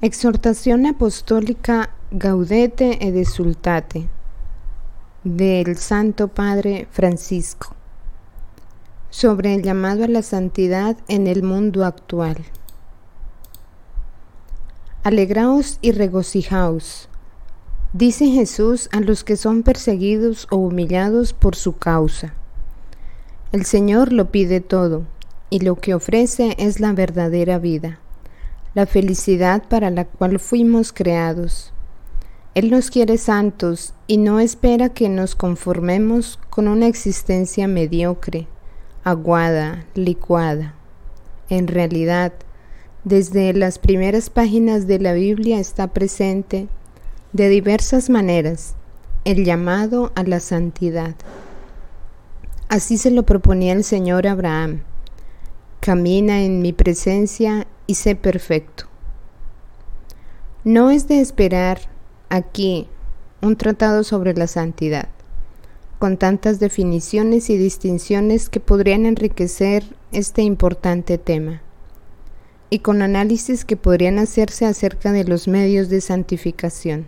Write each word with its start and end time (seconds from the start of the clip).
Exhortación 0.00 0.86
Apostólica 0.86 1.90
Gaudete 2.12 3.04
et 3.04 3.16
Exultate 3.16 4.08
del 5.24 5.76
Santo 5.76 6.28
Padre 6.28 6.86
Francisco 6.92 7.74
sobre 9.10 9.56
el 9.56 9.64
llamado 9.64 10.04
a 10.04 10.06
la 10.06 10.22
santidad 10.22 10.96
en 11.08 11.26
el 11.26 11.42
mundo 11.42 11.84
actual. 11.84 12.36
Alegraos 15.02 15.80
y 15.82 15.90
regocijaos, 15.90 17.08
dice 17.92 18.28
Jesús 18.28 18.88
a 18.92 19.00
los 19.00 19.24
que 19.24 19.36
son 19.36 19.64
perseguidos 19.64 20.46
o 20.52 20.58
humillados 20.58 21.32
por 21.32 21.56
su 21.56 21.76
causa. 21.76 22.34
El 23.50 23.64
Señor 23.64 24.12
lo 24.12 24.30
pide 24.30 24.60
todo, 24.60 25.02
y 25.50 25.58
lo 25.58 25.74
que 25.74 25.94
ofrece 25.94 26.54
es 26.56 26.78
la 26.78 26.92
verdadera 26.92 27.58
vida 27.58 27.98
la 28.78 28.86
felicidad 28.86 29.64
para 29.68 29.90
la 29.90 30.04
cual 30.04 30.38
fuimos 30.38 30.92
creados. 30.92 31.72
Él 32.54 32.70
nos 32.70 32.92
quiere 32.92 33.18
santos 33.18 33.92
y 34.06 34.18
no 34.18 34.38
espera 34.38 34.88
que 34.88 35.08
nos 35.08 35.34
conformemos 35.34 36.38
con 36.48 36.68
una 36.68 36.86
existencia 36.86 37.66
mediocre, 37.66 38.46
aguada, 39.02 39.84
licuada. 39.96 40.76
En 41.50 41.66
realidad, 41.66 42.32
desde 43.02 43.52
las 43.52 43.80
primeras 43.80 44.30
páginas 44.30 44.86
de 44.86 45.00
la 45.00 45.12
Biblia 45.12 45.58
está 45.58 45.88
presente, 45.88 46.68
de 47.32 47.48
diversas 47.48 48.08
maneras, 48.08 48.76
el 49.24 49.44
llamado 49.44 50.12
a 50.14 50.22
la 50.22 50.38
santidad. 50.38 51.16
Así 52.68 52.96
se 52.96 53.10
lo 53.10 53.24
proponía 53.24 53.72
el 53.72 53.82
Señor 53.82 54.28
Abraham. 54.28 54.82
Camina 55.80 56.42
en 56.42 56.60
mi 56.60 56.72
presencia 56.72 57.66
y 57.86 57.94
sé 57.94 58.16
perfecto. 58.16 58.84
No 60.64 60.90
es 60.90 61.06
de 61.06 61.20
esperar 61.20 61.80
aquí 62.28 62.88
un 63.40 63.56
tratado 63.56 64.02
sobre 64.02 64.34
la 64.34 64.48
santidad, 64.48 65.08
con 66.00 66.16
tantas 66.16 66.58
definiciones 66.58 67.48
y 67.48 67.56
distinciones 67.56 68.50
que 68.50 68.58
podrían 68.58 69.06
enriquecer 69.06 69.84
este 70.10 70.42
importante 70.42 71.16
tema, 71.16 71.62
y 72.70 72.80
con 72.80 73.00
análisis 73.00 73.64
que 73.64 73.76
podrían 73.76 74.18
hacerse 74.18 74.66
acerca 74.66 75.12
de 75.12 75.24
los 75.24 75.46
medios 75.46 75.88
de 75.88 76.00
santificación. 76.00 77.06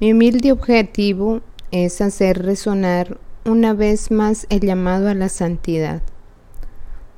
Mi 0.00 0.12
humilde 0.12 0.50
objetivo 0.50 1.42
es 1.70 2.00
hacer 2.00 2.42
resonar 2.42 3.18
una 3.44 3.74
vez 3.74 4.10
más 4.10 4.46
el 4.48 4.60
llamado 4.60 5.08
a 5.08 5.14
la 5.14 5.28
santidad, 5.28 6.02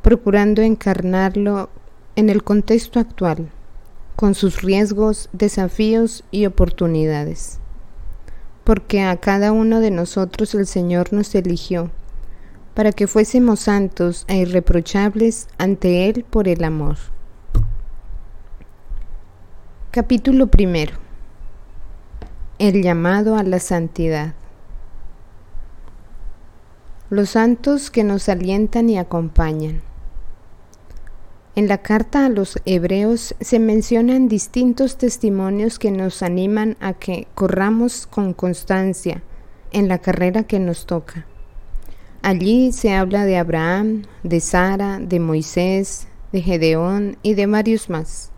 procurando 0.03 0.63
encarnarlo 0.63 1.71
en 2.17 2.31
el 2.31 2.43
contexto 2.43 3.01
actual, 3.01 3.51
con 4.17 4.35
sus 4.35 4.63
riesgos, 4.63 5.29
desafíos 5.33 6.25
y 6.31 6.47
oportunidades. 6.47 7.59
Porque 8.65 9.03
a 9.03 9.17
cada 9.17 9.53
uno 9.53 9.81
de 9.81 9.91
nosotros 9.91 10.55
el 10.55 10.67
Señor 10.67 11.13
nos 11.13 11.35
eligió 11.35 11.91
para 12.75 12.93
que 12.93 13.07
fuésemos 13.07 13.61
santos 13.61 14.25
e 14.29 14.39
irreprochables 14.39 15.49
ante 15.59 16.09
Él 16.09 16.25
por 16.29 16.49
el 16.49 16.65
amor. 16.65 16.97
Capítulo 19.91 20.47
primero. 20.47 20.95
El 22.59 22.83
llamado 22.83 23.37
a 23.37 23.43
la 23.43 23.59
santidad. 23.59 24.35
Los 27.09 27.31
santos 27.31 27.91
que 27.91 28.05
nos 28.05 28.29
alientan 28.29 28.89
y 28.89 28.99
acompañan. 28.99 29.83
En 31.57 31.67
la 31.67 31.79
carta 31.79 32.27
a 32.27 32.29
los 32.29 32.61
hebreos 32.65 33.35
se 33.41 33.59
mencionan 33.59 34.29
distintos 34.29 34.97
testimonios 34.97 35.81
que 35.81 35.91
nos 35.91 36.23
animan 36.23 36.77
a 36.79 36.93
que 36.93 37.27
corramos 37.35 38.07
con 38.07 38.35
constancia 38.35 39.25
en 39.73 39.89
la 39.89 39.99
carrera 39.99 40.45
que 40.45 40.61
nos 40.61 40.87
toca. 40.87 41.27
Allí 42.23 42.71
se 42.71 42.93
habla 42.93 43.25
de 43.25 43.37
Abraham, 43.37 44.05
de 44.23 44.39
Sara, 44.39 45.01
de 45.01 45.19
Moisés, 45.19 46.07
de 46.31 46.41
Gedeón 46.41 47.17
y 47.25 47.35
de 47.35 47.47
varios 47.47 47.91
más. 47.91 48.31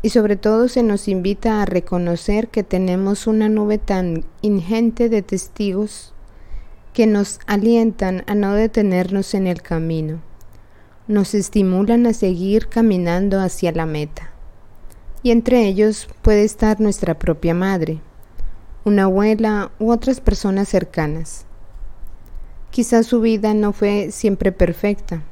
Y 0.00 0.08
sobre 0.08 0.36
todo 0.36 0.68
se 0.68 0.82
nos 0.82 1.08
invita 1.08 1.60
a 1.60 1.66
reconocer 1.66 2.48
que 2.48 2.62
tenemos 2.62 3.26
una 3.26 3.50
nube 3.50 3.76
tan 3.76 4.24
ingente 4.40 5.10
de 5.10 5.20
testigos 5.20 6.14
que 6.94 7.06
nos 7.06 7.38
alientan 7.46 8.24
a 8.26 8.34
no 8.34 8.54
detenernos 8.54 9.34
en 9.34 9.46
el 9.46 9.60
camino 9.60 10.29
nos 11.10 11.34
estimulan 11.34 12.06
a 12.06 12.12
seguir 12.12 12.68
caminando 12.68 13.40
hacia 13.40 13.72
la 13.72 13.84
meta. 13.84 14.30
Y 15.22 15.32
entre 15.32 15.66
ellos 15.66 16.08
puede 16.22 16.44
estar 16.44 16.80
nuestra 16.80 17.18
propia 17.18 17.52
madre, 17.52 18.00
una 18.84 19.04
abuela 19.04 19.72
u 19.78 19.90
otras 19.90 20.20
personas 20.20 20.68
cercanas. 20.68 21.46
Quizás 22.70 23.06
su 23.06 23.20
vida 23.20 23.52
no 23.54 23.72
fue 23.72 24.12
siempre 24.12 24.52
perfecta, 24.52 25.24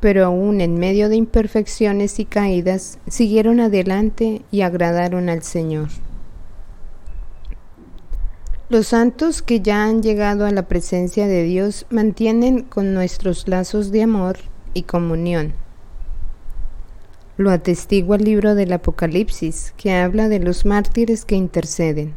pero 0.00 0.26
aún 0.26 0.60
en 0.60 0.78
medio 0.78 1.08
de 1.08 1.16
imperfecciones 1.16 2.20
y 2.20 2.26
caídas 2.26 2.98
siguieron 3.08 3.58
adelante 3.58 4.42
y 4.50 4.60
agradaron 4.60 5.30
al 5.30 5.42
Señor. 5.42 5.88
Los 8.68 8.88
santos 8.88 9.42
que 9.42 9.60
ya 9.60 9.84
han 9.84 10.02
llegado 10.02 10.44
a 10.44 10.52
la 10.52 10.68
presencia 10.68 11.26
de 11.26 11.42
Dios 11.42 11.86
mantienen 11.90 12.62
con 12.62 12.94
nuestros 12.94 13.48
lazos 13.48 13.90
de 13.90 14.02
amor 14.02 14.49
y 14.74 14.82
comunión. 14.82 15.52
Lo 17.36 17.50
atestigua 17.50 18.16
el 18.16 18.24
libro 18.24 18.54
del 18.54 18.72
Apocalipsis, 18.72 19.72
que 19.76 19.92
habla 19.94 20.28
de 20.28 20.40
los 20.40 20.66
mártires 20.66 21.24
que 21.24 21.36
interceden. 21.36 22.14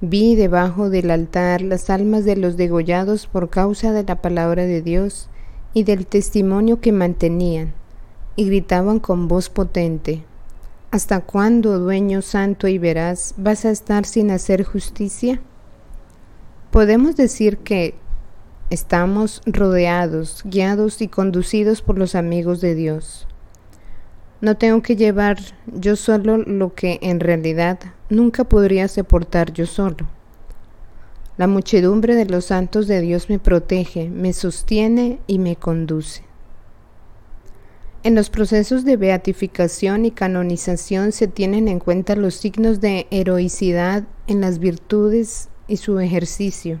Vi 0.00 0.36
debajo 0.36 0.90
del 0.90 1.10
altar 1.10 1.62
las 1.62 1.90
almas 1.90 2.24
de 2.24 2.36
los 2.36 2.56
degollados 2.56 3.26
por 3.26 3.50
causa 3.50 3.92
de 3.92 4.04
la 4.04 4.20
palabra 4.20 4.64
de 4.64 4.82
Dios 4.82 5.28
y 5.72 5.84
del 5.84 6.06
testimonio 6.06 6.80
que 6.80 6.92
mantenían, 6.92 7.72
y 8.36 8.46
gritaban 8.46 8.98
con 8.98 9.28
voz 9.28 9.48
potente, 9.48 10.24
¿Hasta 10.94 11.22
cuándo, 11.22 11.80
dueño 11.80 12.22
santo 12.22 12.68
y 12.68 12.78
veraz, 12.78 13.34
vas 13.36 13.64
a 13.64 13.72
estar 13.72 14.06
sin 14.06 14.30
hacer 14.30 14.62
justicia? 14.62 15.40
Podemos 16.70 17.16
decir 17.16 17.58
que 17.58 17.96
Estamos 18.70 19.42
rodeados, 19.44 20.40
guiados 20.42 21.02
y 21.02 21.08
conducidos 21.08 21.82
por 21.82 21.98
los 21.98 22.14
amigos 22.14 22.62
de 22.62 22.74
Dios. 22.74 23.28
No 24.40 24.56
tengo 24.56 24.80
que 24.80 24.96
llevar 24.96 25.38
yo 25.66 25.96
solo 25.96 26.38
lo 26.38 26.74
que 26.74 26.98
en 27.02 27.20
realidad 27.20 27.78
nunca 28.08 28.44
podría 28.44 28.88
soportar 28.88 29.52
yo 29.52 29.66
solo. 29.66 30.08
La 31.36 31.46
muchedumbre 31.46 32.14
de 32.14 32.24
los 32.24 32.46
santos 32.46 32.86
de 32.86 33.02
Dios 33.02 33.28
me 33.28 33.38
protege, 33.38 34.08
me 34.08 34.32
sostiene 34.32 35.18
y 35.26 35.38
me 35.38 35.56
conduce. 35.56 36.22
En 38.02 38.14
los 38.14 38.30
procesos 38.30 38.86
de 38.86 38.96
beatificación 38.96 40.06
y 40.06 40.10
canonización 40.10 41.12
se 41.12 41.28
tienen 41.28 41.68
en 41.68 41.80
cuenta 41.80 42.16
los 42.16 42.34
signos 42.34 42.80
de 42.80 43.08
heroicidad 43.10 44.04
en 44.26 44.40
las 44.40 44.58
virtudes 44.58 45.50
y 45.68 45.76
su 45.76 46.00
ejercicio 46.00 46.80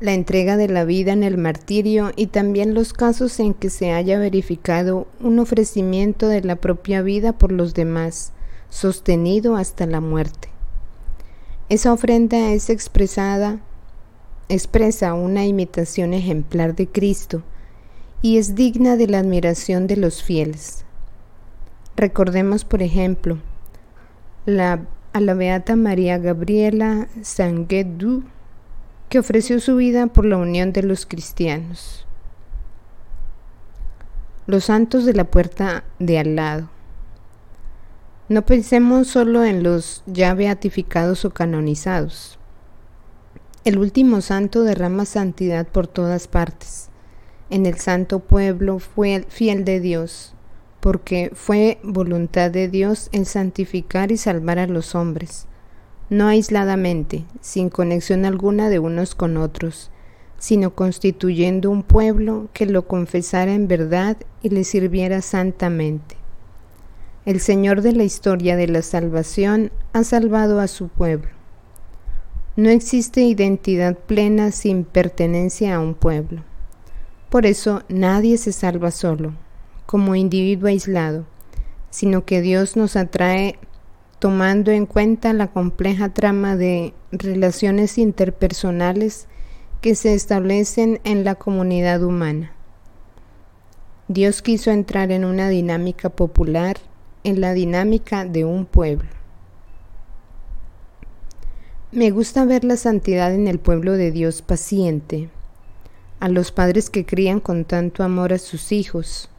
la 0.00 0.14
entrega 0.14 0.56
de 0.56 0.68
la 0.68 0.84
vida 0.84 1.12
en 1.12 1.22
el 1.22 1.36
martirio 1.36 2.12
y 2.16 2.28
también 2.28 2.72
los 2.72 2.94
casos 2.94 3.38
en 3.38 3.52
que 3.52 3.68
se 3.68 3.92
haya 3.92 4.18
verificado 4.18 5.06
un 5.20 5.38
ofrecimiento 5.38 6.26
de 6.26 6.40
la 6.40 6.56
propia 6.56 7.02
vida 7.02 7.34
por 7.34 7.52
los 7.52 7.74
demás, 7.74 8.32
sostenido 8.70 9.56
hasta 9.56 9.86
la 9.86 10.00
muerte. 10.00 10.48
Esa 11.68 11.92
ofrenda 11.92 12.52
es 12.52 12.70
expresada, 12.70 13.60
expresa 14.48 15.14
una 15.14 15.44
imitación 15.44 16.14
ejemplar 16.14 16.74
de 16.74 16.88
Cristo 16.88 17.42
y 18.22 18.38
es 18.38 18.54
digna 18.54 18.96
de 18.96 19.06
la 19.06 19.18
admiración 19.18 19.86
de 19.86 19.96
los 19.96 20.22
fieles. 20.22 20.84
Recordemos, 21.96 22.64
por 22.64 22.82
ejemplo, 22.82 23.38
la, 24.46 24.86
a 25.12 25.20
la 25.20 25.34
Beata 25.34 25.76
María 25.76 26.18
Gabriela 26.18 27.08
Sanguedú, 27.22 28.24
que 29.10 29.18
ofreció 29.18 29.58
su 29.58 29.74
vida 29.74 30.06
por 30.06 30.24
la 30.24 30.36
unión 30.36 30.72
de 30.72 30.84
los 30.84 31.04
cristianos. 31.04 32.06
Los 34.46 34.66
santos 34.66 35.04
de 35.04 35.14
la 35.14 35.24
puerta 35.24 35.82
de 35.98 36.20
al 36.20 36.36
lado. 36.36 36.70
No 38.28 38.46
pensemos 38.46 39.08
solo 39.08 39.44
en 39.44 39.64
los 39.64 40.04
ya 40.06 40.32
beatificados 40.34 41.24
o 41.24 41.30
canonizados. 41.30 42.38
El 43.64 43.78
último 43.78 44.20
santo 44.20 44.62
derrama 44.62 45.04
santidad 45.04 45.66
por 45.66 45.88
todas 45.88 46.28
partes. 46.28 46.88
En 47.50 47.66
el 47.66 47.78
santo 47.78 48.20
pueblo 48.20 48.78
fue 48.78 49.26
fiel 49.28 49.64
de 49.64 49.80
Dios, 49.80 50.34
porque 50.78 51.32
fue 51.34 51.80
voluntad 51.82 52.52
de 52.52 52.68
Dios 52.68 53.08
el 53.10 53.26
santificar 53.26 54.12
y 54.12 54.16
salvar 54.16 54.60
a 54.60 54.68
los 54.68 54.94
hombres 54.94 55.48
no 56.10 56.26
aisladamente, 56.26 57.24
sin 57.40 57.70
conexión 57.70 58.24
alguna 58.24 58.68
de 58.68 58.80
unos 58.80 59.14
con 59.14 59.36
otros, 59.36 59.90
sino 60.38 60.74
constituyendo 60.74 61.70
un 61.70 61.84
pueblo 61.84 62.48
que 62.52 62.66
lo 62.66 62.86
confesara 62.86 63.54
en 63.54 63.68
verdad 63.68 64.16
y 64.42 64.48
le 64.48 64.64
sirviera 64.64 65.22
santamente. 65.22 66.16
El 67.26 67.40
Señor 67.40 67.82
de 67.82 67.92
la 67.92 68.02
historia 68.02 68.56
de 68.56 68.66
la 68.66 68.82
salvación 68.82 69.70
ha 69.92 70.02
salvado 70.02 70.58
a 70.58 70.66
su 70.66 70.88
pueblo. 70.88 71.28
No 72.56 72.70
existe 72.70 73.20
identidad 73.22 73.96
plena 73.96 74.50
sin 74.50 74.84
pertenencia 74.84 75.76
a 75.76 75.80
un 75.80 75.94
pueblo. 75.94 76.42
Por 77.28 77.46
eso 77.46 77.82
nadie 77.88 78.36
se 78.38 78.52
salva 78.52 78.90
solo, 78.90 79.34
como 79.86 80.16
individuo 80.16 80.68
aislado, 80.68 81.24
sino 81.90 82.24
que 82.24 82.40
Dios 82.40 82.76
nos 82.76 82.96
atrae 82.96 83.58
tomando 84.20 84.70
en 84.70 84.84
cuenta 84.84 85.32
la 85.32 85.48
compleja 85.48 86.10
trama 86.10 86.54
de 86.54 86.92
relaciones 87.10 87.96
interpersonales 87.96 89.26
que 89.80 89.94
se 89.94 90.12
establecen 90.12 91.00
en 91.04 91.24
la 91.24 91.36
comunidad 91.36 92.02
humana. 92.02 92.52
Dios 94.08 94.42
quiso 94.42 94.70
entrar 94.70 95.10
en 95.10 95.24
una 95.24 95.48
dinámica 95.48 96.10
popular, 96.10 96.76
en 97.24 97.40
la 97.40 97.54
dinámica 97.54 98.26
de 98.26 98.44
un 98.44 98.66
pueblo. 98.66 99.08
Me 101.90 102.10
gusta 102.10 102.44
ver 102.44 102.62
la 102.62 102.76
santidad 102.76 103.32
en 103.34 103.48
el 103.48 103.58
pueblo 103.58 103.94
de 103.94 104.10
Dios 104.10 104.42
paciente, 104.42 105.30
a 106.20 106.28
los 106.28 106.52
padres 106.52 106.90
que 106.90 107.06
crían 107.06 107.40
con 107.40 107.64
tanto 107.64 108.04
amor 108.04 108.34
a 108.34 108.38
sus 108.38 108.70
hijos, 108.70 109.30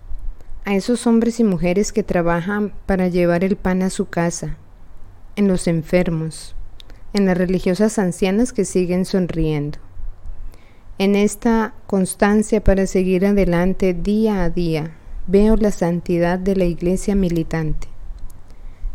a 0.65 0.73
esos 0.73 1.05
hombres 1.05 1.39
y 1.39 1.43
mujeres 1.43 1.93
que 1.93 2.01
trabajan 2.01 2.73
para 2.87 3.09
llevar 3.09 3.43
el 3.43 3.57
pan 3.57 3.83
a 3.83 3.91
su 3.91 4.09
casa, 4.09 4.57
en 5.41 5.47
los 5.47 5.67
enfermos, 5.67 6.55
en 7.13 7.25
las 7.25 7.35
religiosas 7.35 7.97
ancianas 7.97 8.53
que 8.53 8.63
siguen 8.63 9.05
sonriendo. 9.05 9.79
En 10.99 11.15
esta 11.15 11.73
constancia 11.87 12.63
para 12.63 12.85
seguir 12.85 13.25
adelante 13.25 13.95
día 13.95 14.43
a 14.43 14.51
día, 14.51 14.91
veo 15.25 15.55
la 15.55 15.71
santidad 15.71 16.37
de 16.37 16.55
la 16.55 16.65
iglesia 16.65 17.15
militante. 17.15 17.87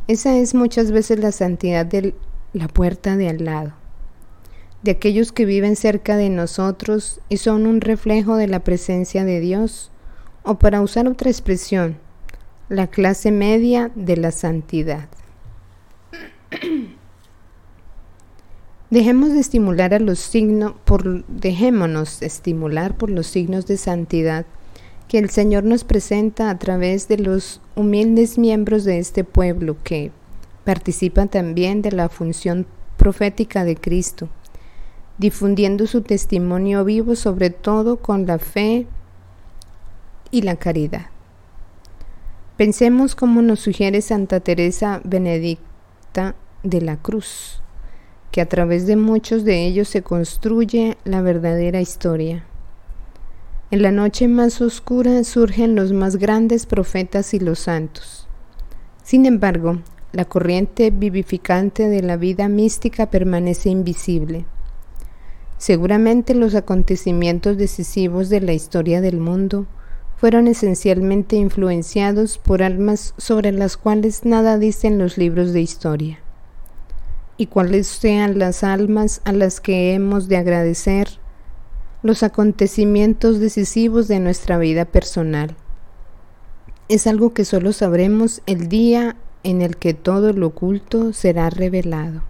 Esa 0.07 0.37
es 0.39 0.55
muchas 0.55 0.93
veces 0.93 1.19
la 1.19 1.33
santidad 1.33 1.85
de 1.85 2.15
la 2.53 2.69
puerta 2.69 3.17
de 3.17 3.29
al 3.29 3.45
lado, 3.45 3.73
de 4.85 4.93
aquellos 4.93 5.33
que 5.33 5.47
viven 5.47 5.75
cerca 5.75 6.17
de 6.17 6.31
nosotros 6.31 7.21
y 7.29 7.39
son 7.39 7.67
un 7.67 7.81
reflejo 7.81 8.37
de 8.37 8.47
la 8.47 8.61
presencia 8.61 9.25
de 9.25 9.41
Dios, 9.41 9.91
o 10.45 10.61
para 10.61 10.81
usar 10.81 11.09
otra 11.09 11.29
expresión, 11.29 11.99
la 12.69 12.87
clase 12.87 13.33
media 13.33 13.91
de 13.97 14.17
la 14.17 14.31
santidad. 14.31 15.09
Dejemos 18.91 19.33
de 19.33 19.41
estimular 19.41 19.95
a 19.95 19.99
los 19.99 20.21
signos, 20.21 20.75
por, 20.85 21.25
dejémonos 21.27 22.23
estimular 22.23 22.97
por 22.97 23.11
los 23.11 23.27
signos 23.27 23.67
de 23.67 23.77
santidad 23.77 24.47
que 25.09 25.19
el 25.19 25.31
Señor 25.31 25.65
nos 25.65 25.85
presenta 25.85 26.51
a 26.51 26.59
través 26.59 27.09
de 27.09 27.19
los 27.19 27.61
humildes 27.75 28.39
miembros 28.39 28.85
de 28.85 28.99
este 28.99 29.25
pueblo 29.25 29.77
que 29.83 30.13
participan 30.65 31.29
también 31.29 31.83
de 31.83 31.93
la 31.93 32.09
función 32.09 32.67
profética 32.97 33.65
de 33.65 33.77
Cristo, 33.77 34.29
difundiendo 35.19 35.87
su 35.87 36.03
testimonio 36.03 36.85
vivo 36.85 37.15
sobre 37.15 37.51
todo 37.51 37.99
con 37.99 38.27
la 38.27 38.39
fe 38.39 38.87
y 40.31 40.43
la 40.43 40.57
caridad. 40.57 41.07
Pensemos 42.57 43.15
como 43.15 43.43
nos 43.43 43.61
sugiere 43.61 44.01
Santa 44.01 44.41
Teresa 44.41 45.01
De 46.63 46.81
la 46.81 46.97
Cruz, 46.97 47.61
que 48.31 48.41
a 48.41 48.49
través 48.49 48.87
de 48.87 48.97
muchos 48.97 49.45
de 49.45 49.67
ellos 49.67 49.89
se 49.89 50.01
construye 50.01 50.97
la 51.05 51.21
verdadera 51.21 51.83
historia. 51.83 52.47
En 53.71 53.83
la 53.83 53.93
noche 53.93 54.27
más 54.27 54.63
oscura 54.63 55.23
surgen 55.25 55.75
los 55.75 55.93
más 55.93 56.17
grandes 56.17 56.65
profetas 56.65 57.35
y 57.35 57.39
los 57.39 57.59
santos. 57.59 58.27
Sin 59.03 59.27
embargo, 59.27 59.81
la 60.13 60.25
corriente 60.25 60.91
vivificante 60.91 61.87
de 61.87 62.01
la 62.01 62.17
vida 62.17 62.49
mística 62.49 63.11
permanece 63.11 63.69
invisible. 63.69 64.47
Seguramente 65.59 66.35
los 66.35 66.55
acontecimientos 66.55 67.59
decisivos 67.59 68.31
de 68.31 68.41
la 68.41 68.55
historia 68.55 69.03
del 69.03 69.19
mundo 69.19 69.67
fueron 70.17 70.49
esencialmente 70.49 71.37
influenciados 71.37 72.39
por 72.39 72.63
almas 72.63 73.15
sobre 73.19 73.53
las 73.53 73.77
cuales 73.77 74.25
nada 74.25 74.59
dicen 74.59 74.99
los 74.99 75.19
libros 75.19 75.53
de 75.53 75.61
historia 75.61 76.19
y 77.37 77.47
cuáles 77.47 77.87
sean 77.87 78.39
las 78.39 78.65
almas 78.65 79.21
a 79.25 79.33
las 79.33 79.61
que 79.61 79.93
hemos 79.93 80.29
de 80.29 80.39
agradecer 80.39 81.09
los 82.03 82.23
acontecimientos 82.23 83.41
decisivos 83.41 84.09
de 84.09 84.21
nuestra 84.21 84.59
vida 84.59 84.85
personal. 84.85 85.55
Es 86.89 87.07
algo 87.07 87.35
que 87.35 87.45
solo 87.45 87.73
sabremos 87.73 88.43
el 88.47 88.69
día 88.69 89.17
en 89.43 89.61
el 89.61 89.77
que 89.77 89.93
todo 89.93 90.33
lo 90.33 90.49
oculto 90.49 91.13
será 91.13 91.51
revelado. 91.51 92.23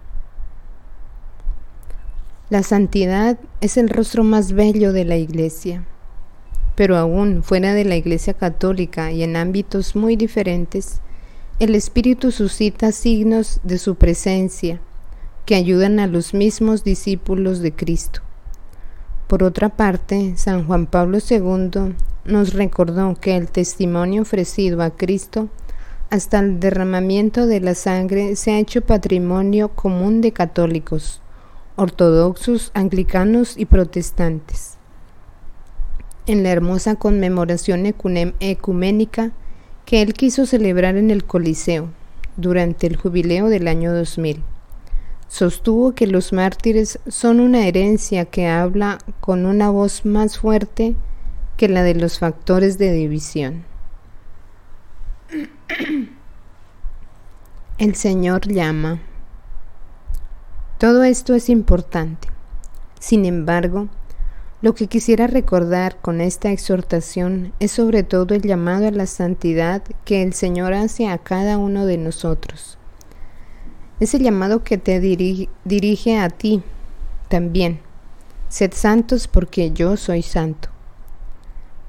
La 2.49 2.63
santidad 2.63 3.37
es 3.61 3.77
el 3.77 3.89
rostro 3.89 4.23
más 4.23 4.53
bello 4.53 4.93
de 4.93 5.05
la 5.05 5.17
Iglesia, 5.17 5.85
pero 6.77 6.95
aún 6.95 7.41
fuera 7.41 7.73
de 7.73 7.85
la 7.85 7.95
Iglesia 7.95 8.35
católica 8.35 9.11
y 9.11 9.23
en 9.23 9.35
ámbitos 9.35 9.95
muy 9.95 10.15
diferentes, 10.15 11.01
el 11.59 11.73
Espíritu 11.73 12.31
suscita 12.31 12.91
signos 12.91 13.59
de 13.63 13.79
su 13.79 13.95
presencia 13.95 14.79
que 15.47 15.55
ayudan 15.55 15.99
a 15.99 16.05
los 16.05 16.35
mismos 16.35 16.83
discípulos 16.83 17.61
de 17.61 17.73
Cristo. 17.73 18.21
Por 19.25 19.41
otra 19.41 19.69
parte, 19.69 20.37
San 20.37 20.67
Juan 20.67 20.85
Pablo 20.85 21.17
II 21.27 21.95
nos 22.25 22.53
recordó 22.53 23.15
que 23.19 23.35
el 23.35 23.49
testimonio 23.49 24.21
ofrecido 24.21 24.83
a 24.83 24.91
Cristo 24.91 25.49
hasta 26.11 26.37
el 26.37 26.59
derramamiento 26.59 27.47
de 27.47 27.59
la 27.59 27.73
sangre 27.73 28.35
se 28.35 28.51
ha 28.51 28.59
hecho 28.59 28.81
patrimonio 28.81 29.69
común 29.69 30.21
de 30.21 30.31
católicos, 30.31 31.21
ortodoxos, 31.75 32.69
anglicanos 32.75 33.57
y 33.57 33.65
protestantes. 33.65 34.76
En 36.27 36.43
la 36.43 36.49
hermosa 36.49 36.95
conmemoración 36.95 37.85
ecuménica 37.85 39.31
que 39.85 40.01
él 40.01 40.13
quiso 40.13 40.45
celebrar 40.45 40.97
en 40.97 41.09
el 41.09 41.23
Coliseo 41.23 41.87
durante 42.35 42.85
el 42.85 42.97
jubileo 42.97 43.47
del 43.47 43.69
año 43.69 43.93
2000. 43.93 44.43
Sostuvo 45.29 45.93
que 45.93 46.05
los 46.05 46.33
mártires 46.33 46.99
son 47.07 47.39
una 47.39 47.65
herencia 47.65 48.25
que 48.25 48.47
habla 48.47 48.97
con 49.21 49.45
una 49.45 49.69
voz 49.69 50.05
más 50.05 50.37
fuerte 50.37 50.95
que 51.55 51.69
la 51.69 51.83
de 51.83 51.95
los 51.95 52.19
factores 52.19 52.77
de 52.77 52.91
división. 52.91 53.63
El 57.77 57.95
Señor 57.95 58.47
llama. 58.47 58.99
Todo 60.77 61.05
esto 61.05 61.35
es 61.35 61.47
importante. 61.47 62.27
Sin 62.99 63.23
embargo, 63.23 63.87
lo 64.61 64.73
que 64.73 64.87
quisiera 64.87 65.27
recordar 65.27 65.97
con 66.01 66.19
esta 66.19 66.51
exhortación 66.51 67.53
es 67.59 67.71
sobre 67.71 68.01
todo 68.01 68.33
el 68.33 68.41
llamado 68.41 68.87
a 68.87 68.91
la 68.91 69.05
santidad 69.05 69.83
que 70.03 70.23
el 70.23 70.33
Señor 70.33 70.73
hace 70.73 71.07
a 71.07 71.19
cada 71.19 71.59
uno 71.59 71.85
de 71.85 71.97
nosotros. 71.97 72.77
Ese 73.99 74.19
llamado 74.19 74.63
que 74.63 74.77
te 74.79 74.99
dirige, 74.99 76.17
a 76.17 76.29
ti 76.29 76.63
también. 77.29 77.79
Sed 78.49 78.73
santos 78.73 79.27
porque 79.27 79.71
yo 79.71 79.95
soy 79.95 80.23
santo. 80.23 80.69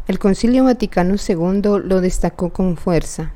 El 0.07 0.19
Concilio 0.19 0.65
Vaticano 0.65 1.17
II 1.17 1.83
lo 1.85 2.01
destacó 2.01 2.51
con 2.51 2.77
fuerza. 2.77 3.33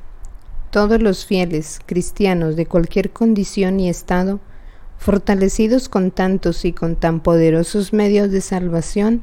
Todos 0.69 1.01
los 1.01 1.25
fieles 1.25 1.79
cristianos 1.85 2.55
de 2.55 2.65
cualquier 2.65 3.11
condición 3.11 3.79
y 3.79 3.89
estado, 3.89 4.39
fortalecidos 4.97 5.89
con 5.89 6.11
tantos 6.11 6.65
y 6.65 6.73
con 6.73 6.95
tan 6.95 7.19
poderosos 7.19 7.93
medios 7.93 8.31
de 8.31 8.41
salvación, 8.41 9.21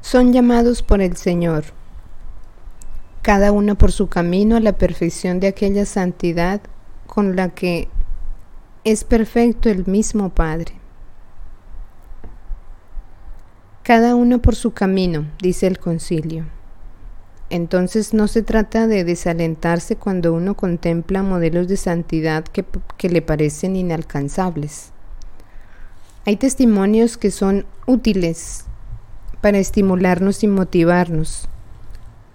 son 0.00 0.32
llamados 0.32 0.82
por 0.82 1.00
el 1.00 1.16
Señor, 1.16 1.64
cada 3.22 3.52
uno 3.52 3.76
por 3.76 3.92
su 3.92 4.08
camino 4.08 4.56
a 4.56 4.60
la 4.60 4.72
perfección 4.72 5.40
de 5.40 5.48
aquella 5.48 5.84
santidad 5.84 6.60
con 7.06 7.36
la 7.36 7.50
que 7.50 7.88
es 8.84 9.04
perfecto 9.04 9.68
el 9.68 9.86
mismo 9.86 10.30
Padre. 10.30 10.74
Cada 13.82 14.14
uno 14.14 14.40
por 14.40 14.54
su 14.54 14.72
camino, 14.72 15.26
dice 15.40 15.66
el 15.66 15.78
concilio. 15.78 16.59
Entonces 17.50 18.14
no 18.14 18.28
se 18.28 18.42
trata 18.42 18.86
de 18.86 19.02
desalentarse 19.02 19.96
cuando 19.96 20.32
uno 20.32 20.54
contempla 20.54 21.24
modelos 21.24 21.66
de 21.66 21.76
santidad 21.76 22.44
que, 22.44 22.64
le 23.08 23.22
parecen 23.22 23.74
inalcanzables. 23.74 24.92
Hay 26.26 26.36
testimonios 26.36 27.16
que 27.16 27.32
son 27.32 27.66
útiles 27.88 28.66
para 29.40 29.58
estimularnos 29.58 30.44
y 30.44 30.46
motivarnos, 30.46 31.48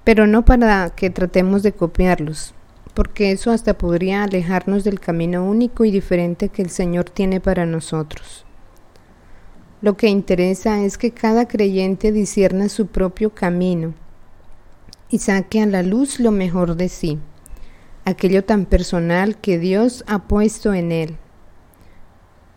pero 0.03 0.27
no 0.27 0.43
para 0.43 0.89
que 0.89 1.10
tratemos 1.10 1.63
de 1.63 1.72
copiarlos, 1.72 2.53
porque 2.93 3.31
eso 3.31 3.51
hasta 3.51 3.77
podría 3.77 4.24
alejarnos 4.24 4.84
del 4.84 5.00
camino 5.00 5.45
único 5.45 5.86
y 5.86 5.91
diferente 5.91 6.50
que 6.50 6.62
el 6.62 6.69
Señor 6.69 7.10
tiene 7.10 7.39
para 7.39 7.65
nosotros. 7.65 8.45
Lo 9.81 9.95
que 9.95 10.10
interesa 10.10 10.84
es 10.84 10.98
que 10.98 11.12
cada 11.12 11.48
creyente 11.48 12.12
disierna 12.12 12.67
su 12.67 12.88
propio 12.88 13.29
camino 13.29 13.93
y 15.09 15.19
saque 15.19 15.62
a 15.62 15.65
la 15.65 15.83
luz 15.83 16.19
lo 16.19 16.31
mejor 16.31 16.75
de 16.75 16.89
sí, 16.89 17.19
aquello 18.05 18.43
tan 18.43 18.65
personal 18.65 19.38
que 19.38 19.59
Dios 19.59 20.03
ha 20.07 20.27
puesto 20.27 20.74
en 20.74 20.91
él, 20.91 21.17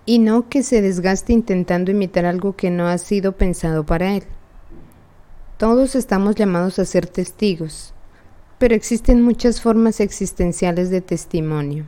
y 0.06 0.18
no 0.18 0.48
que 0.48 0.62
se 0.62 0.80
desgaste 0.80 1.32
intentando 1.32 1.90
imitar 1.90 2.24
algo 2.24 2.56
que 2.56 2.70
no 2.70 2.86
ha 2.88 2.98
sido 2.98 3.32
pensado 3.32 3.84
para 3.84 4.14
él. 4.16 4.24
Todos 5.58 5.94
estamos 5.94 6.34
llamados 6.34 6.78
a 6.78 6.84
ser 6.84 7.06
testigos, 7.06 7.92
pero 8.58 8.74
existen 8.74 9.22
muchas 9.22 9.60
formas 9.60 10.00
existenciales 10.00 10.90
de 10.90 11.00
testimonio. 11.00 11.84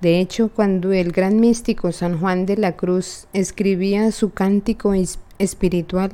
De 0.00 0.20
hecho, 0.20 0.50
cuando 0.54 0.92
el 0.92 1.12
gran 1.12 1.40
místico 1.40 1.90
San 1.92 2.20
Juan 2.20 2.44
de 2.44 2.56
la 2.56 2.76
Cruz 2.76 3.28
escribía 3.32 4.12
su 4.12 4.30
cántico 4.30 4.92
espiritual, 5.38 6.12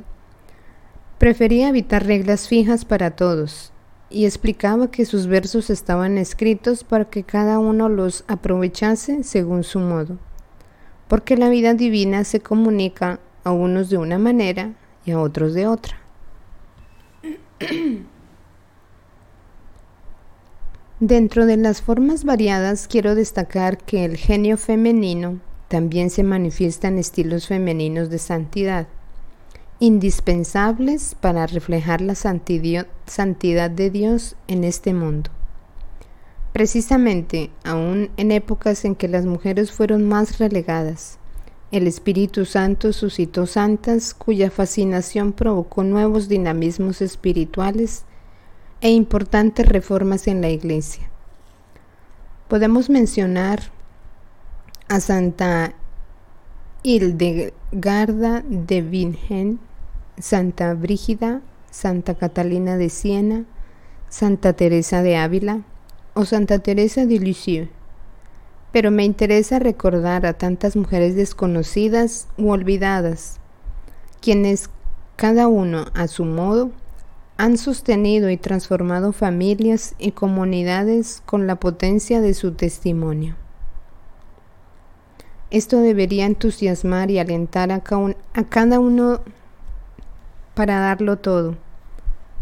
prefería 1.23 1.69
evitar 1.69 2.05
reglas 2.05 2.49
fijas 2.49 2.83
para 2.83 3.11
todos 3.11 3.71
y 4.09 4.25
explicaba 4.25 4.91
que 4.91 5.05
sus 5.05 5.27
versos 5.27 5.69
estaban 5.69 6.17
escritos 6.17 6.83
para 6.83 7.05
que 7.05 7.23
cada 7.23 7.59
uno 7.59 7.87
los 7.87 8.25
aprovechase 8.27 9.23
según 9.23 9.63
su 9.63 9.79
modo, 9.79 10.17
porque 11.07 11.37
la 11.37 11.47
vida 11.47 11.75
divina 11.75 12.25
se 12.25 12.41
comunica 12.41 13.21
a 13.45 13.53
unos 13.53 13.89
de 13.89 13.99
una 13.99 14.17
manera 14.17 14.73
y 15.05 15.11
a 15.11 15.21
otros 15.21 15.53
de 15.53 15.65
otra. 15.65 15.97
Dentro 20.99 21.45
de 21.45 21.55
las 21.55 21.81
formas 21.81 22.25
variadas 22.25 22.89
quiero 22.89 23.15
destacar 23.15 23.77
que 23.77 24.03
el 24.03 24.17
genio 24.17 24.57
femenino 24.57 25.39
también 25.69 26.09
se 26.09 26.23
manifiesta 26.23 26.89
en 26.89 26.97
estilos 26.97 27.47
femeninos 27.47 28.09
de 28.09 28.19
santidad, 28.19 28.87
indispensables 29.79 31.15
para 31.15 31.47
reflejar 31.47 32.01
la 32.01 32.15
santidad 32.15 33.71
de 33.71 33.89
Dios 33.89 34.35
en 34.47 34.63
este 34.63 34.93
mundo. 34.93 35.29
Precisamente, 36.53 37.49
aún 37.63 38.11
en 38.17 38.31
épocas 38.31 38.85
en 38.85 38.95
que 38.95 39.07
las 39.07 39.25
mujeres 39.25 39.71
fueron 39.71 40.07
más 40.07 40.37
relegadas, 40.37 41.17
el 41.71 41.87
Espíritu 41.87 42.45
Santo 42.45 42.93
suscitó 42.93 43.47
santas 43.47 44.13
cuya 44.13 44.51
fascinación 44.51 45.33
provocó 45.33 45.83
nuevos 45.83 46.29
dinamismos 46.29 47.01
espirituales 47.01 48.03
e 48.81 48.91
importantes 48.91 49.67
reformas 49.67 50.27
en 50.27 50.41
la 50.41 50.49
Iglesia. 50.49 51.09
Podemos 52.47 52.91
mencionar 52.91 53.71
a 54.87 54.99
Santa 54.99 55.73
Hildegarda 56.85 58.43
de 58.45 58.81
Bingen, 58.81 59.59
Santa 60.19 60.73
Brígida, 60.73 61.41
Santa 61.71 62.15
Catalina 62.15 62.75
de 62.75 62.89
Siena, 62.89 63.45
Santa 64.09 64.51
Teresa 64.51 65.01
de 65.01 65.15
Ávila 65.15 65.61
o 66.13 66.25
Santa 66.25 66.59
Teresa 66.59 67.05
de 67.05 67.19
Lisieux. 67.19 67.69
Pero 68.73 68.91
me 68.91 69.05
interesa 69.05 69.59
recordar 69.59 70.25
a 70.25 70.33
tantas 70.33 70.75
mujeres 70.75 71.15
desconocidas 71.15 72.27
u 72.37 72.49
olvidadas, 72.49 73.39
quienes 74.19 74.69
cada 75.15 75.47
uno 75.47 75.85
a 75.93 76.07
su 76.07 76.25
modo 76.25 76.71
han 77.37 77.57
sostenido 77.57 78.29
y 78.29 78.35
transformado 78.35 79.13
familias 79.13 79.95
y 79.99 80.11
comunidades 80.11 81.23
con 81.25 81.47
la 81.47 81.55
potencia 81.55 82.19
de 82.19 82.33
su 82.33 82.51
testimonio. 82.51 83.37
Esto 85.53 85.79
debería 85.79 86.25
entusiasmar 86.25 87.09
y 87.11 87.19
alentar 87.19 87.71
a, 87.71 87.79
cada 87.79 88.79
uno 88.81 89.21
para 90.53 90.79
darlo 90.79 91.15
todo, 91.19 91.55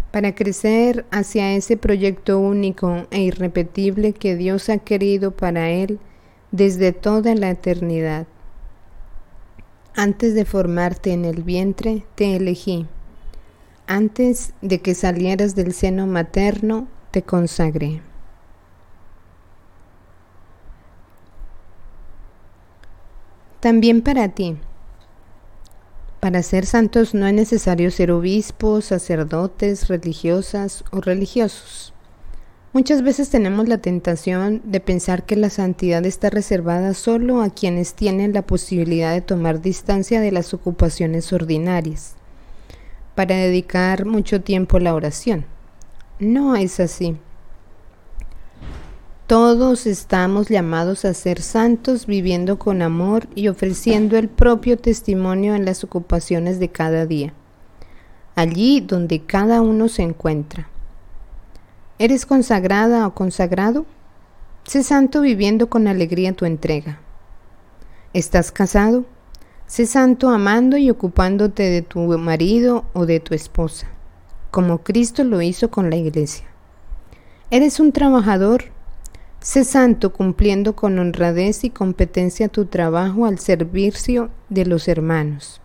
para 0.09 0.33
crecer 0.33 1.05
hacia 1.11 1.53
ese 1.53 1.77
proyecto 1.77 2.39
único 2.39 3.05
e 3.11 3.21
irrepetible 3.21 4.13
que 4.13 4.35
Dios 4.35 4.69
ha 4.69 4.79
querido 4.79 5.29
para 5.29 5.69
él 5.69 5.99
desde 6.51 6.91
toda 6.91 7.35
la 7.35 7.51
eternidad. 7.51 8.25
Antes 9.93 10.33
de 10.33 10.45
formarte 10.45 11.13
en 11.13 11.25
el 11.25 11.43
vientre, 11.43 12.03
te 12.15 12.35
elegí 12.35 12.87
antes 13.91 14.53
de 14.61 14.79
que 14.79 14.95
salieras 14.95 15.53
del 15.53 15.73
seno 15.73 16.07
materno, 16.07 16.87
te 17.11 17.23
consagré. 17.23 18.01
También 23.61 24.01
para 24.01 24.27
ti. 24.29 24.57
Para 26.19 26.41
ser 26.41 26.65
santos 26.65 27.13
no 27.13 27.27
es 27.27 27.33
necesario 27.35 27.91
ser 27.91 28.11
obispos, 28.11 28.85
sacerdotes, 28.85 29.87
religiosas 29.87 30.83
o 30.91 30.99
religiosos. 30.99 31.93
Muchas 32.73 33.03
veces 33.03 33.29
tenemos 33.29 33.67
la 33.67 33.77
tentación 33.77 34.63
de 34.63 34.79
pensar 34.79 35.27
que 35.27 35.35
la 35.35 35.51
santidad 35.51 36.03
está 36.07 36.31
reservada 36.31 36.95
solo 36.95 37.43
a 37.43 37.51
quienes 37.51 37.93
tienen 37.93 38.33
la 38.33 38.41
posibilidad 38.41 39.13
de 39.13 39.21
tomar 39.21 39.61
distancia 39.61 40.21
de 40.21 40.31
las 40.31 40.55
ocupaciones 40.55 41.31
ordinarias 41.31 42.15
para 43.13 43.35
dedicar 43.35 44.05
mucho 44.05 44.41
tiempo 44.41 44.77
a 44.77 44.79
la 44.79 44.95
oración. 44.95 45.45
No 46.17 46.55
es 46.55 46.79
así. 46.79 47.15
Todos 49.31 49.87
estamos 49.87 50.49
llamados 50.49 51.05
a 51.05 51.13
ser 51.13 51.41
santos 51.41 52.05
viviendo 52.05 52.59
con 52.59 52.81
amor 52.81 53.29
y 53.33 53.47
ofreciendo 53.47 54.17
el 54.17 54.27
propio 54.27 54.77
testimonio 54.77 55.55
en 55.55 55.63
las 55.63 55.85
ocupaciones 55.85 56.59
de 56.59 56.67
cada 56.67 57.05
día, 57.05 57.31
allí 58.35 58.81
donde 58.81 59.21
cada 59.21 59.61
uno 59.61 59.87
se 59.87 60.01
encuentra. 60.01 60.67
¿Eres 61.97 62.25
consagrada 62.25 63.07
o 63.07 63.13
consagrado? 63.13 63.85
Sé 64.65 64.83
santo 64.83 65.21
viviendo 65.21 65.69
con 65.69 65.87
alegría 65.87 66.33
tu 66.33 66.43
entrega. 66.43 66.99
¿Estás 68.13 68.51
casado? 68.51 69.05
Sé 69.65 69.85
santo 69.85 70.27
amando 70.27 70.75
y 70.75 70.89
ocupándote 70.89 71.63
de 71.63 71.81
tu 71.81 71.99
marido 72.17 72.83
o 72.91 73.05
de 73.05 73.21
tu 73.21 73.33
esposa, 73.33 73.87
como 74.51 74.79
Cristo 74.79 75.23
lo 75.23 75.41
hizo 75.41 75.71
con 75.71 75.89
la 75.89 75.95
iglesia. 75.95 76.47
Eres 77.49 77.79
un 77.79 77.93
trabajador. 77.93 78.65
Sé 79.41 79.63
santo 79.63 80.13
cumpliendo 80.13 80.75
con 80.75 80.99
honradez 80.99 81.63
y 81.63 81.71
competencia 81.71 82.47
tu 82.47 82.65
trabajo 82.65 83.25
al 83.25 83.39
servicio 83.39 84.29
de 84.49 84.65
los 84.65 84.87
hermanos. 84.87 85.59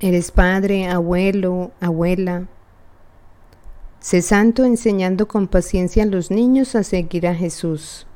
Eres 0.00 0.32
padre, 0.32 0.88
abuelo, 0.88 1.70
abuela. 1.80 2.48
Sé 4.00 4.22
santo 4.22 4.64
enseñando 4.64 5.28
con 5.28 5.46
paciencia 5.46 6.02
a 6.02 6.06
los 6.06 6.30
niños 6.30 6.74
a 6.74 6.82
seguir 6.82 7.26
a 7.26 7.34
Jesús. 7.34 8.06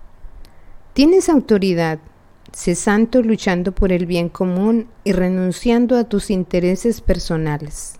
Tienes 0.92 1.28
autoridad 1.28 2.00
Sé 2.52 2.74
santo 2.74 3.22
luchando 3.22 3.72
por 3.72 3.92
el 3.92 4.06
bien 4.06 4.28
común 4.28 4.88
y 5.04 5.12
renunciando 5.12 5.96
a 5.96 6.04
tus 6.04 6.30
intereses 6.30 7.00
personales. 7.00 7.99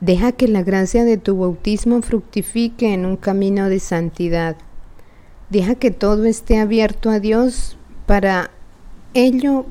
Deja 0.00 0.32
que 0.32 0.48
la 0.48 0.62
gracia 0.62 1.04
de 1.04 1.16
tu 1.16 1.36
bautismo 1.38 2.00
fructifique 2.02 2.94
en 2.94 3.04
un 3.04 3.16
camino 3.16 3.68
de 3.68 3.80
santidad. 3.80 4.56
Deja 5.50 5.74
que 5.74 5.90
todo 5.90 6.24
esté 6.24 6.58
abierto 6.58 7.10
a 7.10 7.20
Dios 7.20 7.76
para 8.06 8.50
ello 9.14 9.66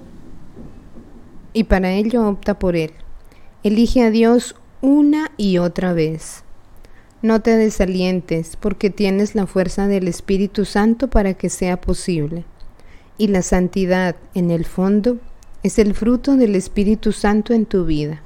y 1.54 1.64
para 1.64 1.92
ello 1.92 2.28
opta 2.28 2.60
por 2.60 2.76
Él. 2.76 2.92
Elige 3.64 4.04
a 4.04 4.12
Dios 4.12 4.56
una 4.82 5.32
y 5.38 5.58
otra 5.58 5.94
vez. 5.94 6.44
No 7.22 7.42
te 7.42 7.58
desalientes 7.58 8.56
porque 8.56 8.90
tienes 8.90 9.36
la 9.36 9.48
fuerza 9.48 9.88
del 9.88 10.08
Espíritu 10.08 10.66
Santo 10.66 11.10
para 11.10 11.34
que 11.34 11.50
sea 11.50 11.82
posible 11.82 12.46
y 13.20 13.28
la 13.28 13.44
santidad, 13.44 14.16
en 14.34 14.50
el 14.50 14.66
fondo, 14.66 15.18
es 15.62 15.78
el 15.78 15.94
fruto 15.94 16.38
del 16.38 16.56
Espíritu 16.56 17.12
Santo 17.12 17.54
en 17.54 17.66
tu 17.66 17.86
vida. 17.86 18.24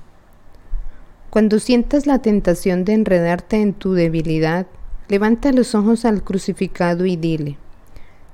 Cuando 1.34 1.58
sientas 1.58 2.06
la 2.06 2.20
tentación 2.20 2.86
de 2.86 2.94
enredarte 2.94 3.60
en 3.60 3.74
tu 3.74 3.94
debilidad, 3.94 4.68
levanta 5.08 5.52
los 5.52 5.74
ojos 5.74 6.06
al 6.06 6.24
crucificado 6.24 7.08
y 7.08 7.16
dile, 7.16 7.58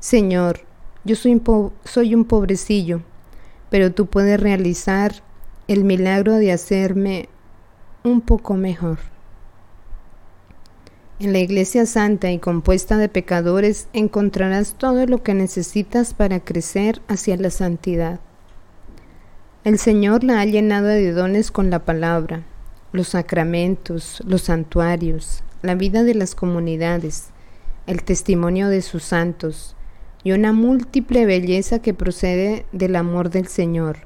Señor, 0.02 0.66
yo 1.06 1.16
soy 1.16 2.14
un, 2.14 2.26
pobrecillo, 2.26 3.02
pero 3.70 3.94
tú 3.94 4.08
puedes 4.08 4.38
realizar 4.38 5.14
el 5.70 5.86
milagro 5.86 6.34
de 6.34 6.52
hacerme 6.52 7.30
un 8.04 8.20
poco 8.20 8.56
mejor. 8.56 8.98
En 11.22 11.32
la 11.32 11.40
Iglesia 11.40 11.86
Santa 11.86 12.30
y 12.32 12.40
compuesta 12.40 12.98
de 12.98 13.08
pecadores 13.08 13.88
encontrarás 13.94 14.74
todo 14.74 15.06
lo 15.06 15.24
que 15.24 15.34
necesitas 15.34 16.14
para 16.14 16.42
crecer 16.42 17.02
hacia 17.08 17.38
la 17.38 17.50
santidad. 17.50 18.20
El 19.64 19.80
Señor 19.80 20.26
la 20.26 20.42
ha 20.42 20.46
llenado 20.46 20.88
de 20.88 21.14
dones 21.14 21.50
con 21.50 21.70
la 21.70 21.86
palabra, 21.86 22.44
los 22.92 23.10
sacramentos, 23.10 24.22
los 24.26 24.44
santuarios, 24.44 25.44
la 25.62 25.76
vida 25.76 26.04
de 26.04 26.16
las 26.16 26.36
comunidades, 26.36 27.30
el 27.88 28.04
testimonio 28.04 28.70
de 28.70 28.82
sus 28.82 29.04
santos 29.04 29.76
y 30.24 30.32
una 30.32 30.54
múltiple 30.54 31.26
belleza 31.26 31.80
que 31.80 31.94
procede 31.94 32.66
del 32.72 32.96
amor 32.96 33.30
del 33.30 33.48
Señor, 33.48 33.98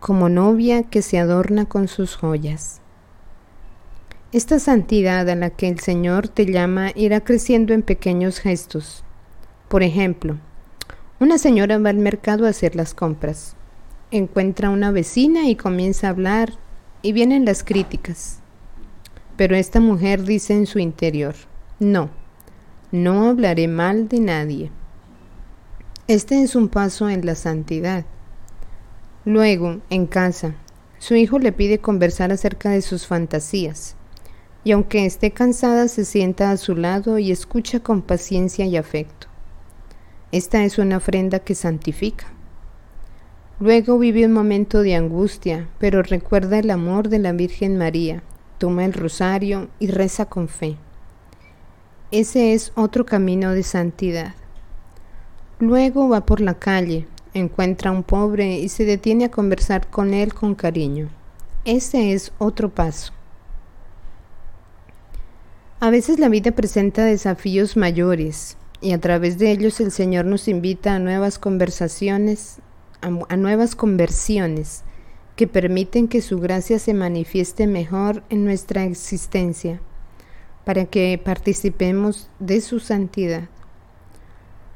como 0.00 0.28
novia 0.28 0.82
que 0.84 1.02
se 1.02 1.18
adorna 1.18 1.66
con 1.66 1.88
sus 1.88 2.16
joyas. 2.16 2.80
Esta 4.30 4.58
santidad 4.58 5.28
a 5.28 5.34
la 5.34 5.50
que 5.50 5.68
el 5.68 5.80
Señor 5.80 6.28
te 6.28 6.44
llama 6.44 6.92
irá 6.94 7.20
creciendo 7.20 7.72
en 7.72 7.82
pequeños 7.82 8.40
gestos. 8.40 9.02
Por 9.68 9.82
ejemplo, 9.82 10.36
una 11.18 11.38
señora 11.38 11.78
va 11.78 11.90
al 11.90 11.96
mercado 11.96 12.46
a 12.46 12.50
hacer 12.50 12.76
las 12.76 12.94
compras. 12.94 13.56
Encuentra 14.10 14.70
una 14.70 14.92
vecina 14.92 15.48
y 15.48 15.56
comienza 15.56 16.06
a 16.06 16.10
hablar 16.10 16.52
y 17.02 17.12
vienen 17.12 17.44
las 17.44 17.62
críticas. 17.62 18.38
Pero 19.36 19.56
esta 19.56 19.80
mujer 19.80 20.24
dice 20.24 20.54
en 20.54 20.66
su 20.66 20.78
interior, 20.78 21.34
no, 21.78 22.10
no 22.90 23.28
hablaré 23.28 23.68
mal 23.68 24.08
de 24.08 24.20
nadie. 24.20 24.70
Este 26.06 26.42
es 26.42 26.56
un 26.56 26.68
paso 26.68 27.08
en 27.08 27.24
la 27.24 27.34
santidad. 27.34 28.04
Luego, 29.24 29.80
en 29.90 30.06
casa, 30.06 30.54
su 30.98 31.14
hijo 31.14 31.38
le 31.38 31.52
pide 31.52 31.78
conversar 31.78 32.32
acerca 32.32 32.70
de 32.70 32.82
sus 32.82 33.06
fantasías 33.06 33.94
y 34.64 34.72
aunque 34.72 35.06
esté 35.06 35.30
cansada 35.30 35.88
se 35.88 36.04
sienta 36.04 36.50
a 36.50 36.56
su 36.56 36.76
lado 36.76 37.18
y 37.18 37.30
escucha 37.30 37.80
con 37.80 38.02
paciencia 38.02 38.66
y 38.66 38.76
afecto. 38.76 39.28
Esta 40.32 40.64
es 40.64 40.78
una 40.78 40.98
ofrenda 40.98 41.38
que 41.38 41.54
santifica. 41.54 42.26
Luego 43.60 43.98
vive 43.98 44.24
un 44.24 44.32
momento 44.32 44.82
de 44.82 44.94
angustia, 44.94 45.68
pero 45.78 46.02
recuerda 46.02 46.60
el 46.60 46.70
amor 46.70 47.08
de 47.08 47.18
la 47.18 47.32
Virgen 47.32 47.76
María, 47.76 48.22
toma 48.58 48.84
el 48.84 48.92
rosario 48.92 49.68
y 49.80 49.88
reza 49.88 50.26
con 50.26 50.46
fe. 50.46 50.76
Ese 52.12 52.54
es 52.54 52.70
otro 52.76 53.04
camino 53.04 53.50
de 53.50 53.64
santidad. 53.64 54.34
Luego 55.58 56.08
va 56.08 56.24
por 56.24 56.40
la 56.40 56.54
calle, 56.54 57.08
encuentra 57.34 57.90
a 57.90 57.92
un 57.92 58.04
pobre 58.04 58.58
y 58.58 58.68
se 58.68 58.84
detiene 58.84 59.24
a 59.24 59.30
conversar 59.32 59.90
con 59.90 60.14
él 60.14 60.34
con 60.34 60.54
cariño. 60.54 61.08
Ese 61.64 62.12
es 62.12 62.32
otro 62.38 62.68
paso. 62.68 63.12
A 65.80 65.90
veces 65.90 66.20
la 66.20 66.28
vida 66.28 66.52
presenta 66.52 67.04
desafíos 67.04 67.76
mayores 67.76 68.56
y 68.80 68.92
a 68.92 69.00
través 69.00 69.36
de 69.38 69.50
ellos 69.50 69.80
el 69.80 69.90
Señor 69.90 70.26
nos 70.26 70.46
invita 70.46 70.94
a 70.94 70.98
nuevas 71.00 71.40
conversaciones, 71.40 72.60
a, 73.00 73.36
nuevas 73.36 73.74
conversiones 73.76 74.84
que 75.36 75.46
permiten 75.46 76.08
que 76.08 76.20
su 76.20 76.40
gracia 76.40 76.78
se 76.78 76.94
manifieste 76.94 77.66
mejor 77.66 78.22
en 78.28 78.44
nuestra 78.44 78.84
existencia, 78.84 79.80
para 80.64 80.84
que 80.86 81.20
participemos 81.22 82.28
de 82.38 82.60
su 82.60 82.80
santidad. 82.80 83.48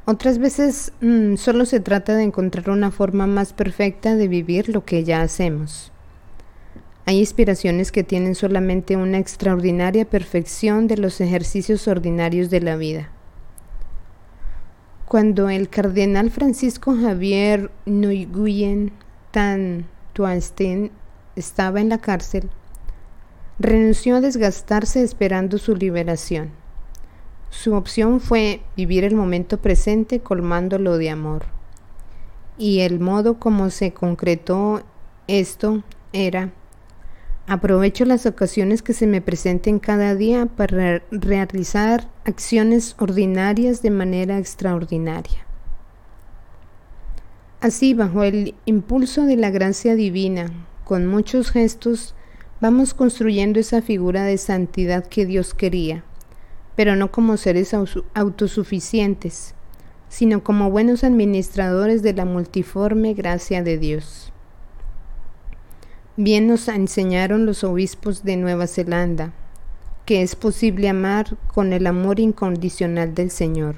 Otras 0.04 0.38
veces 0.38 0.92
mm, 1.00 1.36
solo 1.36 1.64
se 1.64 1.80
trata 1.80 2.14
de 2.14 2.24
encontrar 2.24 2.70
una 2.70 2.90
forma 2.90 3.26
más 3.26 3.52
perfecta 3.52 4.16
de 4.16 4.28
vivir 4.28 4.68
lo 4.68 4.84
que 4.84 5.04
ya 5.04 5.22
hacemos. 5.22 5.92
Hay 7.06 7.18
inspiraciones 7.18 7.90
que 7.90 8.04
tienen 8.04 8.34
solamente 8.34 8.96
una 8.96 9.18
extraordinaria 9.18 10.04
perfección 10.04 10.86
de 10.86 10.96
los 10.96 11.20
ejercicios 11.20 11.88
ordinarios 11.88 12.48
de 12.50 12.60
la 12.60 12.76
vida. 12.76 13.10
Cuando 15.06 15.50
el 15.50 15.68
cardenal 15.68 16.30
Francisco 16.30 16.96
Javier 16.96 17.70
Nguyen 17.86 18.92
Tan 19.30 19.86
Tuanstein 20.14 20.90
estaba 21.36 21.80
en 21.80 21.88
la 21.90 21.98
cárcel, 21.98 22.50
renunció 23.58 24.16
a 24.16 24.20
desgastarse 24.20 25.02
esperando 25.02 25.58
su 25.58 25.76
liberación. 25.76 26.50
Su 27.50 27.74
opción 27.74 28.20
fue 28.20 28.62
vivir 28.76 29.04
el 29.04 29.14
momento 29.14 29.58
presente 29.58 30.20
colmándolo 30.20 30.96
de 30.96 31.10
amor. 31.10 31.44
Y 32.56 32.80
el 32.80 32.98
modo 32.98 33.38
como 33.38 33.70
se 33.70 33.92
concretó 33.92 34.82
esto 35.26 35.82
era 36.12 36.52
Aprovecho 37.46 38.04
las 38.04 38.24
ocasiones 38.24 38.82
que 38.82 38.92
se 38.92 39.06
me 39.06 39.20
presenten 39.20 39.80
cada 39.80 40.14
día 40.14 40.46
para 40.46 41.02
realizar 41.10 42.08
acciones 42.24 42.94
ordinarias 42.98 43.82
de 43.82 43.90
manera 43.90 44.38
extraordinaria. 44.38 45.44
Así, 47.60 47.94
bajo 47.94 48.22
el 48.22 48.54
impulso 48.64 49.24
de 49.24 49.36
la 49.36 49.50
gracia 49.50 49.96
divina, 49.96 50.50
con 50.84 51.06
muchos 51.06 51.50
gestos, 51.50 52.14
vamos 52.60 52.94
construyendo 52.94 53.58
esa 53.58 53.82
figura 53.82 54.22
de 54.24 54.38
santidad 54.38 55.06
que 55.06 55.26
Dios 55.26 55.52
quería, 55.52 56.04
pero 56.76 56.94
no 56.94 57.10
como 57.10 57.36
seres 57.36 57.74
autosuficientes, 58.14 59.54
sino 60.08 60.44
como 60.44 60.70
buenos 60.70 61.02
administradores 61.02 62.02
de 62.02 62.14
la 62.14 62.24
multiforme 62.24 63.14
gracia 63.14 63.62
de 63.62 63.78
Dios. 63.78 64.31
Bien 66.16 66.46
nos 66.46 66.68
enseñaron 66.68 67.46
los 67.46 67.64
obispos 67.64 68.22
de 68.22 68.36
Nueva 68.36 68.66
Zelanda 68.66 69.32
que 70.04 70.22
es 70.22 70.34
posible 70.34 70.88
amar 70.88 71.38
con 71.54 71.72
el 71.72 71.86
amor 71.86 72.18
incondicional 72.18 73.14
del 73.14 73.30
Señor, 73.30 73.76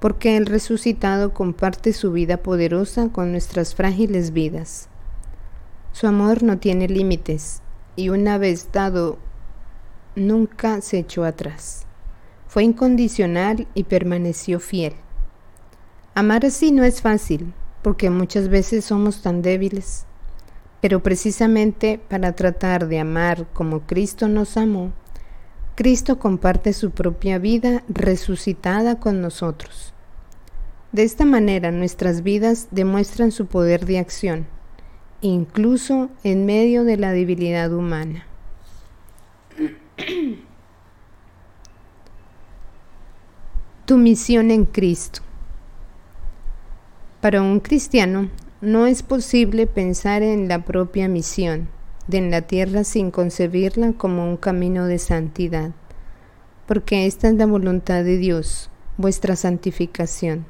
porque 0.00 0.36
el 0.36 0.46
resucitado 0.46 1.34
comparte 1.34 1.92
su 1.92 2.12
vida 2.12 2.38
poderosa 2.38 3.08
con 3.08 3.32
nuestras 3.32 3.74
frágiles 3.74 4.32
vidas. 4.32 4.88
Su 5.92 6.06
amor 6.06 6.42
no 6.42 6.58
tiene 6.58 6.88
límites 6.88 7.62
y 7.96 8.10
una 8.10 8.38
vez 8.38 8.70
dado, 8.72 9.18
nunca 10.14 10.80
se 10.80 10.98
echó 10.98 11.24
atrás. 11.24 11.84
Fue 12.46 12.62
incondicional 12.62 13.66
y 13.74 13.84
permaneció 13.84 14.60
fiel. 14.60 14.94
Amar 16.14 16.46
así 16.46 16.70
no 16.70 16.84
es 16.84 17.02
fácil, 17.02 17.52
porque 17.82 18.08
muchas 18.08 18.48
veces 18.48 18.84
somos 18.84 19.20
tan 19.20 19.42
débiles 19.42 20.06
pero 20.84 21.02
precisamente 21.02 21.98
para 22.10 22.32
tratar 22.32 22.88
de 22.88 23.00
amar 23.00 23.46
como 23.54 23.86
Cristo 23.86 24.28
nos 24.28 24.58
amó, 24.58 24.92
Cristo 25.76 26.18
comparte 26.18 26.74
su 26.74 26.90
propia 26.90 27.38
vida 27.38 27.82
resucitada 27.88 29.00
con 29.00 29.22
nosotros. 29.22 29.94
De 30.92 31.04
esta 31.04 31.24
manera 31.24 31.70
nuestras 31.70 32.22
vidas 32.22 32.68
demuestran 32.70 33.32
su 33.32 33.46
poder 33.46 33.86
de 33.86 33.98
acción, 33.98 34.46
incluso 35.22 36.10
en 36.22 36.44
medio 36.44 36.84
de 36.84 36.98
la 36.98 37.12
debilidad 37.12 37.72
humana. 37.72 38.26
Tu 43.86 43.96
misión 43.96 44.50
en 44.50 44.66
Cristo. 44.66 45.22
Para 47.22 47.40
un 47.40 47.60
cristiano, 47.60 48.28
no 48.64 48.86
es 48.86 49.02
posible 49.02 49.66
pensar 49.66 50.22
en 50.22 50.48
la 50.48 50.64
propia 50.64 51.08
misión 51.08 51.68
de 52.06 52.18
en 52.18 52.30
la 52.30 52.42
tierra 52.42 52.84
sin 52.84 53.10
concebirla 53.10 53.92
como 53.92 54.28
un 54.28 54.36
camino 54.36 54.86
de 54.86 54.98
santidad, 54.98 55.72
porque 56.66 57.06
esta 57.06 57.28
es 57.28 57.34
la 57.34 57.46
voluntad 57.46 58.04
de 58.04 58.18
Dios, 58.18 58.70
vuestra 58.96 59.36
santificación. 59.36 60.46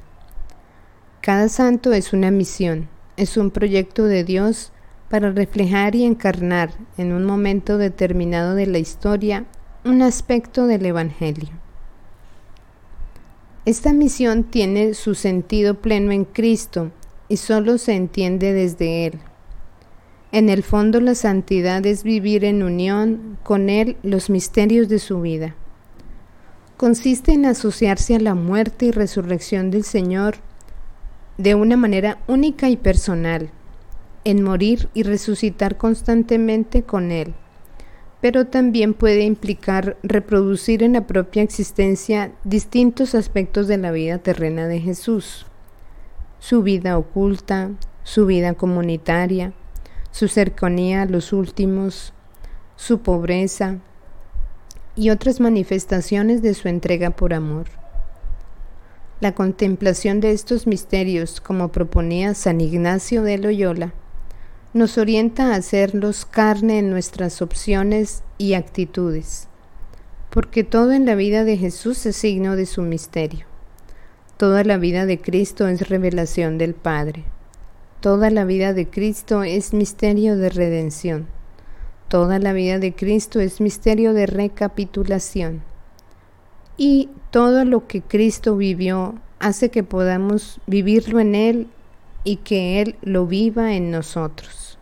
Cada 1.21 1.49
santo 1.49 1.93
es 1.93 2.13
una 2.13 2.31
misión, 2.31 2.87
es 3.17 3.37
un 3.37 3.51
proyecto 3.51 4.05
de 4.05 4.23
Dios 4.23 4.71
para 5.09 5.31
reflejar 5.31 5.95
y 5.95 6.03
encarnar 6.03 6.71
en 6.97 7.13
un 7.13 7.25
momento 7.25 7.77
determinado 7.77 8.55
de 8.55 8.67
la 8.67 8.79
historia 8.79 9.45
un 9.83 10.01
aspecto 10.01 10.67
del 10.67 10.85
Evangelio. 10.85 11.49
Esta 13.65 13.93
misión 13.93 14.43
tiene 14.43 14.93
su 14.93 15.15
sentido 15.15 15.75
pleno 15.75 16.11
en 16.11 16.25
Cristo 16.25 16.91
y 17.27 17.37
solo 17.37 17.77
se 17.77 17.93
entiende 17.93 18.53
desde 18.53 19.07
Él. 19.07 19.19
En 20.31 20.49
el 20.49 20.63
fondo 20.63 20.99
la 20.99 21.15
santidad 21.15 21.85
es 21.85 22.03
vivir 22.03 22.43
en 22.43 22.61
unión 22.61 23.37
con 23.43 23.69
Él 23.69 23.97
los 24.03 24.29
misterios 24.29 24.89
de 24.89 24.99
su 24.99 25.21
vida. 25.21 25.55
Consiste 26.77 27.31
en 27.31 27.45
asociarse 27.45 28.15
a 28.15 28.19
la 28.19 28.35
muerte 28.35 28.87
y 28.87 28.91
resurrección 28.91 29.71
del 29.71 29.85
Señor 29.85 30.35
de 31.37 31.55
una 31.55 31.77
manera 31.77 32.19
única 32.27 32.69
y 32.69 32.75
personal, 32.75 33.49
en 34.25 34.43
morir 34.43 34.89
y 34.93 35.03
resucitar 35.03 35.77
constantemente 35.77 36.83
con 36.83 37.11
Él, 37.11 37.33
pero 38.19 38.47
también 38.47 38.93
puede 38.93 39.23
implicar 39.23 39.97
reproducir 40.03 40.83
en 40.83 40.93
la 40.93 41.07
propia 41.07 41.43
existencia 41.43 42.31
distintos 42.43 43.15
aspectos 43.15 43.67
de 43.67 43.77
la 43.77 43.91
vida 43.91 44.17
terrena 44.17 44.67
de 44.67 44.81
Jesús 44.81 45.45
su 46.39 46.63
vida 46.63 46.97
oculta, 46.97 47.71
su 48.03 48.25
vida 48.25 48.53
comunitaria, 48.53 49.53
su 50.11 50.27
cercanía 50.27 51.01
a 51.01 51.05
los 51.05 51.33
últimos, 51.33 52.13
su 52.75 52.99
pobreza 52.99 53.79
y 54.95 55.09
otras 55.09 55.39
manifestaciones 55.39 56.41
de 56.41 56.53
su 56.53 56.67
entrega 56.67 57.09
por 57.09 57.33
amor. 57.33 57.65
La 59.21 59.33
contemplación 59.33 60.19
de 60.19 60.31
estos 60.31 60.67
misterios, 60.67 61.41
como 61.41 61.69
proponía 61.69 62.33
San 62.33 62.61
Ignacio 62.61 63.23
de 63.23 63.37
Loyola, 63.37 63.93
nos 64.73 64.97
orienta 64.97 65.53
a 65.53 65.55
hacerlos 65.55 66.25
carne 66.25 66.79
en 66.79 66.89
nuestras 66.89 67.41
opciones 67.41 68.23
y 68.37 68.55
actitudes, 68.55 69.47
porque 70.29 70.65
todo 70.65 70.91
en 70.91 71.05
la 71.05 71.15
vida 71.15 71.45
de 71.45 71.55
Jesús 71.55 72.05
es 72.05 72.17
signo 72.17 72.57
de 72.57 72.65
su 72.65 72.81
misterio. 72.81 73.54
Toda 74.37 74.65
la 74.65 74.77
vida 74.77 75.05
de 75.05 75.21
Cristo 75.21 75.65
es 75.69 75.87
revelación 75.87 76.57
del 76.57 76.73
Padre. 76.73 77.23
Toda 78.01 78.29
la 78.29 78.43
vida 78.43 78.73
de 78.73 78.89
Cristo 78.89 79.43
es 79.43 79.73
misterio 79.73 80.35
de 80.35 80.49
redención. 80.49 81.27
Toda 82.09 82.37
la 82.39 82.51
vida 82.51 82.77
de 82.77 82.93
Cristo 82.93 83.39
es 83.39 83.61
misterio 83.61 84.13
de 84.13 84.25
recapitulación. 84.25 85.63
Y 86.75 87.11
todo 87.31 87.63
lo 87.63 87.87
que 87.87 88.01
Cristo 88.01 88.57
vivió 88.57 89.15
hace 89.39 89.71
que 89.71 89.83
podamos 89.83 90.59
vivirlo 90.67 91.21
en 91.21 91.33
Él 91.33 91.67
y 92.25 92.37
que 92.37 92.81
Él 92.81 92.97
lo 93.01 93.27
viva 93.27 93.75
en 93.75 93.89
nosotros. 93.89 94.77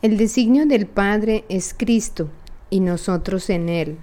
El 0.00 0.16
designio 0.16 0.64
del 0.64 0.86
Padre 0.86 1.44
es 1.50 1.74
Cristo 1.76 2.30
y 2.70 2.80
nosotros 2.80 3.50
en 3.50 3.68
Él. 3.68 3.98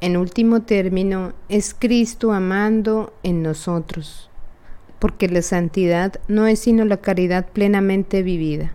En 0.00 0.16
último 0.16 0.62
término, 0.62 1.34
es 1.50 1.74
Cristo 1.78 2.32
amando 2.32 3.12
en 3.22 3.42
nosotros, 3.42 4.30
porque 4.98 5.28
la 5.28 5.42
santidad 5.42 6.14
no 6.26 6.46
es 6.46 6.60
sino 6.60 6.86
la 6.86 6.96
caridad 6.96 7.46
plenamente 7.46 8.22
vivida. 8.22 8.72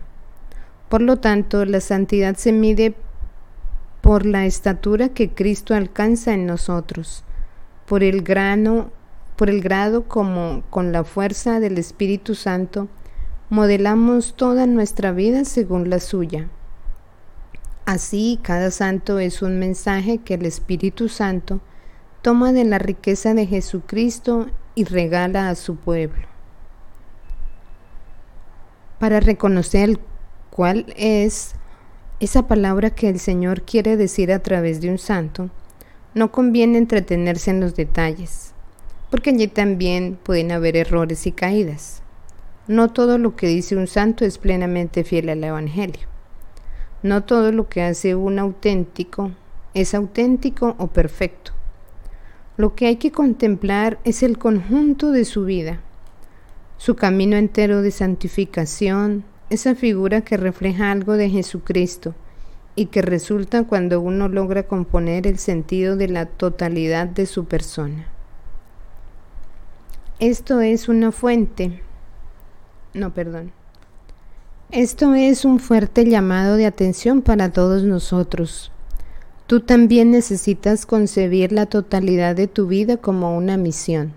Por 0.88 1.02
lo 1.02 1.16
tanto, 1.16 1.64
la 1.64 1.80
santidad 1.80 2.36
se 2.36 2.52
mide 2.52 2.94
por 4.02 4.24
la 4.24 4.46
estatura 4.46 5.08
que 5.08 5.30
Cristo 5.30 5.74
alcanza 5.74 6.32
en 6.32 6.46
nosotros, 6.46 7.24
por 7.86 8.04
el 8.04 8.22
grano, 8.22 8.92
por 9.34 9.50
el 9.50 9.60
grado 9.62 10.04
como 10.04 10.62
con 10.70 10.92
la 10.92 11.02
fuerza 11.02 11.58
del 11.58 11.76
Espíritu 11.78 12.36
Santo 12.36 12.88
modelamos 13.48 14.34
toda 14.34 14.66
nuestra 14.66 15.12
vida 15.12 15.44
según 15.44 15.90
la 15.90 16.00
suya. 16.00 16.48
Así, 17.86 18.40
cada 18.42 18.72
santo 18.72 19.20
es 19.20 19.42
un 19.42 19.60
mensaje 19.60 20.18
que 20.18 20.34
el 20.34 20.44
Espíritu 20.44 21.08
Santo 21.08 21.60
toma 22.20 22.52
de 22.52 22.64
la 22.64 22.80
riqueza 22.80 23.32
de 23.32 23.46
Jesucristo 23.46 24.48
y 24.74 24.82
regala 24.82 25.48
a 25.48 25.54
su 25.54 25.76
pueblo. 25.76 26.26
Para 28.98 29.20
reconocer 29.20 30.00
cuál 30.50 30.92
es 30.96 31.54
esa 32.18 32.48
palabra 32.48 32.90
que 32.90 33.08
el 33.08 33.20
Señor 33.20 33.62
quiere 33.62 33.96
decir 33.96 34.32
a 34.32 34.40
través 34.40 34.80
de 34.80 34.90
un 34.90 34.98
santo, 34.98 35.50
no 36.12 36.32
conviene 36.32 36.78
entretenerse 36.78 37.52
en 37.52 37.60
los 37.60 37.76
detalles, 37.76 38.52
porque 39.12 39.30
allí 39.30 39.46
también 39.46 40.18
pueden 40.20 40.50
haber 40.50 40.76
errores 40.76 41.24
y 41.28 41.30
caídas. 41.30 42.02
No 42.66 42.92
todo 42.92 43.16
lo 43.16 43.36
que 43.36 43.46
dice 43.46 43.76
un 43.76 43.86
santo 43.86 44.24
es 44.24 44.38
plenamente 44.38 45.04
fiel 45.04 45.28
al 45.28 45.44
Evangelio. 45.44 46.15
No 47.02 47.24
todo 47.24 47.52
lo 47.52 47.68
que 47.68 47.82
hace 47.82 48.14
un 48.14 48.38
auténtico 48.38 49.32
es 49.74 49.94
auténtico 49.94 50.74
o 50.78 50.88
perfecto. 50.88 51.52
Lo 52.56 52.74
que 52.74 52.86
hay 52.86 52.96
que 52.96 53.12
contemplar 53.12 53.98
es 54.04 54.22
el 54.22 54.38
conjunto 54.38 55.10
de 55.10 55.26
su 55.26 55.44
vida, 55.44 55.80
su 56.78 56.96
camino 56.96 57.36
entero 57.36 57.82
de 57.82 57.90
santificación, 57.90 59.24
esa 59.50 59.74
figura 59.74 60.22
que 60.22 60.38
refleja 60.38 60.90
algo 60.90 61.12
de 61.14 61.28
Jesucristo 61.28 62.14
y 62.74 62.86
que 62.86 63.02
resulta 63.02 63.64
cuando 63.64 64.00
uno 64.00 64.28
logra 64.28 64.64
componer 64.64 65.26
el 65.26 65.38
sentido 65.38 65.96
de 65.96 66.08
la 66.08 66.26
totalidad 66.26 67.06
de 67.06 67.26
su 67.26 67.44
persona. 67.44 68.06
Esto 70.18 70.62
es 70.62 70.88
una 70.88 71.12
fuente, 71.12 71.82
no, 72.94 73.12
perdón, 73.12 73.52
esto 74.72 75.14
es 75.14 75.44
un 75.44 75.60
fuerte 75.60 76.04
llamado 76.04 76.56
de 76.56 76.66
atención 76.66 77.22
para 77.22 77.52
todos 77.52 77.84
nosotros. 77.84 78.72
Tú 79.46 79.60
también 79.60 80.10
necesitas 80.10 80.86
concebir 80.86 81.52
la 81.52 81.66
totalidad 81.66 82.34
de 82.34 82.48
tu 82.48 82.66
vida 82.66 82.96
como 82.96 83.36
una 83.36 83.56
misión. 83.56 84.12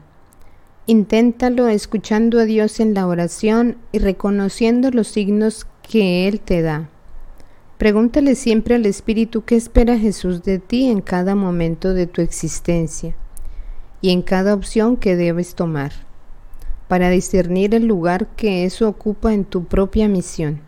Inténtalo 0.88 1.68
escuchando 1.68 2.40
a 2.40 2.46
Dios 2.46 2.80
en 2.80 2.96
la 2.96 3.06
oración 3.06 3.78
y 3.92 4.00
reconociendo 4.00 4.90
los 4.90 5.08
signos 5.10 5.68
que 5.84 6.28
Él 6.28 6.40
te 6.40 6.64
da. 6.64 6.90
Pregúntale 7.78 8.34
siempre 8.34 8.74
al 8.74 8.88
Espíritu 8.88 9.44
qué 9.44 9.56
espera 9.56 10.00
Jesús 10.00 10.42
de 10.44 10.58
ti 10.58 10.90
en 10.90 11.02
cada 11.02 11.36
momento 11.36 11.94
de 11.94 12.08
tu 12.08 12.22
existencia 12.22 13.16
y 14.02 14.10
en 14.10 14.24
cada 14.24 14.56
opción 14.56 14.98
que 14.98 15.16
debes 15.16 15.54
tomar 15.54 16.09
para 16.90 17.12
discernir 17.12 17.76
el 17.76 17.86
lugar 17.86 18.26
que 18.36 18.66
eso 18.66 18.90
ocupa 18.90 19.32
en 19.32 19.46
tu 19.46 19.66
propia 19.66 20.10
misión. 20.10 20.60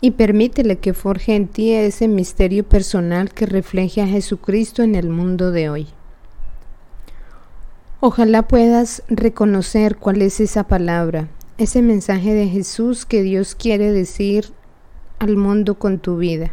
Y 0.00 0.12
permítele 0.12 0.78
que 0.78 0.94
forje 0.94 1.36
en 1.36 1.48
ti 1.48 1.72
ese 1.72 2.08
misterio 2.08 2.66
personal 2.66 3.30
que 3.34 3.44
refleje 3.44 4.00
a 4.00 4.06
Jesucristo 4.06 4.82
en 4.82 4.94
el 4.94 5.10
mundo 5.10 5.50
de 5.50 5.68
hoy. 5.68 5.86
Ojalá 8.00 8.48
puedas 8.48 9.02
reconocer 9.08 9.96
cuál 9.96 10.22
es 10.22 10.40
esa 10.40 10.64
palabra, 10.64 11.28
ese 11.58 11.82
mensaje 11.82 12.32
de 12.32 12.48
Jesús 12.48 13.04
que 13.04 13.22
Dios 13.22 13.54
quiere 13.54 13.92
decir 13.92 14.46
al 15.18 15.36
mundo 15.36 15.78
con 15.78 15.98
tu 15.98 16.16
vida. 16.16 16.52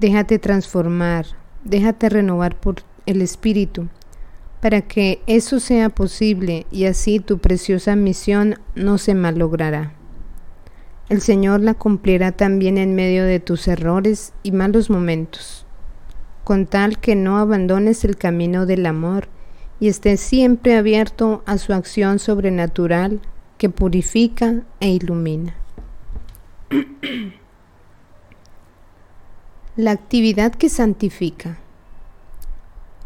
Déjate 0.00 0.40
transformar, 0.40 1.26
déjate 1.62 2.08
renovar 2.08 2.58
por 2.58 2.76
el 3.06 3.22
Espíritu 3.22 3.88
para 4.60 4.82
que 4.82 5.22
eso 5.26 5.60
sea 5.60 5.88
posible 5.88 6.66
y 6.70 6.84
así 6.84 7.20
tu 7.20 7.38
preciosa 7.38 7.96
misión 7.96 8.58
no 8.74 8.98
se 8.98 9.14
malogrará. 9.14 9.94
El 11.08 11.20
Señor 11.20 11.60
la 11.60 11.74
cumplirá 11.74 12.32
también 12.32 12.78
en 12.78 12.94
medio 12.94 13.24
de 13.24 13.40
tus 13.40 13.66
errores 13.68 14.32
y 14.42 14.52
malos 14.52 14.90
momentos, 14.90 15.66
con 16.44 16.66
tal 16.66 16.98
que 16.98 17.16
no 17.16 17.38
abandones 17.38 18.04
el 18.04 18.16
camino 18.16 18.66
del 18.66 18.86
amor 18.86 19.28
y 19.80 19.88
estés 19.88 20.20
siempre 20.20 20.76
abierto 20.76 21.42
a 21.46 21.58
su 21.58 21.72
acción 21.72 22.18
sobrenatural 22.18 23.20
que 23.58 23.70
purifica 23.70 24.62
e 24.78 24.90
ilumina. 24.90 25.54
la 29.76 29.92
actividad 29.92 30.52
que 30.52 30.68
santifica. 30.68 31.58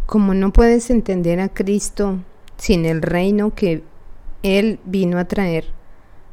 Como 0.06 0.34
no 0.34 0.52
puedes 0.52 0.90
entender 0.90 1.40
a 1.40 1.48
Cristo 1.48 2.18
sin 2.58 2.84
el 2.84 3.00
reino 3.00 3.54
que 3.54 3.82
Él 4.42 4.78
vino 4.84 5.18
a 5.18 5.24
traer, 5.24 5.64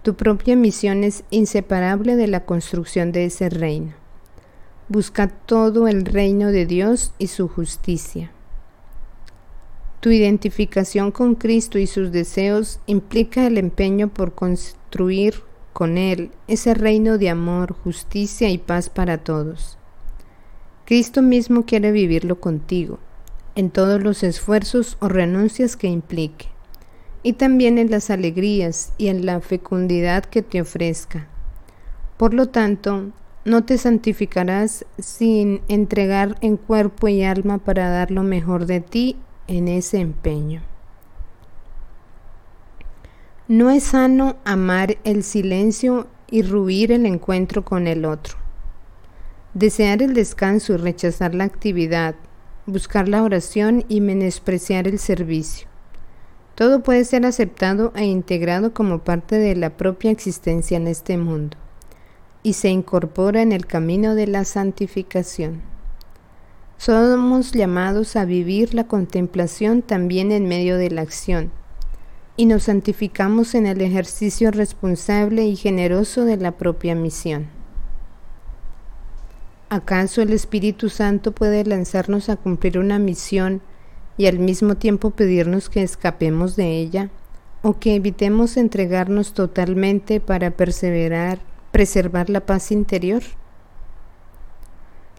tu 0.04 0.16
propia 0.16 0.58
misión 0.58 1.06
es 1.06 1.24
inseparable 1.30 2.18
de 2.18 2.28
la 2.28 2.46
construcción 2.46 3.14
de 3.14 3.26
ese 3.26 3.50
reino. 3.50 3.94
Busca 4.90 5.30
todo 5.30 5.88
el 5.88 6.06
reino 6.06 6.52
de 6.52 6.66
Dios 6.66 7.14
y 7.18 7.28
su 7.28 7.48
justicia. 7.48 8.32
Tu 10.02 10.10
identificación 10.10 11.12
con 11.12 11.36
Cristo 11.36 11.80
y 11.80 11.88
sus 11.88 12.12
deseos 12.12 12.82
implica 12.88 13.48
el 13.48 13.58
empeño 13.58 14.10
por 14.10 14.36
construir 14.36 15.36
con 15.72 15.98
Él 15.98 16.32
ese 16.50 16.74
reino 16.74 17.18
de 17.18 17.30
amor, 17.30 17.72
justicia 17.72 18.50
y 18.50 18.58
paz 18.58 18.90
para 18.90 19.20
todos. 19.20 19.78
Cristo 20.84 21.22
mismo 21.22 21.66
quiere 21.66 21.94
vivirlo 21.94 22.42
contigo 22.42 23.00
en 23.56 23.70
todos 23.70 24.02
los 24.02 24.24
esfuerzos 24.24 24.98
o 25.00 25.08
renuncias 25.08 25.76
que 25.76 25.88
implique, 25.88 26.48
y 27.24 27.34
también 27.34 27.78
en 27.78 27.92
las 27.92 28.10
alegrías 28.10 28.94
y 28.98 29.08
en 29.08 29.26
la 29.26 29.42
fecundidad 29.42 30.26
que 30.26 30.42
te 30.42 30.62
ofrezca. 30.62 31.28
Por 32.18 32.34
lo 32.34 32.50
tanto, 32.50 33.12
no 33.44 33.64
te 33.64 33.78
santificarás 33.78 34.86
sin 35.00 35.62
entregar 35.68 36.38
en 36.42 36.58
cuerpo 36.58 37.08
y 37.08 37.24
alma 37.24 37.58
para 37.58 37.90
dar 37.90 38.12
lo 38.12 38.24
mejor 38.24 38.66
de 38.68 38.82
ti 38.82 39.18
en 39.48 39.68
ese 39.68 40.00
empeño. 40.00 40.62
No 43.48 43.70
es 43.70 43.84
sano 43.84 44.38
amar 44.46 44.98
el 45.04 45.24
silencio 45.24 46.08
y 46.30 46.44
ruir 46.44 46.92
el 46.92 47.06
encuentro 47.06 47.66
con 47.66 47.88
el 47.88 48.06
otro. 48.06 48.38
Desear 49.54 50.02
el 50.02 50.14
descanso 50.14 50.74
y 50.74 50.78
rechazar 50.78 51.36
la 51.36 51.44
actividad 51.44 52.16
buscar 52.72 53.08
la 53.08 53.24
oración 53.24 53.86
y 53.90 54.02
menospreciar 54.02 54.88
el 54.88 54.98
servicio. 54.98 55.68
Todo 56.56 56.84
puede 56.84 57.06
ser 57.06 57.26
aceptado 57.26 57.92
e 57.96 58.06
integrado 58.06 58.74
como 58.74 59.00
parte 59.00 59.38
de 59.38 59.56
la 59.56 59.72
propia 59.72 60.12
existencia 60.12 60.78
en 60.78 60.88
este 60.88 61.18
mundo 61.18 61.58
y 62.44 62.54
se 62.54 62.70
incorpora 62.70 63.42
en 63.42 63.52
el 63.52 63.66
camino 63.66 64.16
de 64.16 64.28
la 64.28 64.46
santificación. 64.46 65.62
Somos 66.78 67.52
llamados 67.52 68.16
a 68.16 68.26
vivir 68.26 68.74
la 68.74 68.88
contemplación 68.88 69.82
también 69.82 70.32
en 70.32 70.48
medio 70.48 70.78
de 70.78 70.90
la 70.90 71.02
acción 71.02 71.52
y 72.38 72.46
nos 72.48 72.64
santificamos 72.64 73.54
en 73.54 73.68
el 73.68 73.82
ejercicio 73.82 74.50
responsable 74.50 75.46
y 75.46 75.56
generoso 75.56 76.26
de 76.26 76.38
la 76.38 76.54
propia 76.54 76.96
misión. 76.96 77.61
¿Acaso 79.74 80.22
el 80.22 80.34
Espíritu 80.34 80.90
Santo 80.90 81.32
puede 81.32 81.64
lanzarnos 81.64 82.28
a 82.28 82.36
cumplir 82.36 82.78
una 82.78 83.00
misión 83.00 83.62
y 84.18 84.26
al 84.26 84.38
mismo 84.38 84.76
tiempo 84.76 85.12
pedirnos 85.12 85.70
que 85.70 85.82
escapemos 85.82 86.58
de 86.58 86.78
ella 86.78 87.10
o 87.62 87.80
que 87.80 87.96
evitemos 87.96 88.58
entregarnos 88.58 89.34
totalmente 89.34 90.20
para 90.20 90.52
perseverar, 90.52 91.40
preservar 91.72 92.30
la 92.30 92.46
paz 92.46 92.74
interior? 92.74 93.24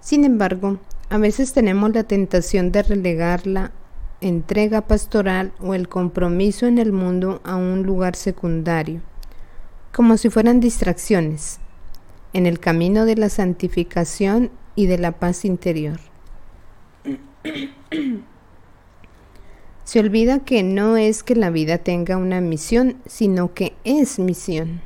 Sin 0.03 0.23
embargo, 0.27 0.77
a 1.09 1.17
veces 1.17 1.55
tenemos 1.55 1.95
la 1.95 2.05
tentación 2.05 2.73
de 2.73 2.83
relegar 2.83 3.47
la 3.47 3.73
entrega 4.21 4.83
pastoral 4.83 5.55
o 5.61 5.73
el 5.73 5.89
compromiso 5.89 6.67
en 6.67 6.77
el 6.77 6.93
mundo 6.93 7.41
a 7.43 7.57
un 7.57 7.85
lugar 7.85 8.17
secundario, 8.17 9.01
como 9.95 10.19
si 10.19 10.29
fueran 10.29 10.61
distracciones 10.61 11.62
en 12.33 12.47
el 12.47 12.59
camino 12.61 13.05
de 13.05 13.17
la 13.17 13.29
santificación 13.29 14.51
y 14.75 14.87
de 14.87 14.99
la 14.99 15.13
paz 15.13 15.45
interior. 15.45 16.01
Se 19.85 20.01
olvida 20.01 20.39
que 20.41 20.63
no 20.63 20.97
es 20.97 21.23
que 21.23 21.35
la 21.35 21.51
vida 21.51 21.79
tenga 21.79 22.17
una 22.17 22.41
misión, 22.41 22.97
sino 23.07 23.53
que 23.53 23.75
es 23.85 24.19
misión. 24.19 24.81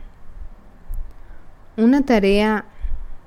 Una 1.76 2.04
tarea 2.04 2.64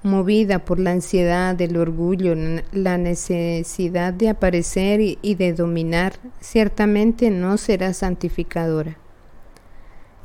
movida 0.03 0.59
por 0.65 0.79
la 0.79 0.91
ansiedad, 0.91 1.59
el 1.61 1.77
orgullo, 1.77 2.35
la 2.71 2.97
necesidad 2.97 4.13
de 4.13 4.29
aparecer 4.29 4.99
y 5.21 5.35
de 5.35 5.53
dominar, 5.53 6.13
ciertamente 6.39 7.29
no 7.29 7.57
será 7.57 7.93
santificadora. 7.93 8.97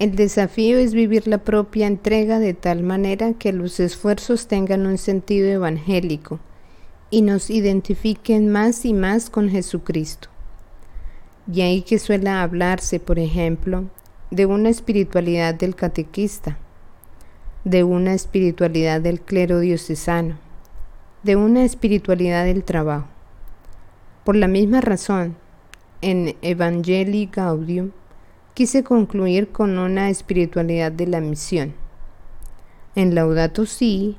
El 0.00 0.16
desafío 0.16 0.78
es 0.78 0.92
vivir 0.92 1.28
la 1.28 1.38
propia 1.38 1.87
entrega 1.87 2.40
de 2.40 2.52
tal 2.52 2.83
manera 2.83 3.35
que 3.35 3.52
los 3.52 3.78
esfuerzos 3.78 4.48
tengan 4.48 4.87
un 4.87 4.98
sentido 4.98 5.46
evangélico 5.48 6.40
y 7.11 7.22
nos 7.22 7.48
identifiquen 7.48 8.50
más 8.50 8.85
y 8.85 8.92
más 8.92 9.30
con 9.30 9.48
Jesucristo. 9.48 10.28
Y 11.52 11.61
ahí 11.61 11.83
que 11.83 12.00
suele 12.00 12.28
hablarse, 12.28 12.98
por 12.98 13.20
ejemplo, 13.20 13.85
de 14.33 14.46
una 14.46 14.68
espiritualidad 14.68 15.54
del 15.54 15.76
catequista, 15.76 16.59
de 17.62 17.85
una 17.85 18.14
espiritualidad 18.14 19.00
del 19.00 19.20
clero 19.20 19.61
diocesano, 19.61 20.38
de 21.22 21.37
una 21.37 21.64
espiritualidad 21.64 22.46
del 22.46 22.64
trabajo. 22.64 23.07
Por 24.24 24.35
la 24.35 24.48
misma 24.48 24.80
razón, 24.80 25.37
en 26.00 26.35
Evangelii 26.42 27.30
Gaudium 27.33 27.92
quise 28.54 28.84
concluir 28.84 29.50
con 29.50 29.78
una 29.78 30.10
espiritualidad 30.10 30.92
de 30.92 31.08
la 31.08 31.20
misión. 31.20 31.74
En 32.94 33.16
Laudato 33.16 33.66
Si, 33.66 34.16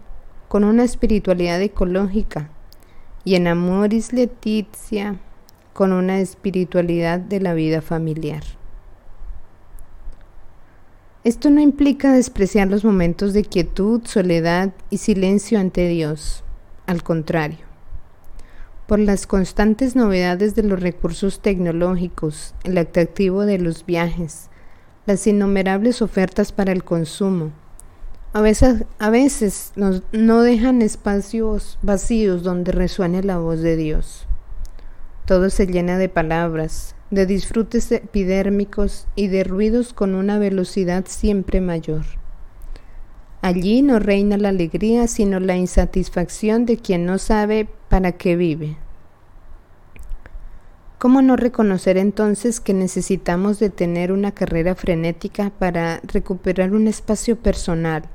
con 0.50 0.66
una 0.66 0.84
espiritualidad 0.84 1.62
ecológica, 1.62 2.50
y 3.24 3.36
en 3.36 3.48
Amoris 3.48 4.12
Letizia, 4.12 5.20
con 5.74 5.94
una 5.94 6.20
espiritualidad 6.20 7.20
de 7.20 7.40
la 7.40 7.54
vida 7.54 7.82
familiar. 7.82 8.44
Esto 11.24 11.50
no 11.50 11.60
implica 11.60 12.12
despreciar 12.12 12.68
los 12.68 12.86
momentos 12.86 13.34
de 13.34 13.44
quietud, 13.44 14.02
soledad 14.06 14.74
y 14.90 14.98
silencio 14.98 15.60
ante 15.60 15.88
Dios, 15.88 16.44
al 16.86 17.02
contrario. 17.04 17.75
Por 18.88 19.00
las 19.00 19.26
constantes 19.26 19.96
novedades 19.96 20.54
de 20.56 20.64
los 20.64 20.80
recursos 20.80 21.42
tecnológicos, 21.42 22.54
el 22.64 22.78
atractivo 22.78 23.46
de 23.46 23.58
los 23.58 23.86
viajes, 23.86 24.50
las 25.08 25.26
innumerables 25.26 26.02
ofertas 26.02 26.52
para 26.52 26.72
el 26.72 26.84
consumo, 26.84 27.52
a 28.36 28.42
veces, 28.42 28.84
veces 29.00 29.72
no 30.12 30.42
dejan 30.42 30.82
espacios 30.82 31.80
vacíos 31.82 32.44
donde 32.44 32.74
resuene 32.74 33.24
la 33.24 33.38
voz 33.38 33.62
de 33.62 33.78
Dios. 33.78 34.28
Todo 35.26 35.50
se 35.50 35.68
llena 35.68 35.98
de 35.98 36.10
palabras, 36.10 36.96
de 37.12 37.26
disfrutes 37.26 37.92
epidérmicos 37.94 39.08
y 39.16 39.30
de 39.30 39.46
ruidos 39.46 39.94
con 39.94 40.16
una 40.16 40.38
velocidad 40.38 41.06
siempre 41.08 41.62
mayor. 41.62 42.04
Allí 43.46 43.84
no 43.84 44.00
reina 44.00 44.38
la 44.38 44.50
alegría, 44.50 45.08
sino 45.08 45.40
la 45.40 45.56
insatisfacción 45.56 46.66
de 46.66 46.78
quien 46.78 47.06
no 47.06 47.20
sabe 47.20 47.68
para 47.90 48.14
qué 48.14 48.36
vive. 48.36 48.76
¿Cómo 50.98 51.22
no 51.22 51.36
reconocer 51.36 51.98
entonces 51.98 52.60
que 52.60 52.74
necesitamos 52.74 53.60
de 53.60 53.70
tener 53.70 54.12
una 54.12 54.32
carrera 54.32 54.74
frenética 54.74 55.52
para 55.60 56.00
recuperar 56.08 56.74
un 56.74 56.88
espacio 56.88 57.36
personal, 57.36 58.06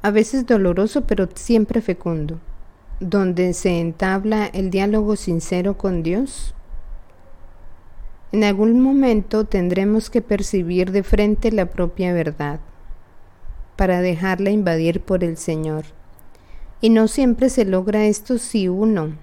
a 0.00 0.10
veces 0.10 0.46
doloroso 0.46 1.02
pero 1.02 1.28
siempre 1.34 1.82
fecundo? 1.82 2.40
donde 3.00 3.52
se 3.52 3.78
entabla 3.78 4.46
el 4.46 4.70
diálogo 4.70 5.16
sincero 5.16 5.76
con 5.76 6.02
Dios? 6.02 6.54
En 8.32 8.44
algún 8.44 8.80
momento 8.80 9.44
tendremos 9.44 10.08
que 10.08 10.22
percibir 10.22 10.90
de 10.90 11.02
frente 11.02 11.52
la 11.52 11.66
propia 11.66 12.14
verdad 12.14 12.60
para 13.78 14.02
dejarla 14.02 14.50
invadir 14.50 15.00
por 15.00 15.24
el 15.24 15.38
Señor. 15.38 15.86
Y 16.82 16.90
no 16.90 17.08
siempre 17.08 17.48
se 17.48 17.64
logra 17.64 18.04
esto 18.04 18.36
si 18.36 18.68
uno 18.68 19.16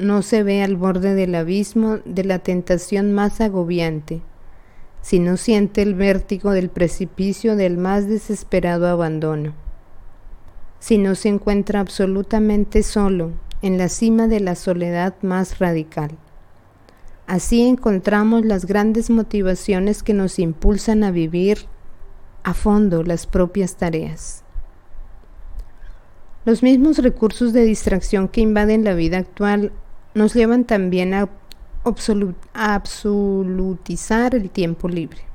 no 0.00 0.22
se 0.22 0.42
ve 0.42 0.64
al 0.64 0.74
borde 0.74 1.14
del 1.14 1.36
abismo 1.36 1.98
de 2.04 2.24
la 2.24 2.40
tentación 2.40 3.12
más 3.12 3.40
agobiante, 3.40 4.22
si 5.00 5.20
no 5.20 5.36
siente 5.36 5.82
el 5.82 5.94
vértigo 5.94 6.50
del 6.50 6.70
precipicio 6.70 7.54
del 7.54 7.78
más 7.78 8.08
desesperado 8.08 8.88
abandono 8.88 9.54
si 10.80 10.98
no 10.98 11.14
se 11.14 11.28
encuentra 11.28 11.80
absolutamente 11.80 12.82
solo 12.82 13.32
en 13.62 13.78
la 13.78 13.88
cima 13.88 14.28
de 14.28 14.40
la 14.40 14.54
soledad 14.54 15.14
más 15.22 15.58
radical. 15.58 16.12
Así 17.26 17.62
encontramos 17.62 18.44
las 18.44 18.64
grandes 18.64 19.10
motivaciones 19.10 20.02
que 20.02 20.14
nos 20.14 20.38
impulsan 20.38 21.04
a 21.04 21.10
vivir 21.10 21.66
a 22.42 22.54
fondo 22.54 23.02
las 23.02 23.26
propias 23.26 23.76
tareas. 23.76 24.44
Los 26.44 26.62
mismos 26.62 26.98
recursos 26.98 27.52
de 27.52 27.64
distracción 27.64 28.28
que 28.28 28.40
invaden 28.40 28.84
la 28.84 28.94
vida 28.94 29.18
actual 29.18 29.72
nos 30.14 30.34
llevan 30.34 30.64
también 30.64 31.14
a, 31.14 31.28
absolutizar 32.54 34.34
el 34.34 34.50
tiempo 34.50 34.88
libre 34.88 35.28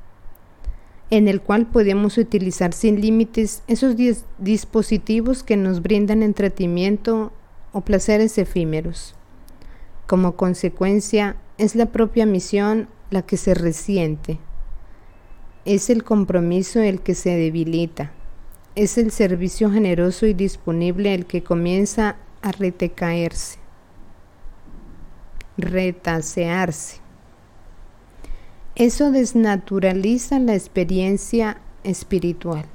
en 1.10 1.28
el 1.28 1.40
cual 1.40 1.66
podemos 1.66 2.18
utilizar 2.18 2.72
sin 2.72 3.00
límites 3.00 3.62
esos 3.66 3.94
dispositivos 4.38 5.42
que 5.42 5.56
nos 5.56 5.82
brindan 5.82 6.22
entretenimiento 6.22 7.32
o 7.72 7.82
placeres 7.82 8.38
efímeros. 8.38 9.14
Como 10.06 10.36
consecuencia, 10.36 11.36
es 11.58 11.76
la 11.76 11.86
propia 11.86 12.26
misión 12.26 12.88
la 13.10 13.22
que 13.22 13.36
se 13.36 13.54
resiente. 13.54 14.38
Es 15.64 15.88
el 15.88 16.04
compromiso 16.04 16.80
el 16.80 17.00
que 17.00 17.14
se 17.14 17.30
debilita. 17.30 18.12
Es 18.74 18.98
el 18.98 19.10
servicio 19.10 19.70
generoso 19.70 20.26
y 20.26 20.34
disponible 20.34 21.14
el 21.14 21.26
que 21.26 21.42
comienza 21.42 22.16
a 22.42 22.52
retecaerse, 22.52 23.58
retasearse. 25.56 26.98
Eso 28.74 29.10
desnaturaliza 29.10 30.38
la 30.40 30.54
experiencia 30.54 31.58
espiritual. 31.84 32.66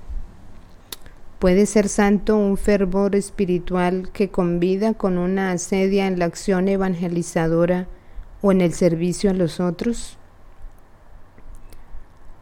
Puede 1.40 1.66
ser 1.66 1.90
santo 1.90 2.38
un 2.38 2.58
fervor 2.58 3.16
espiritual 3.16 4.10
que 4.12 4.30
convida 4.30 4.94
con 4.94 5.18
una 5.18 5.52
asedia 5.52 6.08
en 6.08 6.20
la 6.20 6.26
acción 6.26 6.68
evangelizadora 6.68 7.88
o 8.42 8.52
en 8.52 8.62
el 8.62 8.74
servicio 8.74 9.30
a 9.30 9.34
los 9.34 9.60
otros. 9.60 10.19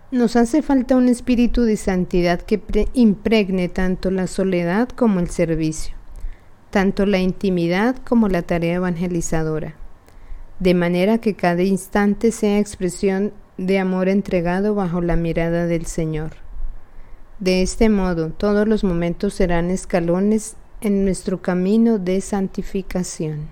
Nos 0.09 0.37
hace 0.37 0.61
falta 0.61 0.95
un 0.95 1.09
espíritu 1.09 1.63
de 1.63 1.75
santidad 1.75 2.39
que 2.39 2.61
impregne 2.93 3.67
tanto 3.67 4.09
la 4.09 4.27
soledad 4.27 4.87
como 4.87 5.19
el 5.19 5.29
servicio, 5.29 5.97
tanto 6.69 7.05
la 7.05 7.17
intimidad 7.17 7.97
como 7.97 8.29
la 8.29 8.41
tarea 8.41 8.75
evangelizadora, 8.75 9.75
de 10.59 10.73
manera 10.73 11.17
que 11.17 11.35
cada 11.35 11.61
instante 11.63 12.31
sea 12.31 12.57
expresión 12.57 13.33
de 13.57 13.79
amor 13.79 14.07
entregado 14.07 14.75
bajo 14.75 15.01
la 15.01 15.17
mirada 15.17 15.65
del 15.65 15.85
Señor. 15.85 16.37
De 17.39 17.61
este 17.61 17.89
modo, 17.89 18.29
todos 18.29 18.65
los 18.65 18.85
momentos 18.85 19.33
serán 19.33 19.69
escalones 19.71 20.55
en 20.79 21.03
nuestro 21.03 21.41
camino 21.41 21.99
de 21.99 22.21
santificación. 22.21 23.49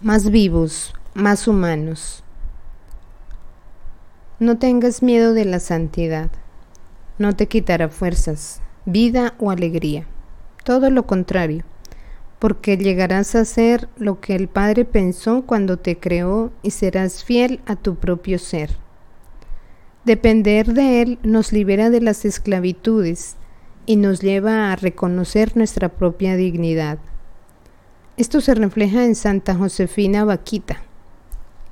Más 0.00 0.30
vivos, 0.30 0.94
más 1.12 1.46
humanos. 1.46 2.23
No 4.38 4.58
tengas 4.58 5.02
miedo 5.02 5.34
de 5.34 5.44
la 5.44 5.60
santidad. 5.60 6.30
No 7.18 7.36
te 7.36 7.46
quitará 7.46 7.88
fuerzas, 7.88 8.60
vida 8.84 9.34
o 9.38 9.50
alegría. 9.50 10.06
Todo 10.64 10.90
lo 10.90 11.06
contrario 11.06 11.64
porque 12.44 12.76
llegarás 12.76 13.34
a 13.36 13.46
ser 13.46 13.88
lo 13.96 14.20
que 14.20 14.34
el 14.34 14.48
Padre 14.48 14.84
pensó 14.84 15.46
cuando 15.46 15.78
te 15.78 15.98
creó 15.98 16.52
y 16.62 16.72
serás 16.72 17.24
fiel 17.24 17.60
a 17.64 17.74
tu 17.74 17.94
propio 17.94 18.38
ser. 18.38 18.76
Depender 20.04 20.74
de 20.74 21.00
Él 21.00 21.18
nos 21.22 21.54
libera 21.54 21.88
de 21.88 22.02
las 22.02 22.26
esclavitudes 22.26 23.36
y 23.86 23.96
nos 23.96 24.20
lleva 24.20 24.70
a 24.70 24.76
reconocer 24.76 25.56
nuestra 25.56 25.88
propia 25.88 26.36
dignidad. 26.36 26.98
Esto 28.18 28.42
se 28.42 28.54
refleja 28.54 29.06
en 29.06 29.14
Santa 29.14 29.54
Josefina 29.54 30.26
Vaquita, 30.26 30.82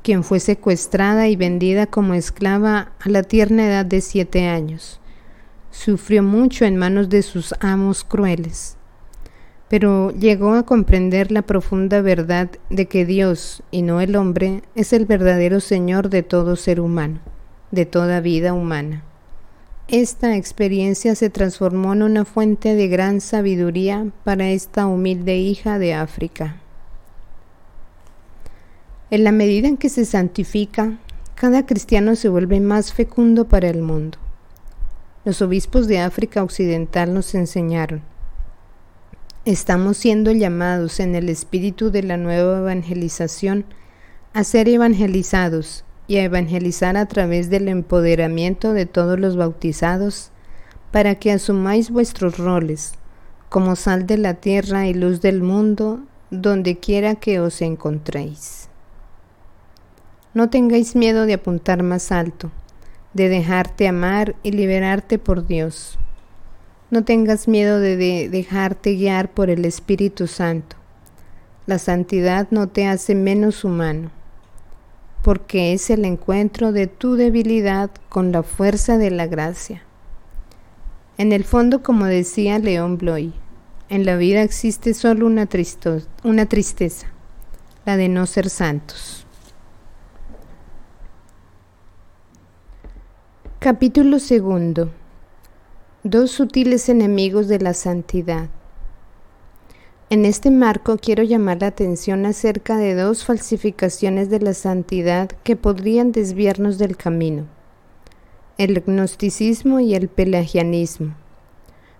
quien 0.02 0.24
fue 0.24 0.40
secuestrada 0.40 1.28
y 1.28 1.36
vendida 1.36 1.86
como 1.86 2.14
esclava 2.14 2.92
a 3.00 3.08
la 3.08 3.22
tierna 3.22 3.66
edad 3.66 3.86
de 3.86 4.00
siete 4.00 4.48
años. 4.48 5.00
Sufrió 5.70 6.22
mucho 6.22 6.64
en 6.64 6.76
manos 6.76 7.08
de 7.08 7.22
sus 7.22 7.54
amos 7.60 8.04
crueles 8.04 8.76
pero 9.72 10.10
llegó 10.10 10.52
a 10.52 10.64
comprender 10.64 11.32
la 11.32 11.40
profunda 11.40 12.02
verdad 12.02 12.50
de 12.68 12.88
que 12.88 13.06
Dios, 13.06 13.62
y 13.70 13.80
no 13.80 14.02
el 14.02 14.16
hombre, 14.16 14.60
es 14.74 14.92
el 14.92 15.06
verdadero 15.06 15.60
Señor 15.60 16.10
de 16.10 16.22
todo 16.22 16.56
ser 16.56 16.78
humano, 16.78 17.20
de 17.70 17.86
toda 17.86 18.20
vida 18.20 18.52
humana. 18.52 19.02
esta 19.88 20.36
experiencia 20.36 21.14
se 21.14 21.30
transformó 21.30 21.94
en 21.94 22.02
una 22.02 22.26
fuente 22.26 22.74
de 22.74 22.88
gran 22.88 23.22
sabiduría 23.22 24.08
para 24.24 24.50
esta 24.50 24.86
humilde 24.86 25.38
hija 25.38 25.78
de 25.78 25.94
África. 25.94 26.61
En 29.12 29.24
la 29.24 29.32
medida 29.32 29.68
en 29.68 29.76
que 29.76 29.90
se 29.90 30.06
santifica, 30.06 30.96
cada 31.34 31.66
cristiano 31.66 32.16
se 32.16 32.30
vuelve 32.30 32.60
más 32.60 32.94
fecundo 32.94 33.46
para 33.46 33.68
el 33.68 33.82
mundo. 33.82 34.16
Los 35.26 35.42
obispos 35.42 35.86
de 35.86 35.98
África 35.98 36.42
Occidental 36.42 37.12
nos 37.12 37.34
enseñaron, 37.34 38.00
estamos 39.44 39.98
siendo 39.98 40.32
llamados 40.32 40.98
en 40.98 41.14
el 41.14 41.28
espíritu 41.28 41.90
de 41.90 42.02
la 42.02 42.16
nueva 42.16 42.60
evangelización 42.60 43.66
a 44.32 44.44
ser 44.44 44.66
evangelizados 44.70 45.84
y 46.06 46.16
a 46.16 46.24
evangelizar 46.24 46.96
a 46.96 47.04
través 47.04 47.50
del 47.50 47.68
empoderamiento 47.68 48.72
de 48.72 48.86
todos 48.86 49.20
los 49.20 49.36
bautizados, 49.36 50.30
para 50.90 51.16
que 51.16 51.32
asumáis 51.32 51.90
vuestros 51.90 52.38
roles 52.38 52.94
como 53.50 53.76
sal 53.76 54.06
de 54.06 54.16
la 54.16 54.32
tierra 54.32 54.86
y 54.86 54.94
luz 54.94 55.20
del 55.20 55.42
mundo, 55.42 56.00
donde 56.30 56.78
quiera 56.78 57.16
que 57.16 57.40
os 57.40 57.60
encontréis. 57.60 58.61
No 60.34 60.50
tengáis 60.50 60.96
miedo 60.96 61.26
de 61.26 61.34
apuntar 61.34 61.82
más 61.82 62.12
alto, 62.12 62.50
de 63.14 63.28
dejarte 63.28 63.88
amar 63.88 64.34
y 64.42 64.52
liberarte 64.52 65.18
por 65.18 65.46
Dios. 65.46 65.98
No 66.90 67.04
tengas 67.04 67.48
miedo 67.48 67.80
de, 67.80 67.96
de 67.96 68.28
dejarte 68.28 68.94
guiar 68.94 69.30
por 69.30 69.50
el 69.50 69.64
Espíritu 69.64 70.26
Santo. 70.26 70.76
La 71.66 71.78
santidad 71.78 72.48
no 72.50 72.68
te 72.68 72.86
hace 72.86 73.14
menos 73.14 73.64
humano 73.64 74.10
porque 75.22 75.72
es 75.72 75.88
el 75.90 76.04
encuentro 76.04 76.72
de 76.72 76.88
tu 76.88 77.14
debilidad 77.14 77.90
con 78.08 78.32
la 78.32 78.42
fuerza 78.42 78.98
de 78.98 79.10
la 79.10 79.26
gracia. 79.26 79.82
En 81.16 81.32
el 81.32 81.44
fondo, 81.44 81.82
como 81.82 82.06
decía 82.06 82.58
León 82.58 82.98
Bloy, 82.98 83.32
en 83.88 84.04
la 84.04 84.16
vida 84.16 84.42
existe 84.42 84.94
solo 84.94 85.26
una 85.26 85.46
tristeza, 85.46 87.06
la 87.86 87.96
de 87.96 88.08
no 88.08 88.26
ser 88.26 88.50
santos. 88.50 89.21
Capítulo 93.62 94.18
segundo. 94.18 94.90
Dos 96.02 96.32
sutiles 96.32 96.88
enemigos 96.88 97.46
de 97.46 97.60
la 97.60 97.74
santidad. 97.74 98.48
En 100.10 100.24
este 100.24 100.50
marco 100.50 100.98
quiero 101.00 101.22
llamar 101.22 101.60
la 101.60 101.68
atención 101.68 102.26
acerca 102.26 102.76
de 102.76 102.96
dos 102.96 103.24
falsificaciones 103.24 104.30
de 104.30 104.40
la 104.40 104.54
santidad 104.54 105.28
que 105.44 105.54
podrían 105.54 106.10
desviarnos 106.10 106.76
del 106.76 106.96
camino. 106.96 107.46
El 108.58 108.82
gnosticismo 108.84 109.78
y 109.78 109.94
el 109.94 110.08
pelagianismo. 110.08 111.14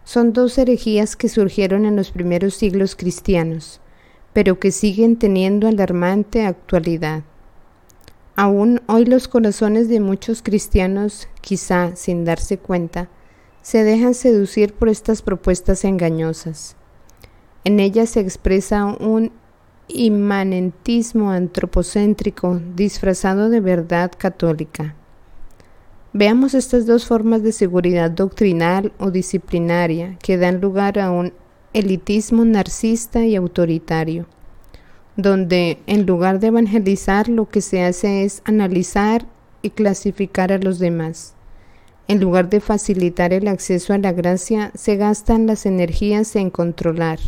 Son 0.03 0.33
dos 0.33 0.59
herejías 0.59 1.15
que 1.15 1.29
surgieron 1.29 1.87
en 1.87 1.95
los 1.95 2.11
primeros 2.11 2.55
siglos 2.55 2.97
cristianos, 2.97 3.81
pero 4.33 4.59
que 4.59 4.73
siguen 4.73 5.17
teniendo 5.17 5.69
alarmante 5.69 6.45
actualidad. 6.45 7.23
Aún 8.37 8.81
hoy 8.87 9.05
los 9.05 9.29
corazones 9.29 9.89
de 9.89 10.01
muchos 10.01 10.43
cristianos, 10.43 11.29
quizá 11.41 11.97
sin 11.97 12.25
darse 12.25 12.59
cuenta, 12.59 13.09
se 13.61 13.85
dejan 13.85 14.15
seducir 14.15 14.73
por 14.75 14.89
estas 14.89 15.23
propuestas 15.23 15.85
engañosas 15.85 16.77
en 17.65 17.79
ella 17.79 18.07
se 18.07 18.21
expresa 18.21 18.85
un 18.85 19.31
inmanentismo 19.87 21.31
antropocéntrico 21.31 22.61
disfrazado 22.75 23.51
de 23.51 23.61
verdad 23.61 24.11
católica. 24.17 24.97
Veamos 26.13 26.55
estas 26.55 26.87
dos 26.87 27.07
formas 27.07 27.43
de 27.43 27.53
seguridad 27.53 28.11
doctrinal 28.11 28.93
o 28.99 29.11
disciplinaria 29.11 30.19
que 30.23 30.39
dan 30.39 30.61
lugar 30.61 30.99
a 30.99 31.11
un 31.11 31.33
elitismo 31.73 32.45
narcisista 32.45 33.25
y 33.25 33.37
autoritario, 33.37 34.27
donde 35.17 35.79
en 35.87 36.07
lugar 36.07 36.41
de 36.41 36.49
evangelizar 36.49 37.29
lo 37.29 37.49
que 37.49 37.61
se 37.61 37.85
hace 37.85 38.25
es 38.25 38.43
analizar 38.45 39.27
y 39.61 39.71
clasificar 39.71 40.53
a 40.53 40.59
los 40.59 40.79
demás. 40.79 41.35
En 42.09 42.21
lugar 42.21 42.51
de 42.51 42.61
facilitar 42.61 43.33
el 43.33 43.47
acceso 43.47 43.93
a 43.93 43.99
la 43.99 44.13
gracia, 44.13 44.73
se 44.75 44.97
gastan 44.97 45.47
las 45.47 45.67
energías 45.67 46.35
en 46.37 46.51
controlar, 46.51 47.19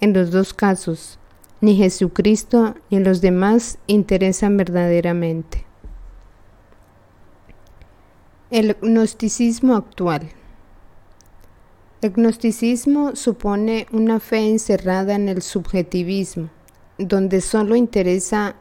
en 0.00 0.12
los 0.12 0.30
dos 0.30 0.54
casos, 0.54 1.18
ni 1.60 1.76
Jesucristo 1.76 2.74
ni 2.90 3.00
los 3.00 3.20
demás 3.20 3.78
interesan 3.86 4.56
verdaderamente. 4.56 5.66
El 8.50 8.76
gnosticismo 8.80 9.76
actual. 9.76 10.30
El 12.00 12.12
gnosticismo 12.12 13.14
supone 13.14 13.86
una 13.92 14.20
fe 14.20 14.48
encerrada 14.48 15.14
en 15.14 15.28
el 15.28 15.42
subjetivismo, 15.42 16.48
donde 17.00 17.40
solo 17.40 17.74
interesa 17.74 18.54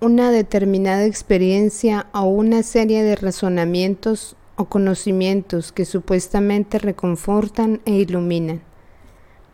una 0.00 0.30
determinada 0.30 1.04
experiencia 1.04 2.06
o 2.14 2.22
una 2.22 2.62
serie 2.62 3.02
de 3.02 3.16
razonamientos 3.16 4.36
o 4.56 4.64
conocimientos 4.64 5.72
que 5.72 5.84
supuestamente 5.84 6.78
reconfortan 6.78 7.82
e 7.84 7.92
iluminan 7.92 8.62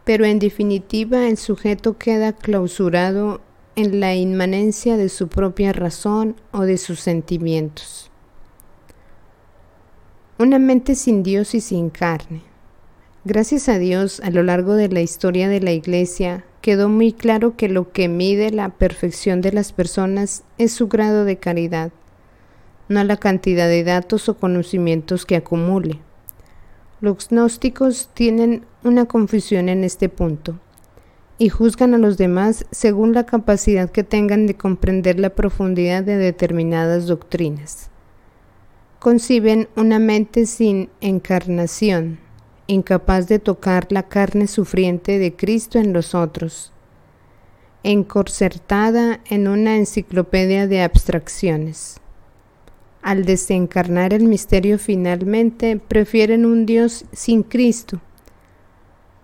pero 0.07 0.25
en 0.25 0.39
definitiva 0.39 1.27
el 1.27 1.37
sujeto 1.37 1.99
queda 1.99 2.33
clausurado 2.33 3.41
en 3.75 3.99
la 3.99 4.15
inmanencia 4.15 4.97
de 4.97 5.09
su 5.09 5.27
propia 5.27 5.73
razón 5.73 6.37
o 6.53 6.61
de 6.61 6.79
sus 6.79 7.01
sentimientos. 7.01 8.09
Una 10.39 10.61
mente 10.61 10.95
sin 10.95 11.25
Dios 11.25 11.57
y 11.57 11.61
sin 11.61 11.91
carne. 11.91 12.43
Gracias 13.25 13.69
a 13.69 13.81
Dios, 13.81 14.21
a 14.21 14.31
lo 14.31 14.45
largo 14.45 14.75
de 14.75 14.89
la 14.89 15.01
historia 15.01 15.49
de 15.49 15.61
la 15.61 15.73
Iglesia, 15.73 16.45
quedó 16.67 16.89
muy 16.89 17.13
claro 17.13 17.57
que 17.57 17.69
lo 17.69 17.93
que 17.93 18.09
mide 18.09 18.51
la 18.51 18.71
perfección 18.71 19.41
de 19.41 19.53
las 19.53 19.73
personas 19.73 20.43
es 20.59 20.73
su 20.73 20.89
grado 20.89 21.25
de 21.25 21.37
caridad, 21.37 21.93
no 22.89 23.05
la 23.05 23.19
cantidad 23.19 23.69
de 23.69 23.85
datos 23.85 24.29
o 24.29 24.37
conocimientos 24.37 25.27
que 25.27 25.37
acumule. 25.37 26.01
Los 27.01 27.29
gnósticos 27.29 28.11
tienen 28.15 28.65
una 28.83 29.05
confusión 29.05 29.69
en 29.69 29.85
este 29.85 30.09
punto 30.09 30.59
y 31.39 31.51
juzgan 31.51 31.95
a 31.95 31.99
los 31.99 32.19
demás 32.19 32.67
según 32.73 33.13
la 33.13 33.27
capacidad 33.27 33.89
que 33.89 34.03
tengan 34.03 34.49
de 34.49 34.57
comprender 34.57 35.21
la 35.21 35.31
profundidad 35.31 36.03
de 36.03 36.17
determinadas 36.17 37.07
doctrinas. 37.07 37.91
Conciben 38.99 39.69
una 39.77 40.01
mente 40.01 40.47
sin 40.47 40.91
encarnación, 41.01 42.19
incapaz 42.67 43.29
de 43.29 43.39
tocar 43.39 43.87
la 43.91 44.05
carne 44.05 44.47
sufriente 44.47 45.19
de 45.19 45.35
Cristo 45.35 45.79
en 45.79 45.93
los 45.93 46.15
otros, 46.15 46.73
encorsetada 47.83 49.21
en 49.31 49.49
una 49.49 49.77
enciclopedia 49.77 50.67
de 50.67 50.83
abstracciones 50.83 52.01
al 53.07 53.25
desencarnar 53.25 54.13
el 54.13 54.25
misterio 54.25 54.81
finalmente, 54.81 55.77
prefieren 55.77 56.45
un 56.45 56.67
Dios 56.67 57.05
sin 57.13 57.45
Cristo, 57.45 58.01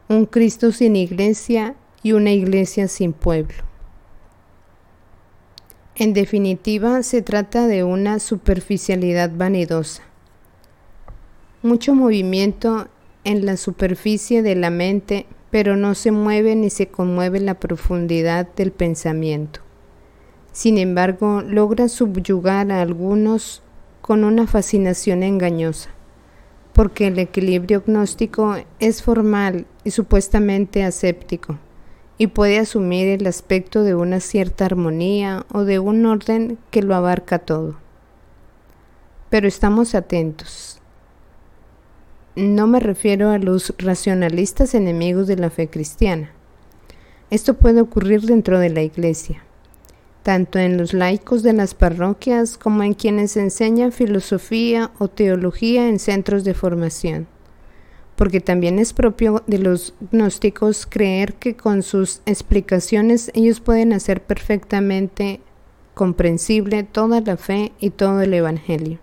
un 0.09 0.25
Cristo 0.25 0.71
sin 0.71 0.95
iglesia 0.95 1.75
y 2.01 2.13
una 2.13 2.31
iglesia 2.31 2.87
sin 2.87 3.13
pueblo. 3.13 3.57
En 5.97 6.13
definitiva, 6.13 7.03
se 7.03 7.23
trata 7.23 7.67
de 7.67 7.83
una 7.83 8.21
superficialidad 8.21 9.33
vanidosa. 9.35 10.05
Mucho 11.65 11.97
movimiento 11.97 12.87
en 13.25 13.47
la 13.47 13.57
superficie 13.57 14.43
de 14.43 14.55
la 14.55 14.71
mente, 14.71 15.27
pero 15.51 15.77
no 15.77 15.95
se 15.95 16.11
mueve 16.11 16.57
ni 16.57 16.71
se 16.71 16.89
conmueve 16.89 17.41
la 17.41 17.55
profundidad 17.55 18.49
del 18.57 18.73
pensamiento. 18.73 19.61
Sin 20.53 20.79
embargo, 20.79 21.43
logra 21.43 21.89
subyugar 21.89 22.73
a 22.73 22.83
algunos 22.83 23.63
con 24.01 24.25
una 24.25 24.47
fascinación 24.47 25.23
engañosa, 25.23 25.91
porque 26.73 27.07
el 27.07 27.19
equilibrio 27.19 27.83
gnóstico 27.87 28.57
es 28.79 29.03
formal 29.03 29.67
y 29.85 29.93
supuestamente 29.93 30.85
aséptico, 30.85 31.59
y 32.19 32.27
puede 32.29 32.59
asumir 32.59 33.09
el 33.09 33.27
aspecto 33.27 33.83
de 33.85 33.95
una 33.95 34.21
cierta 34.21 34.67
armonía 34.67 35.47
o 35.53 35.65
de 35.65 35.79
un 35.79 36.05
orden 36.07 36.59
que 36.71 36.83
lo 36.83 36.95
abarca 36.95 37.39
todo. 37.39 37.77
Pero 39.31 39.49
estamos 39.49 39.95
atentos. 39.95 40.72
No 42.35 42.67
me 42.67 42.81
refiero 42.81 43.31
a 43.31 43.39
los 43.39 43.75
racionalistas 43.79 44.75
enemigos 44.75 45.27
de 45.27 45.37
la 45.37 45.51
fe 45.51 45.69
cristiana. 45.69 46.31
Esto 47.31 47.55
puede 47.55 47.81
ocurrir 47.81 48.23
dentro 48.23 48.59
de 48.59 48.71
la 48.71 48.83
Iglesia 48.83 49.43
tanto 50.23 50.59
en 50.59 50.77
los 50.77 50.93
laicos 50.93 51.43
de 51.43 51.53
las 51.53 51.75
parroquias 51.75 52.57
como 52.57 52.83
en 52.83 52.95
quienes 52.95 53.37
enseñan 53.37 53.93
filosofía 53.93 54.91
o 54.99 55.09
teología 55.09 55.89
en 55.89 55.99
centros 55.99 56.45
de 56.45 56.55
formación, 56.55 57.27
porque 58.17 58.41
también 58.41 58.79
es 58.79 58.93
propio 58.93 59.43
de 59.47 59.59
los 59.59 59.95
gnósticos 60.13 60.87
creer 60.87 61.35
que 61.35 61.57
con 61.57 61.83
sus 61.83 62.23
explicaciones 62.27 63.31
ellos 63.35 63.61
pueden 63.61 63.93
hacer 63.93 64.23
perfectamente 64.23 65.41
comprensible 65.95 66.85
toda 66.85 67.21
la 67.21 67.37
fe 67.37 67.73
y 67.81 67.91
todo 67.91 68.21
el 68.23 68.33
Evangelio. 68.35 68.99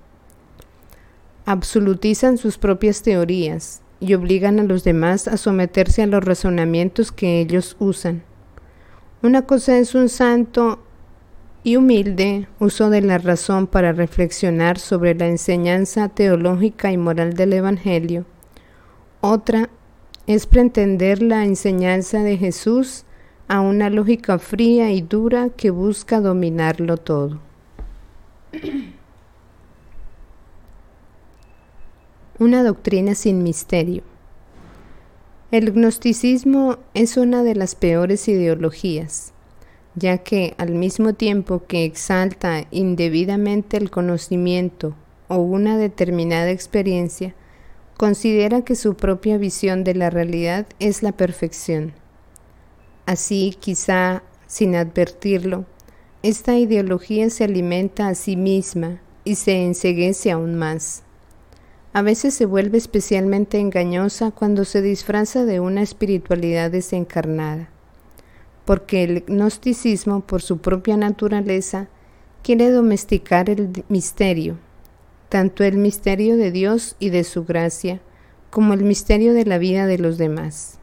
Absolutizan 1.49 2.37
sus 2.37 2.59
propias 2.59 3.01
teorías 3.01 3.81
y 3.99 4.13
obligan 4.13 4.59
a 4.59 4.63
los 4.63 4.83
demás 4.83 5.27
a 5.27 5.35
someterse 5.35 6.03
a 6.03 6.07
los 6.07 6.23
razonamientos 6.23 7.11
que 7.11 7.39
ellos 7.39 7.75
usan. 7.79 8.21
Una 9.23 9.41
cosa 9.47 9.79
es 9.79 9.95
un 9.95 10.09
santo 10.09 10.77
y 11.63 11.75
humilde 11.75 12.47
uso 12.59 12.91
de 12.91 13.01
la 13.01 13.17
razón 13.17 13.65
para 13.65 13.93
reflexionar 13.93 14.77
sobre 14.77 15.15
la 15.15 15.25
enseñanza 15.25 16.07
teológica 16.09 16.91
y 16.91 16.97
moral 16.97 17.33
del 17.33 17.53
Evangelio. 17.53 18.25
Otra 19.19 19.69
es 20.27 20.45
pretender 20.45 21.23
la 21.23 21.45
enseñanza 21.45 22.21
de 22.21 22.37
Jesús 22.37 23.05
a 23.47 23.59
una 23.61 23.89
lógica 23.89 24.37
fría 24.37 24.91
y 24.91 25.01
dura 25.01 25.49
que 25.49 25.71
busca 25.71 26.21
dominarlo 26.21 26.97
todo. 26.97 27.39
Una 32.39 32.63
doctrina 32.63 33.15
sin 33.15 33.43
misterio. 33.43 34.01
El 35.51 35.73
gnosticismo 35.73 36.77
es 36.93 37.17
una 37.17 37.43
de 37.43 37.53
las 37.53 37.75
peores 37.75 38.29
ideologías, 38.29 39.33
ya 39.95 40.19
que 40.19 40.53
al 40.57 40.71
mismo 40.71 41.13
tiempo 41.13 41.65
que 41.67 41.83
exalta 41.83 42.65
indebidamente 42.71 43.75
el 43.75 43.91
conocimiento 43.91 44.95
o 45.27 45.35
una 45.35 45.77
determinada 45.77 46.49
experiencia, 46.49 47.35
considera 47.97 48.61
que 48.61 48.77
su 48.77 48.95
propia 48.95 49.37
visión 49.37 49.83
de 49.83 49.95
la 49.95 50.09
realidad 50.09 50.65
es 50.79 51.03
la 51.03 51.11
perfección. 51.11 51.91
Así, 53.05 53.53
quizá 53.59 54.23
sin 54.47 54.77
advertirlo, 54.77 55.65
esta 56.23 56.57
ideología 56.57 57.29
se 57.31 57.43
alimenta 57.43 58.07
a 58.07 58.15
sí 58.15 58.37
misma 58.37 59.01
y 59.25 59.35
se 59.35 59.65
enseguece 59.65 60.31
aún 60.31 60.55
más. 60.55 61.03
A 61.91 62.03
veces 62.03 62.35
se 62.35 62.45
vuelve 62.45 62.77
especialmente 62.77 63.57
engañosa 63.57 64.29
cuando 64.29 64.63
se 64.63 64.81
disfraza 64.81 65.45
de 65.45 65.59
una 65.59 65.81
espiritualidad 65.81 66.69
desencarnada, 66.69 67.69
porque 68.65 69.03
el 69.03 69.23
gnosticismo, 69.25 70.21
por 70.21 70.43
su 70.43 70.59
propia 70.59 70.97
naturaleza, 70.97 71.87
quiere 72.43 72.69
domesticar 72.69 73.49
el 73.49 73.83
misterio, 73.89 74.57
tanto 75.29 75.63
el 75.63 75.77
misterio 75.77 76.37
de 76.37 76.51
Dios 76.51 76.95
y 76.99 77.09
de 77.09 77.23
su 77.23 77.43
gracia, 77.43 78.01
como 78.51 78.73
el 78.73 78.83
misterio 78.83 79.33
de 79.33 79.45
la 79.45 79.57
vida 79.57 79.87
de 79.87 79.97
los 79.97 80.19
demás. 80.19 80.77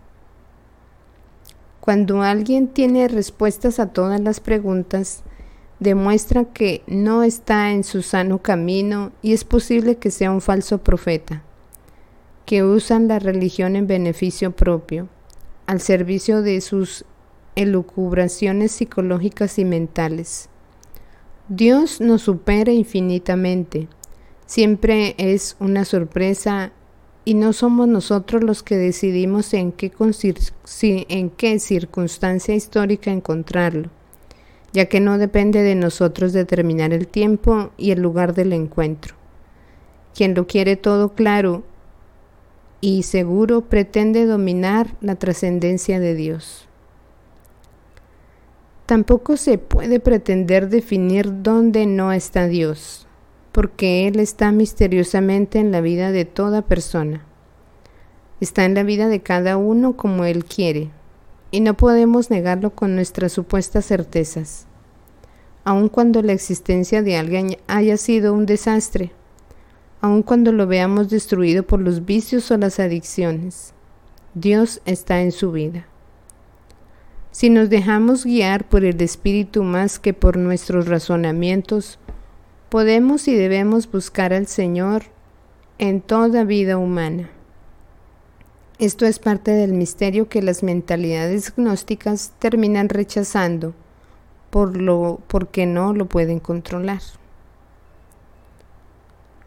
Cuando 1.80 2.22
alguien 2.22 2.66
tiene 2.66 3.06
respuestas 3.06 3.78
a 3.78 3.92
todas 3.92 4.20
las 4.20 4.40
preguntas, 4.40 5.22
demuestra 5.78 6.44
que 6.44 6.82
no 6.86 7.22
está 7.22 7.72
en 7.72 7.84
su 7.84 8.02
sano 8.02 8.38
camino 8.38 9.12
y 9.22 9.32
es 9.32 9.44
posible 9.44 9.96
que 9.96 10.10
sea 10.10 10.30
un 10.30 10.40
falso 10.40 10.78
profeta, 10.78 11.42
que 12.44 12.62
usan 12.62 13.08
la 13.08 13.18
religión 13.18 13.76
en 13.76 13.86
beneficio 13.86 14.52
propio, 14.52 15.08
al 15.66 15.80
servicio 15.80 16.42
de 16.42 16.60
sus 16.60 17.04
elucubraciones 17.56 18.72
psicológicas 18.72 19.58
y 19.58 19.64
mentales. 19.64 20.48
Dios 21.48 22.00
nos 22.00 22.22
supera 22.22 22.72
infinitamente, 22.72 23.88
siempre 24.46 25.14
es 25.18 25.56
una 25.60 25.84
sorpresa 25.84 26.72
y 27.24 27.34
no 27.34 27.52
somos 27.52 27.88
nosotros 27.88 28.42
los 28.44 28.62
que 28.62 28.76
decidimos 28.76 29.52
en 29.52 29.72
qué, 29.72 29.92
en 30.82 31.30
qué 31.30 31.58
circunstancia 31.58 32.54
histórica 32.54 33.10
encontrarlo 33.10 33.90
ya 34.76 34.90
que 34.90 35.00
no 35.00 35.16
depende 35.16 35.62
de 35.62 35.74
nosotros 35.74 36.34
determinar 36.34 36.92
el 36.92 37.08
tiempo 37.08 37.70
y 37.78 37.92
el 37.92 38.02
lugar 38.02 38.34
del 38.34 38.52
encuentro. 38.52 39.14
Quien 40.14 40.34
lo 40.34 40.46
quiere 40.46 40.76
todo 40.76 41.14
claro 41.14 41.64
y 42.82 43.04
seguro 43.04 43.62
pretende 43.62 44.26
dominar 44.26 44.94
la 45.00 45.14
trascendencia 45.14 45.98
de 45.98 46.14
Dios. 46.14 46.68
Tampoco 48.84 49.38
se 49.38 49.56
puede 49.56 49.98
pretender 49.98 50.68
definir 50.68 51.42
dónde 51.42 51.86
no 51.86 52.12
está 52.12 52.46
Dios, 52.46 53.06
porque 53.52 54.06
Él 54.06 54.20
está 54.20 54.52
misteriosamente 54.52 55.58
en 55.58 55.72
la 55.72 55.80
vida 55.80 56.12
de 56.12 56.26
toda 56.26 56.60
persona. 56.60 57.24
Está 58.42 58.66
en 58.66 58.74
la 58.74 58.82
vida 58.82 59.08
de 59.08 59.22
cada 59.22 59.56
uno 59.56 59.96
como 59.96 60.26
Él 60.26 60.44
quiere, 60.44 60.90
y 61.50 61.60
no 61.60 61.78
podemos 61.78 62.28
negarlo 62.28 62.74
con 62.74 62.94
nuestras 62.94 63.32
supuestas 63.32 63.86
certezas, 63.86 64.65
aun 65.66 65.88
cuando 65.88 66.22
la 66.22 66.32
existencia 66.32 67.02
de 67.02 67.16
alguien 67.16 67.56
haya 67.66 67.96
sido 67.96 68.32
un 68.32 68.46
desastre, 68.46 69.10
aun 70.00 70.22
cuando 70.22 70.52
lo 70.52 70.68
veamos 70.68 71.10
destruido 71.10 71.64
por 71.64 71.80
los 71.80 72.04
vicios 72.06 72.52
o 72.52 72.56
las 72.56 72.78
adicciones. 72.78 73.74
Dios 74.34 74.80
está 74.84 75.22
en 75.22 75.32
su 75.32 75.50
vida. 75.50 75.88
Si 77.32 77.50
nos 77.50 77.68
dejamos 77.68 78.24
guiar 78.24 78.68
por 78.68 78.84
el 78.84 79.02
Espíritu 79.02 79.64
más 79.64 79.98
que 79.98 80.14
por 80.14 80.36
nuestros 80.36 80.86
razonamientos, 80.86 81.98
podemos 82.68 83.26
y 83.26 83.34
debemos 83.34 83.90
buscar 83.90 84.32
al 84.32 84.46
Señor 84.46 85.06
en 85.78 86.00
toda 86.00 86.44
vida 86.44 86.78
humana. 86.78 87.28
Esto 88.78 89.04
es 89.04 89.18
parte 89.18 89.50
del 89.50 89.72
misterio 89.72 90.28
que 90.28 90.42
las 90.42 90.62
mentalidades 90.62 91.52
gnósticas 91.56 92.34
terminan 92.38 92.88
rechazando 92.88 93.74
por 94.50 94.76
lo 94.76 95.20
porque 95.26 95.66
no 95.66 95.92
lo 95.92 96.06
pueden 96.06 96.40
controlar. 96.40 97.00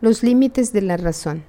Los 0.01 0.23
límites 0.23 0.71
de 0.71 0.81
la 0.81 0.97
razón. 0.97 1.43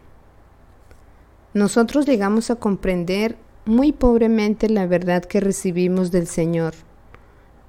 Nosotros 1.54 2.06
llegamos 2.06 2.50
a 2.50 2.56
comprender 2.56 3.36
muy 3.64 3.92
pobremente 3.92 4.68
la 4.68 4.86
verdad 4.86 5.24
que 5.24 5.40
recibimos 5.40 6.10
del 6.10 6.26
Señor. 6.26 6.74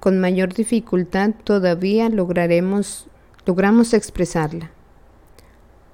Con 0.00 0.18
mayor 0.18 0.54
dificultad 0.54 1.30
todavía 1.44 2.08
lograremos 2.08 3.08
logramos 3.44 3.94
expresarla. 3.94 4.70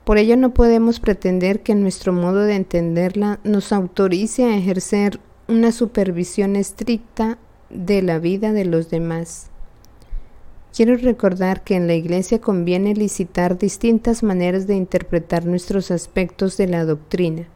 Por 0.05 0.19
ello 0.19 0.37
no 0.37 0.55
podemos 0.55 1.01
pretender 1.01 1.63
que 1.63 1.75
nuestro 1.75 2.13
modo 2.13 2.41
de 2.41 2.57
entenderla 2.57 3.41
nos 3.45 3.73
autorice 3.73 4.45
a 4.45 4.57
ejercer 4.57 5.21
una 5.49 5.73
supervisión 5.73 6.57
estricta 6.57 7.39
de 7.71 8.03
la 8.03 8.19
vida 8.19 8.53
de 8.53 8.65
los 8.65 8.91
demás. 8.91 9.51
Quiero 10.79 10.97
recordar 10.97 11.65
que 11.65 11.75
en 11.75 11.89
la 11.89 11.95
Iglesia 11.95 12.41
conviene 12.41 12.95
licitar 12.95 13.59
distintas 13.59 14.23
maneras 14.23 14.69
de 14.69 14.77
interpretar 14.77 15.45
nuestros 15.45 15.91
aspectos 15.91 16.57
de 16.57 16.69
la 16.69 16.85
doctrina 16.85 17.49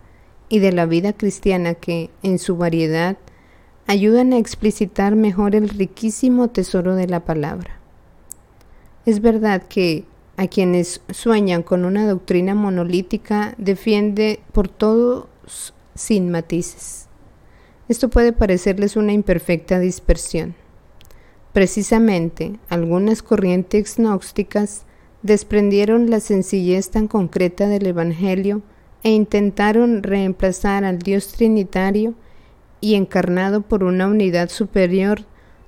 y 0.48 0.58
de 0.58 0.72
la 0.72 0.86
vida 0.86 1.12
cristiana 1.12 1.74
que, 1.74 2.10
en 2.24 2.40
su 2.40 2.56
variedad, 2.56 3.16
ayudan 3.86 4.32
a 4.32 4.38
explicitar 4.38 5.14
mejor 5.14 5.54
el 5.54 5.68
riquísimo 5.68 6.48
tesoro 6.48 6.96
de 6.96 7.06
la 7.06 7.20
palabra. 7.20 7.78
Es 9.06 9.20
verdad 9.20 9.62
que 9.68 10.04
a 10.36 10.48
quienes 10.48 11.00
sueñan 11.10 11.62
con 11.62 11.84
una 11.84 12.08
doctrina 12.08 12.56
monolítica 12.56 13.54
defiende 13.56 14.40
por 14.50 14.66
todos 14.66 15.28
sin 15.94 16.28
matices. 16.32 17.06
Esto 17.88 18.08
puede 18.08 18.32
parecerles 18.32 18.96
una 18.96 19.12
imperfecta 19.12 19.78
dispersión. 19.78 20.56
Precisamente, 21.52 22.58
algunas 22.68 23.22
corrientes 23.22 23.96
gnósticas 23.96 24.84
desprendieron 25.22 26.10
la 26.10 26.20
sencillez 26.20 26.90
tan 26.90 27.08
concreta 27.08 27.68
del 27.68 27.86
Evangelio 27.86 28.62
e 29.02 29.10
intentaron 29.10 30.02
reemplazar 30.02 30.84
al 30.84 30.98
Dios 30.98 31.28
Trinitario 31.28 32.14
y 32.80 32.94
encarnado 32.94 33.62
por 33.62 33.84
una 33.84 34.06
unidad 34.06 34.48
superior 34.48 35.24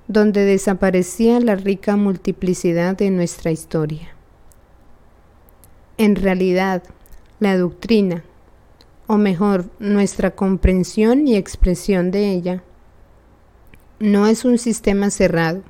donde 0.08 0.44
desaparecía 0.44 1.38
la 1.40 1.54
rica 1.54 1.96
multiplicidad 1.96 2.96
de 2.96 3.10
nuestra 3.10 3.50
historia. 3.50 4.08
En 5.96 6.16
realidad, 6.16 6.82
la 7.40 7.56
doctrina, 7.56 8.24
o 9.06 9.16
mejor, 9.16 9.66
nuestra 9.78 10.30
comprensión 10.32 11.28
y 11.28 11.36
expresión 11.36 12.10
de 12.10 12.30
ella, 12.32 12.62
no 14.00 14.26
es 14.26 14.44
un 14.44 14.58
sistema 14.58 15.10
cerrado, 15.10 15.62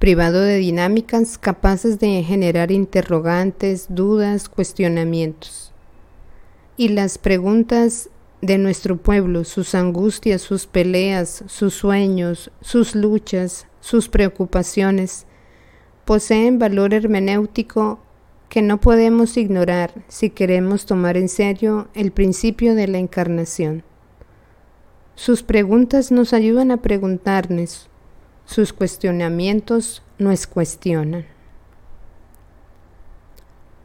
privado 0.00 0.40
de 0.40 0.56
dinámicas 0.56 1.36
capaces 1.36 1.98
de 1.98 2.22
generar 2.22 2.72
interrogantes, 2.72 3.86
dudas, 3.90 4.48
cuestionamientos. 4.48 5.74
Y 6.78 6.88
las 6.88 7.18
preguntas 7.18 8.08
de 8.40 8.56
nuestro 8.56 8.96
pueblo, 8.96 9.44
sus 9.44 9.74
angustias, 9.74 10.40
sus 10.40 10.66
peleas, 10.66 11.44
sus 11.48 11.74
sueños, 11.74 12.50
sus 12.62 12.94
luchas, 12.94 13.66
sus 13.80 14.08
preocupaciones, 14.08 15.26
poseen 16.06 16.58
valor 16.58 16.94
hermenéutico 16.94 18.00
que 18.48 18.62
no 18.62 18.80
podemos 18.80 19.36
ignorar 19.36 19.92
si 20.08 20.30
queremos 20.30 20.86
tomar 20.86 21.18
en 21.18 21.28
serio 21.28 21.88
el 21.92 22.10
principio 22.10 22.74
de 22.74 22.88
la 22.88 22.96
encarnación. 22.96 23.84
Sus 25.14 25.42
preguntas 25.42 26.10
nos 26.10 26.32
ayudan 26.32 26.70
a 26.70 26.78
preguntarnos, 26.78 27.89
sus 28.50 28.72
cuestionamientos 28.72 30.02
nos 30.18 30.48
cuestionan. 30.48 31.24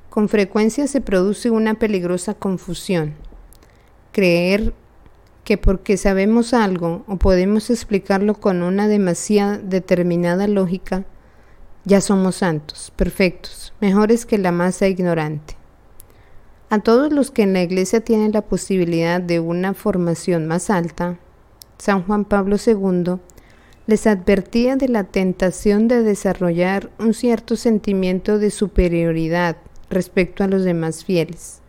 con 0.09 0.29
frecuencia 0.29 0.87
se 0.87 1.01
produce 1.01 1.51
una 1.51 1.73
peligrosa 1.73 2.33
confusión. 2.33 3.15
Creer 4.13 4.73
que 5.43 5.57
porque 5.57 5.97
sabemos 5.97 6.53
algo 6.53 7.03
o 7.05 7.17
podemos 7.17 7.69
explicarlo 7.69 8.35
con 8.35 8.63
una 8.63 8.87
demasiada 8.87 9.57
determinada 9.57 10.47
lógica, 10.47 11.03
ya 11.83 11.99
somos 11.99 12.37
santos, 12.37 12.93
perfectos, 12.95 13.73
mejores 13.81 14.25
que 14.25 14.37
la 14.37 14.53
masa 14.53 14.87
ignorante. 14.87 15.57
A 16.69 16.79
todos 16.79 17.11
los 17.11 17.29
que 17.29 17.43
en 17.43 17.51
la 17.51 17.61
iglesia 17.61 17.99
tienen 17.99 18.31
la 18.31 18.41
posibilidad 18.41 19.19
de 19.19 19.41
una 19.41 19.73
formación 19.73 20.47
más 20.47 20.69
alta, 20.69 21.19
San 21.77 22.03
Juan 22.03 22.23
Pablo 22.23 22.55
II 22.55 23.19
les 23.87 24.07
advertía 24.07 24.75
de 24.75 24.87
la 24.87 25.03
tentación 25.03 25.87
de 25.87 26.01
desarrollar 26.01 26.89
un 26.97 27.13
cierto 27.13 27.55
sentimiento 27.55 28.39
de 28.39 28.49
superioridad 28.49 29.57
respecto 29.89 30.43
a 30.43 30.47
los 30.47 30.63
demás 30.63 31.05
fieles. 31.05 31.61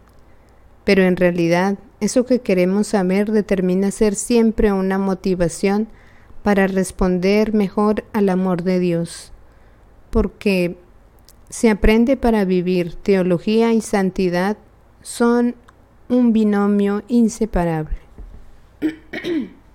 Pero 0.85 1.03
en 1.03 1.17
realidad, 1.17 1.79
eso 2.01 2.25
que 2.25 2.41
queremos 2.41 2.89
saber 2.89 3.33
determina 3.33 3.91
ser 3.91 4.15
siempre 4.15 4.73
una 4.73 4.99
motivación 4.99 5.89
para 6.43 6.67
responder 6.69 7.53
mejor 7.53 8.05
al 8.13 8.29
amor 8.29 8.63
de 8.63 8.79
Dios, 8.79 9.33
porque 10.11 10.79
se 11.51 11.71
aprende 11.71 12.17
para 12.17 12.45
vivir 12.45 12.95
teología 12.95 13.73
y 13.73 13.81
santidad 13.81 14.57
son 15.03 15.55
un 16.09 16.33
binomio 16.33 17.03
inseparable. 17.09 17.97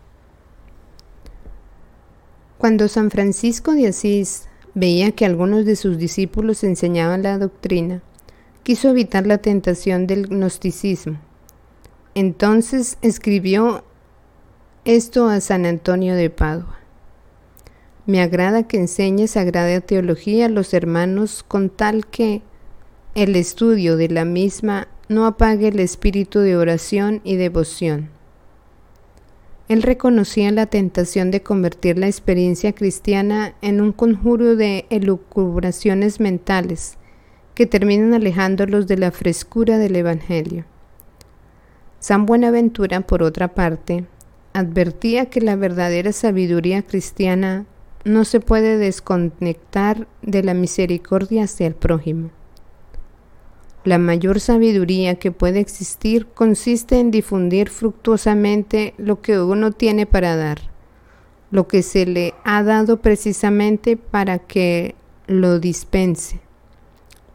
Cuando 2.61 2.87
San 2.87 3.09
Francisco 3.09 3.73
de 3.73 3.87
Asís 3.87 4.47
veía 4.75 5.13
que 5.13 5.25
algunos 5.25 5.65
de 5.65 5.75
sus 5.75 5.97
discípulos 5.97 6.63
enseñaban 6.63 7.23
la 7.23 7.39
doctrina, 7.39 8.03
quiso 8.61 8.89
evitar 8.89 9.25
la 9.25 9.39
tentación 9.39 10.05
del 10.05 10.27
gnosticismo. 10.27 11.17
Entonces 12.13 12.99
escribió 13.01 13.83
esto 14.85 15.27
a 15.27 15.41
San 15.41 15.65
Antonio 15.65 16.13
de 16.13 16.29
Padua. 16.29 16.77
Me 18.05 18.21
agrada 18.21 18.67
que 18.67 18.77
enseñe 18.77 19.25
sagrada 19.25 19.81
teología 19.81 20.45
a 20.45 20.49
los 20.49 20.75
hermanos 20.75 21.41
con 21.41 21.71
tal 21.71 22.05
que 22.05 22.43
el 23.15 23.35
estudio 23.37 23.97
de 23.97 24.09
la 24.09 24.23
misma 24.23 24.87
no 25.09 25.25
apague 25.25 25.69
el 25.69 25.79
espíritu 25.79 26.41
de 26.41 26.55
oración 26.55 27.21
y 27.23 27.37
devoción 27.37 28.20
él 29.67 29.83
reconocía 29.83 30.51
la 30.51 30.65
tentación 30.65 31.31
de 31.31 31.41
convertir 31.41 31.97
la 31.97 32.07
experiencia 32.07 32.73
cristiana 32.73 33.55
en 33.61 33.79
un 33.79 33.91
conjuro 33.91 34.55
de 34.55 34.85
elucubraciones 34.89 36.19
mentales 36.19 36.97
que 37.55 37.65
terminan 37.65 38.13
alejándolos 38.13 38.87
de 38.87 38.97
la 38.97 39.11
frescura 39.11 39.77
del 39.77 39.95
Evangelio. 39.95 40.65
San 41.99 42.25
Buenaventura, 42.25 43.01
por 43.01 43.23
otra 43.23 43.49
parte, 43.49 44.05
advertía 44.53 45.27
que 45.27 45.41
la 45.41 45.55
verdadera 45.55 46.11
sabiduría 46.11 46.81
cristiana 46.81 47.65
no 48.03 48.25
se 48.25 48.39
puede 48.39 48.77
desconectar 48.77 50.07
de 50.21 50.43
la 50.43 50.53
misericordia 50.53 51.43
hacia 51.43 51.67
el 51.67 51.75
prójimo. 51.75 52.31
La 53.83 53.97
mayor 53.97 54.39
sabiduría 54.39 55.15
que 55.15 55.31
puede 55.31 55.59
existir 55.59 56.27
consiste 56.27 56.99
en 56.99 57.09
difundir 57.09 57.69
fructuosamente 57.69 58.93
lo 58.97 59.21
que 59.21 59.39
uno 59.39 59.71
tiene 59.71 60.05
para 60.05 60.35
dar, 60.35 60.59
lo 61.49 61.67
que 61.67 61.81
se 61.81 62.05
le 62.05 62.35
ha 62.43 62.61
dado 62.61 63.01
precisamente 63.01 63.97
para 63.97 64.37
que 64.37 64.93
lo 65.25 65.59
dispense. 65.59 66.41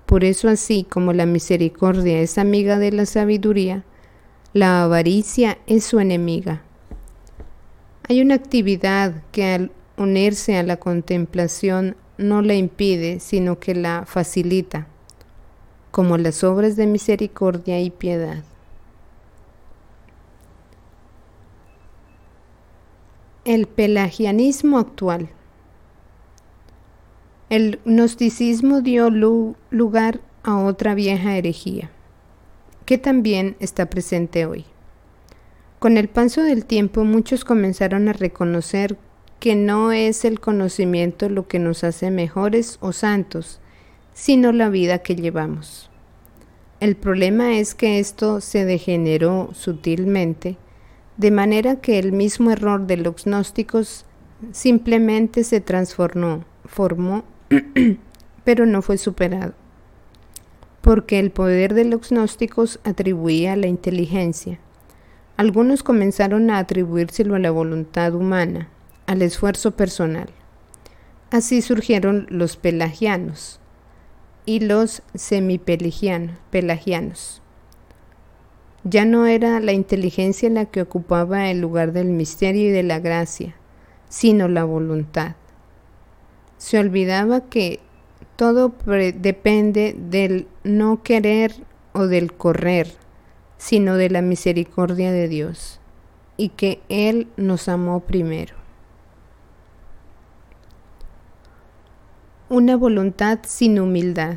Por 0.06 0.22
eso 0.22 0.48
así 0.48 0.86
como 0.88 1.12
la 1.12 1.26
misericordia 1.26 2.20
es 2.20 2.38
amiga 2.38 2.78
de 2.78 2.92
la 2.92 3.06
sabiduría, 3.06 3.82
la 4.52 4.84
avaricia 4.84 5.58
es 5.66 5.82
su 5.82 5.98
enemiga. 5.98 6.62
Hay 8.08 8.20
una 8.20 8.36
actividad 8.36 9.24
que 9.32 9.52
al 9.52 9.72
unirse 9.96 10.56
a 10.56 10.62
la 10.62 10.76
contemplación 10.76 11.96
no 12.18 12.40
la 12.40 12.54
impide, 12.54 13.18
sino 13.18 13.58
que 13.58 13.74
la 13.74 14.04
facilita 14.06 14.86
como 15.96 16.18
las 16.18 16.44
obras 16.44 16.76
de 16.76 16.86
misericordia 16.86 17.80
y 17.80 17.88
piedad. 17.88 18.44
El 23.46 23.66
pelagianismo 23.66 24.78
actual. 24.78 25.30
El 27.48 27.80
gnosticismo 27.86 28.82
dio 28.82 29.08
lugar 29.08 30.20
a 30.42 30.58
otra 30.58 30.94
vieja 30.94 31.34
herejía, 31.34 31.90
que 32.84 32.98
también 32.98 33.56
está 33.58 33.88
presente 33.88 34.44
hoy. 34.44 34.66
Con 35.78 35.96
el 35.96 36.08
paso 36.08 36.42
del 36.42 36.66
tiempo 36.66 37.04
muchos 37.04 37.42
comenzaron 37.42 38.08
a 38.08 38.12
reconocer 38.12 38.98
que 39.40 39.54
no 39.54 39.92
es 39.92 40.26
el 40.26 40.40
conocimiento 40.40 41.30
lo 41.30 41.48
que 41.48 41.58
nos 41.58 41.84
hace 41.84 42.10
mejores 42.10 42.76
o 42.82 42.92
santos, 42.92 43.60
sino 44.16 44.50
la 44.50 44.70
vida 44.70 45.00
que 45.00 45.14
llevamos. 45.14 45.90
El 46.80 46.96
problema 46.96 47.58
es 47.58 47.74
que 47.74 47.98
esto 47.98 48.40
se 48.40 48.64
degeneró 48.64 49.50
sutilmente, 49.52 50.56
de 51.18 51.30
manera 51.30 51.82
que 51.82 51.98
el 51.98 52.12
mismo 52.12 52.50
error 52.50 52.86
de 52.86 52.96
los 52.96 53.26
gnósticos 53.26 54.06
simplemente 54.52 55.44
se 55.44 55.60
transformó, 55.60 56.46
formó, 56.64 57.24
pero 58.44 58.64
no 58.64 58.80
fue 58.80 58.96
superado, 58.96 59.52
porque 60.80 61.18
el 61.18 61.30
poder 61.30 61.74
de 61.74 61.84
los 61.84 62.08
gnósticos 62.08 62.80
atribuía 62.84 63.54
la 63.54 63.66
inteligencia. 63.66 64.58
Algunos 65.36 65.82
comenzaron 65.82 66.50
a 66.50 66.56
atribuírselo 66.56 67.34
a 67.34 67.38
la 67.38 67.50
voluntad 67.50 68.14
humana, 68.14 68.70
al 69.06 69.20
esfuerzo 69.20 69.72
personal. 69.72 70.30
Así 71.30 71.60
surgieron 71.60 72.26
los 72.30 72.56
pelagianos, 72.56 73.60
y 74.46 74.60
los 74.60 75.02
semipelagianos. 75.14 77.42
Ya 78.84 79.04
no 79.04 79.26
era 79.26 79.58
la 79.58 79.72
inteligencia 79.72 80.48
la 80.48 80.66
que 80.66 80.80
ocupaba 80.80 81.50
el 81.50 81.60
lugar 81.60 81.92
del 81.92 82.06
misterio 82.06 82.68
y 82.68 82.70
de 82.70 82.84
la 82.84 83.00
gracia, 83.00 83.56
sino 84.08 84.46
la 84.46 84.62
voluntad. 84.62 85.34
Se 86.56 86.78
olvidaba 86.78 87.40
que 87.42 87.80
todo 88.36 88.72
depende 89.16 89.96
del 89.98 90.46
no 90.62 91.02
querer 91.02 91.52
o 91.92 92.06
del 92.06 92.32
correr, 92.32 92.92
sino 93.58 93.96
de 93.96 94.10
la 94.10 94.22
misericordia 94.22 95.10
de 95.10 95.26
Dios, 95.26 95.80
y 96.36 96.50
que 96.50 96.80
Él 96.88 97.26
nos 97.36 97.68
amó 97.68 98.00
primero. 98.00 98.65
Una 102.48 102.76
voluntad 102.76 103.40
sin 103.44 103.80
humildad. 103.80 104.36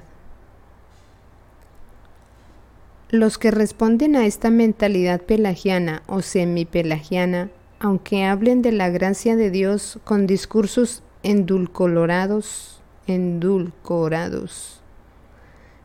Los 3.12 3.38
que 3.38 3.52
responden 3.52 4.16
a 4.16 4.26
esta 4.26 4.50
mentalidad 4.50 5.22
pelagiana 5.22 6.02
o 6.08 6.24
semipelagiana, 6.24 7.52
aunque 7.80 8.26
hablen 8.26 8.64
de 8.64 8.72
la 8.72 8.90
gracia 8.90 9.36
de 9.36 9.52
Dios 9.52 10.00
con 10.06 10.26
discursos 10.26 11.04
endulcolorados, 11.22 12.82
endulcorados, 13.06 14.82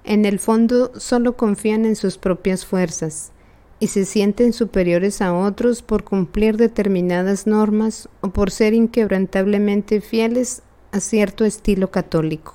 en 0.05 0.25
el 0.25 0.39
fondo 0.39 0.93
solo 0.97 1.37
confían 1.37 1.85
en 1.85 1.95
sus 1.95 2.17
propias 2.17 2.65
fuerzas 2.65 3.33
y 3.81 3.89
se 3.89 4.07
sienten 4.07 4.55
superiores 4.55 5.21
a 5.21 5.35
otros 5.35 5.83
por 5.83 6.05
cumplir 6.05 6.57
determinadas 6.57 7.47
normas 7.47 8.09
o 8.23 8.31
por 8.31 8.51
ser 8.51 8.73
inquebrantablemente 8.73 10.01
fieles 10.01 10.63
a 10.95 11.01
cierto 11.01 11.45
estilo 11.45 11.91
católico. 11.91 12.55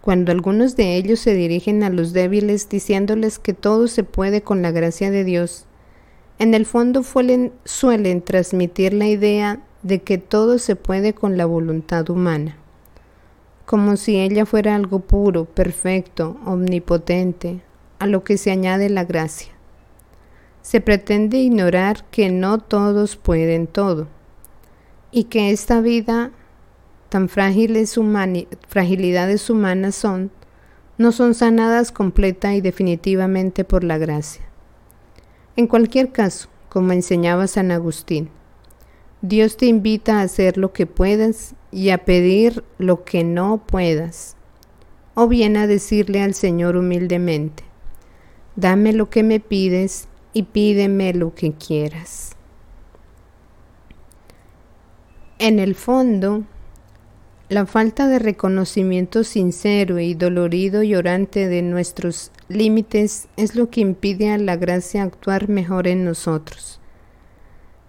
Cuando 0.00 0.30
algunos 0.30 0.76
de 0.76 0.94
ellos 0.94 1.18
se 1.18 1.34
dirigen 1.34 1.82
a 1.82 1.90
los 1.90 2.12
débiles 2.12 2.68
diciéndoles 2.68 3.40
que 3.40 3.52
todo 3.52 3.88
se 3.88 4.04
puede 4.04 4.42
con 4.42 4.62
la 4.62 4.70
gracia 4.70 5.10
de 5.10 5.24
Dios, 5.24 5.66
en 6.38 6.54
el 6.54 6.66
fondo 6.66 7.02
suelen, 7.02 8.22
transmitir 8.22 8.94
la 8.94 9.08
idea 9.08 9.60
de 9.82 10.02
que 10.02 10.18
todo 10.18 10.58
se 10.58 10.76
puede 10.76 11.14
con 11.14 11.36
la 11.36 11.46
voluntad 11.46 12.08
humana, 12.10 12.58
como 13.66 13.96
si 13.96 14.20
ella 14.20 14.46
fuera 14.46 14.76
algo 14.76 15.00
puro, 15.00 15.46
perfecto, 15.46 16.36
omnipotente, 16.46 17.60
a 17.98 18.06
lo 18.06 18.22
que 18.22 18.38
se 18.38 18.52
añade 18.52 18.88
la 18.88 19.02
gracia. 19.02 19.52
Se 20.62 20.80
pretende 20.80 21.38
ignorar 21.38 22.04
que 22.12 22.30
no 22.30 22.58
todos 22.58 23.16
pueden 23.16 23.66
todo 23.66 24.06
y 25.10 25.24
que 25.24 25.50
esta 25.50 25.80
vida 25.80 26.30
tan 27.14 27.28
frágiles 27.28 27.96
fragilidades 28.66 29.48
humanas 29.48 29.94
son, 29.94 30.32
no 30.98 31.12
son 31.12 31.34
sanadas 31.34 31.92
completa 31.92 32.56
y 32.56 32.60
definitivamente 32.60 33.62
por 33.62 33.84
la 33.84 33.98
gracia. 33.98 34.42
En 35.54 35.68
cualquier 35.68 36.10
caso, 36.10 36.48
como 36.68 36.90
enseñaba 36.90 37.46
San 37.46 37.70
Agustín, 37.70 38.30
Dios 39.22 39.56
te 39.56 39.66
invita 39.66 40.18
a 40.18 40.22
hacer 40.22 40.58
lo 40.58 40.72
que 40.72 40.86
puedas 40.86 41.54
y 41.70 41.90
a 41.90 41.98
pedir 41.98 42.64
lo 42.78 43.04
que 43.04 43.22
no 43.22 43.62
puedas. 43.64 44.34
o 45.14 45.28
bien 45.28 45.56
a 45.56 45.68
decirle 45.68 46.20
al 46.20 46.34
Señor 46.34 46.76
humildemente, 46.76 47.62
dame 48.56 48.92
lo 48.92 49.08
que 49.08 49.22
me 49.22 49.38
pides 49.38 50.08
y 50.32 50.42
pídeme 50.42 51.14
lo 51.14 51.32
que 51.32 51.52
quieras. 51.52 52.32
En 55.38 55.60
el 55.60 55.76
fondo, 55.76 56.42
la 57.54 57.66
falta 57.66 58.08
de 58.08 58.18
reconocimiento 58.18 59.22
sincero 59.22 60.00
y 60.00 60.14
dolorido 60.14 60.82
y 60.82 60.96
orante 60.96 61.46
de 61.46 61.62
nuestros 61.62 62.32
límites 62.48 63.28
es 63.36 63.54
lo 63.54 63.70
que 63.70 63.80
impide 63.80 64.32
a 64.32 64.38
la 64.38 64.56
gracia 64.56 65.04
actuar 65.04 65.48
mejor 65.48 65.86
en 65.86 66.04
nosotros, 66.04 66.80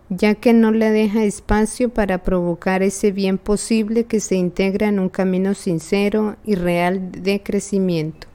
ya 0.09 0.36
que 0.36 0.53
no 0.53 0.70
le 0.70 0.91
deja 0.91 1.24
espacio 1.24 1.89
para 1.89 2.22
provocar 2.22 2.84
ese 2.84 3.11
bien 3.11 3.39
posible 3.39 4.03
que 4.03 4.20
se 4.20 4.36
integra 4.36 4.88
en 4.88 4.99
un 4.99 5.09
camino 5.09 5.55
sincero 5.55 6.36
y 6.45 6.53
real 6.53 7.11
de 7.11 7.41
crecimiento. 7.41 8.28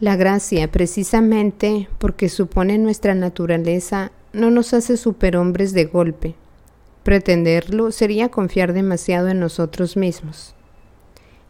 La 0.00 0.16
gracia, 0.16 0.70
precisamente 0.70 1.88
porque 1.96 2.28
supone 2.28 2.76
nuestra 2.76 3.14
naturaleza, 3.14 4.12
no 4.34 4.50
nos 4.50 4.74
hace 4.74 4.98
superhombres 4.98 5.72
de 5.72 5.86
golpe, 5.86 6.34
Pretenderlo 7.08 7.90
sería 7.90 8.28
confiar 8.28 8.74
demasiado 8.74 9.28
en 9.28 9.40
nosotros 9.40 9.96
mismos. 9.96 10.54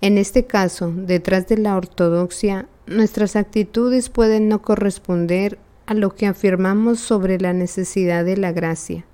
En 0.00 0.16
este 0.16 0.46
caso, 0.46 0.92
detrás 0.94 1.48
de 1.48 1.59
la 1.59 1.76
ortodoxia, 1.76 2.68
nuestras 2.86 3.34
actitudes 3.34 4.09
pueden 4.09 4.48
no 4.48 4.62
corresponder 4.62 5.59
a 5.86 5.94
lo 5.94 6.14
que 6.14 6.26
afirmamos 6.28 7.00
sobre 7.00 7.40
la 7.40 7.54
necesidad 7.54 8.24
de 8.24 8.36
la 8.36 8.52
gracia, 8.52 9.04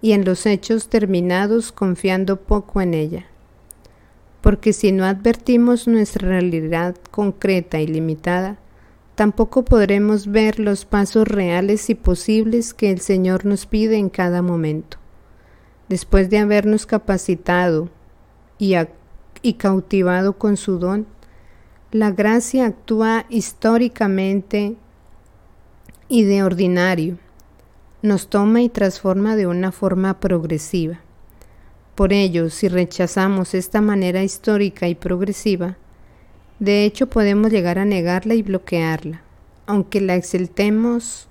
y 0.00 0.12
en 0.12 0.24
los 0.24 0.46
hechos 0.46 0.88
terminados 0.88 1.70
confiando 1.70 2.40
poco 2.40 2.80
en 2.80 2.94
ella. 2.94 3.26
Porque 4.40 4.72
si 4.72 4.90
no 4.90 5.04
advertimos 5.04 5.86
nuestra 5.86 6.28
realidad 6.28 6.96
concreta 7.10 7.78
y 7.78 7.86
limitada, 7.86 8.56
tampoco 9.16 9.66
podremos 9.66 10.28
ver 10.28 10.60
los 10.60 10.86
pasos 10.86 11.28
reales 11.28 11.90
y 11.90 11.94
posibles 11.94 12.72
que 12.72 12.90
el 12.90 13.00
Señor 13.02 13.44
nos 13.44 13.66
pide 13.66 13.98
en 13.98 14.08
cada 14.08 14.40
momento 14.40 14.96
después 15.88 16.30
de 16.30 16.38
habernos 16.38 16.86
capacitado 16.86 17.88
y, 18.58 18.74
cautivado 19.54 20.38
con 20.38 20.56
su 20.56 20.78
don, 20.78 21.06
la 21.90 22.10
gracia 22.10 22.66
actúa 22.66 23.24
históricamente 23.28 24.76
y 26.08 26.24
de 26.24 26.42
ordinario, 26.42 27.18
nos 28.02 28.28
toma 28.28 28.62
y 28.62 28.68
transforma 28.68 29.36
de 29.36 29.46
una 29.46 29.72
forma 29.72 30.20
progresiva. 30.20 31.00
Por 31.94 32.12
ello, 32.12 32.50
si 32.50 32.68
rechazamos 32.68 33.54
esta 33.54 33.80
manera 33.80 34.22
histórica 34.22 34.88
y 34.88 34.94
progresiva, 34.94 35.76
de 36.58 36.84
hecho 36.84 37.08
podemos 37.08 37.50
llegar 37.50 37.78
a 37.78 37.84
negarla 37.84 38.34
y 38.34 38.42
bloquearla, 38.42 39.22
aunque 39.66 40.00
la 40.00 40.14
exaltemos 40.14 41.28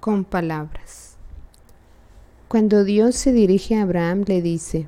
con 0.00 0.24
palabras. 0.24 1.13
Cuando 2.54 2.84
Dios 2.84 3.16
se 3.16 3.32
dirige 3.32 3.74
a 3.74 3.82
Abraham 3.82 4.22
le 4.28 4.40
dice, 4.40 4.86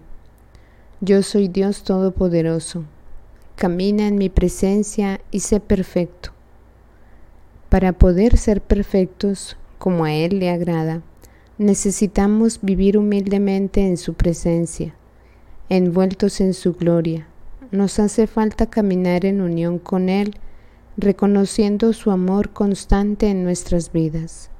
Yo 1.00 1.24
soy 1.24 1.48
Dios 1.48 1.82
Todopoderoso, 1.82 2.84
camina 3.56 4.06
en 4.06 4.18
mi 4.18 4.28
presencia 4.28 5.20
y 5.32 5.40
sé 5.40 5.58
perfecto. 5.58 6.30
Para 7.68 7.92
poder 7.92 8.36
ser 8.36 8.60
perfectos 8.60 9.56
como 9.78 10.04
a 10.04 10.14
Él 10.14 10.38
le 10.38 10.50
agrada, 10.50 11.02
necesitamos 11.58 12.60
vivir 12.62 12.96
humildemente 12.96 13.84
en 13.84 13.96
su 13.96 14.14
presencia, 14.14 14.94
envueltos 15.68 16.40
en 16.40 16.54
su 16.54 16.72
gloria. 16.74 17.26
Nos 17.72 17.98
hace 17.98 18.28
falta 18.28 18.66
caminar 18.66 19.26
en 19.26 19.40
unión 19.40 19.80
con 19.80 20.08
Él, 20.08 20.36
reconociendo 20.96 21.92
su 21.94 22.12
amor 22.12 22.50
constante 22.50 23.28
en 23.28 23.42
nuestras 23.42 23.90
vidas. 23.90 24.50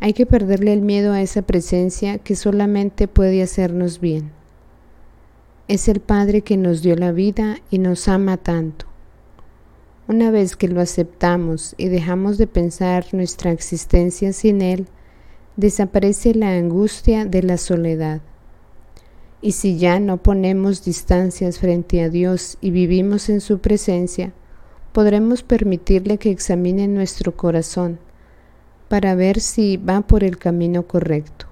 Hay 0.00 0.12
que 0.12 0.26
perderle 0.26 0.72
el 0.72 0.82
miedo 0.82 1.12
a 1.12 1.22
esa 1.22 1.42
presencia 1.42 2.18
que 2.18 2.36
solamente 2.36 3.08
puede 3.08 3.42
hacernos 3.42 4.00
bien. 4.00 4.32
Es 5.66 5.88
el 5.88 6.00
Padre 6.00 6.42
que 6.42 6.56
nos 6.56 6.82
dio 6.82 6.94
la 6.96 7.12
vida 7.12 7.56
y 7.70 7.78
nos 7.78 8.08
ama 8.08 8.36
tanto. 8.36 8.86
Una 10.06 10.30
vez 10.30 10.56
que 10.56 10.68
lo 10.68 10.82
aceptamos 10.82 11.74
y 11.78 11.88
dejamos 11.88 12.36
de 12.36 12.46
pensar 12.46 13.06
nuestra 13.12 13.50
existencia 13.52 14.34
sin 14.34 14.60
Él, 14.60 14.86
desaparece 15.56 16.34
la 16.34 16.54
angustia 16.54 17.24
de 17.24 17.42
la 17.42 17.56
soledad. 17.56 18.20
Y 19.40 19.52
si 19.52 19.78
ya 19.78 20.00
no 20.00 20.18
ponemos 20.18 20.84
distancias 20.84 21.58
frente 21.58 22.02
a 22.02 22.10
Dios 22.10 22.58
y 22.60 22.70
vivimos 22.70 23.30
en 23.30 23.40
su 23.40 23.60
presencia, 23.60 24.34
podremos 24.92 25.42
permitirle 25.42 26.18
que 26.18 26.30
examine 26.30 26.88
nuestro 26.88 27.34
corazón 27.36 27.98
para 28.94 29.16
ver 29.16 29.40
si 29.40 29.76
va 29.76 30.02
por 30.02 30.22
el 30.22 30.38
camino 30.38 30.86
correcto. 30.86 31.46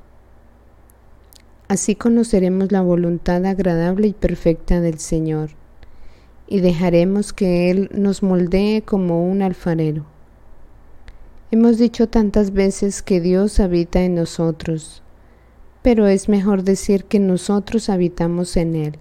Así 1.67 1.97
conoceremos 1.97 2.71
la 2.71 2.83
voluntad 2.83 3.45
agradable 3.47 4.07
y 4.07 4.13
perfecta 4.13 4.81
del 4.81 5.01
Señor, 5.01 5.51
y 6.47 6.61
dejaremos 6.61 7.33
que 7.33 7.69
Él 7.69 7.91
nos 7.93 8.23
moldee 8.23 8.83
como 8.83 9.29
un 9.29 9.43
alfarero. 9.43 10.07
Hemos 11.51 11.79
dicho 11.79 12.09
tantas 12.09 12.53
veces 12.53 13.03
que 13.03 13.21
Dios 13.21 13.59
habita 13.59 14.05
en 14.05 14.15
nosotros, 14.15 15.03
pero 15.83 16.07
es 16.07 16.29
mejor 16.29 16.63
decir 16.63 17.07
que 17.07 17.19
nosotros 17.19 17.89
habitamos 17.89 18.57
en 18.57 18.77
Él, 18.77 18.99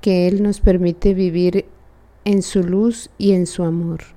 que 0.00 0.28
Él 0.28 0.42
nos 0.42 0.60
permite 0.60 1.12
vivir 1.12 1.66
en 2.24 2.40
su 2.40 2.62
luz 2.62 3.10
y 3.18 3.32
en 3.32 3.46
su 3.46 3.64
amor. 3.64 4.13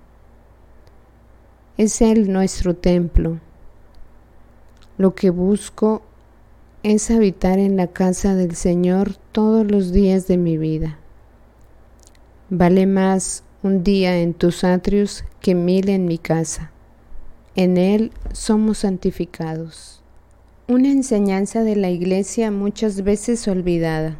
Es 1.77 2.01
Él 2.01 2.33
nuestro 2.33 2.75
templo. 2.75 3.39
Lo 4.97 5.13
que 5.13 5.29
busco 5.29 6.01
es 6.81 7.11
habitar 7.11 7.59
en 7.59 7.77
la 7.77 7.85
casa 7.85 8.33
del 8.33 8.55
Señor 8.55 9.15
todos 9.31 9.69
los 9.69 9.91
días 9.91 10.27
de 10.27 10.37
mi 10.37 10.57
vida. 10.57 10.97
Vale 12.49 12.87
más 12.87 13.43
un 13.61 13.83
día 13.83 14.17
en 14.17 14.33
tus 14.33 14.63
atrios 14.63 15.23
que 15.39 15.53
mil 15.53 15.89
en 15.89 16.05
mi 16.05 16.17
casa. 16.17 16.71
En 17.55 17.77
Él 17.77 18.11
somos 18.33 18.79
santificados. 18.79 20.01
Una 20.67 20.89
enseñanza 20.89 21.61
de 21.61 21.75
la 21.75 21.91
Iglesia 21.91 22.49
muchas 22.49 23.03
veces 23.03 23.47
olvidada. 23.47 24.17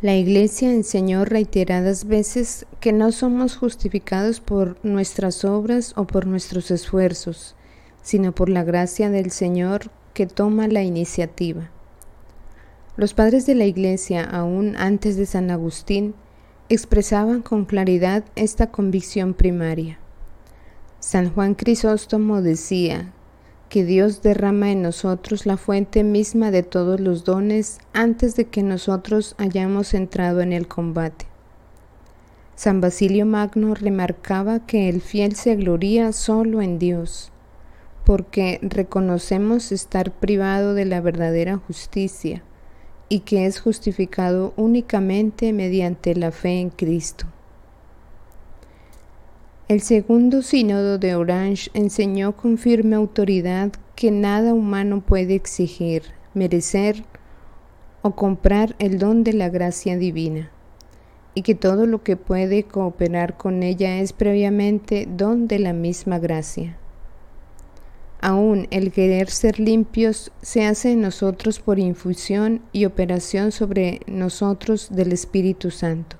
La 0.00 0.14
Iglesia 0.14 0.70
enseñó 0.72 1.24
reiteradas 1.24 2.06
veces 2.06 2.66
que 2.78 2.92
no 2.92 3.10
somos 3.10 3.56
justificados 3.56 4.38
por 4.38 4.78
nuestras 4.84 5.44
obras 5.44 5.92
o 5.96 6.06
por 6.06 6.24
nuestros 6.24 6.70
esfuerzos, 6.70 7.56
sino 8.00 8.32
por 8.32 8.48
la 8.48 8.62
gracia 8.62 9.10
del 9.10 9.32
Señor 9.32 9.90
que 10.14 10.28
toma 10.28 10.68
la 10.68 10.84
iniciativa. 10.84 11.72
Los 12.96 13.12
padres 13.12 13.44
de 13.44 13.56
la 13.56 13.64
Iglesia, 13.64 14.22
aún 14.22 14.76
antes 14.76 15.16
de 15.16 15.26
San 15.26 15.50
Agustín, 15.50 16.14
expresaban 16.68 17.42
con 17.42 17.64
claridad 17.64 18.22
esta 18.36 18.70
convicción 18.70 19.34
primaria. 19.34 19.98
San 21.00 21.34
Juan 21.34 21.56
Crisóstomo 21.56 22.40
decía 22.40 23.12
que 23.68 23.84
Dios 23.84 24.22
derrama 24.22 24.70
en 24.70 24.82
nosotros 24.82 25.46
la 25.46 25.56
fuente 25.56 26.04
misma 26.04 26.50
de 26.50 26.62
todos 26.62 27.00
los 27.00 27.24
dones 27.24 27.78
antes 27.92 28.34
de 28.36 28.46
que 28.46 28.62
nosotros 28.62 29.34
hayamos 29.38 29.94
entrado 29.94 30.40
en 30.40 30.52
el 30.52 30.66
combate. 30.66 31.26
San 32.56 32.80
Basilio 32.80 33.24
Magno 33.24 33.74
remarcaba 33.74 34.66
que 34.66 34.88
el 34.88 35.00
fiel 35.00 35.36
se 35.36 35.54
gloría 35.54 36.12
solo 36.12 36.60
en 36.60 36.78
Dios, 36.78 37.30
porque 38.04 38.58
reconocemos 38.62 39.70
estar 39.70 40.10
privado 40.12 40.74
de 40.74 40.84
la 40.84 41.00
verdadera 41.00 41.56
justicia 41.56 42.42
y 43.08 43.20
que 43.20 43.46
es 43.46 43.60
justificado 43.60 44.54
únicamente 44.56 45.52
mediante 45.52 46.14
la 46.14 46.32
fe 46.32 46.60
en 46.60 46.70
Cristo. 46.70 47.26
El 49.68 49.82
segundo 49.82 50.40
sínodo 50.40 50.96
de 50.96 51.14
Orange 51.14 51.70
enseñó 51.74 52.34
con 52.34 52.56
firme 52.56 52.96
autoridad 52.96 53.70
que 53.96 54.10
nada 54.10 54.54
humano 54.54 55.02
puede 55.02 55.34
exigir, 55.34 56.04
merecer 56.32 57.04
o 58.00 58.12
comprar 58.12 58.74
el 58.78 58.98
don 58.98 59.24
de 59.24 59.34
la 59.34 59.50
gracia 59.50 59.98
divina, 59.98 60.50
y 61.34 61.42
que 61.42 61.54
todo 61.54 61.84
lo 61.84 62.02
que 62.02 62.16
puede 62.16 62.62
cooperar 62.62 63.36
con 63.36 63.62
ella 63.62 63.98
es 63.98 64.14
previamente 64.14 65.06
don 65.06 65.46
de 65.48 65.58
la 65.58 65.74
misma 65.74 66.18
gracia. 66.18 66.78
Aún 68.22 68.68
el 68.70 68.90
querer 68.90 69.28
ser 69.28 69.60
limpios 69.60 70.32
se 70.40 70.64
hace 70.64 70.92
en 70.92 71.02
nosotros 71.02 71.60
por 71.60 71.78
infusión 71.78 72.62
y 72.72 72.86
operación 72.86 73.52
sobre 73.52 74.00
nosotros 74.06 74.88
del 74.90 75.12
Espíritu 75.12 75.70
Santo. 75.70 76.16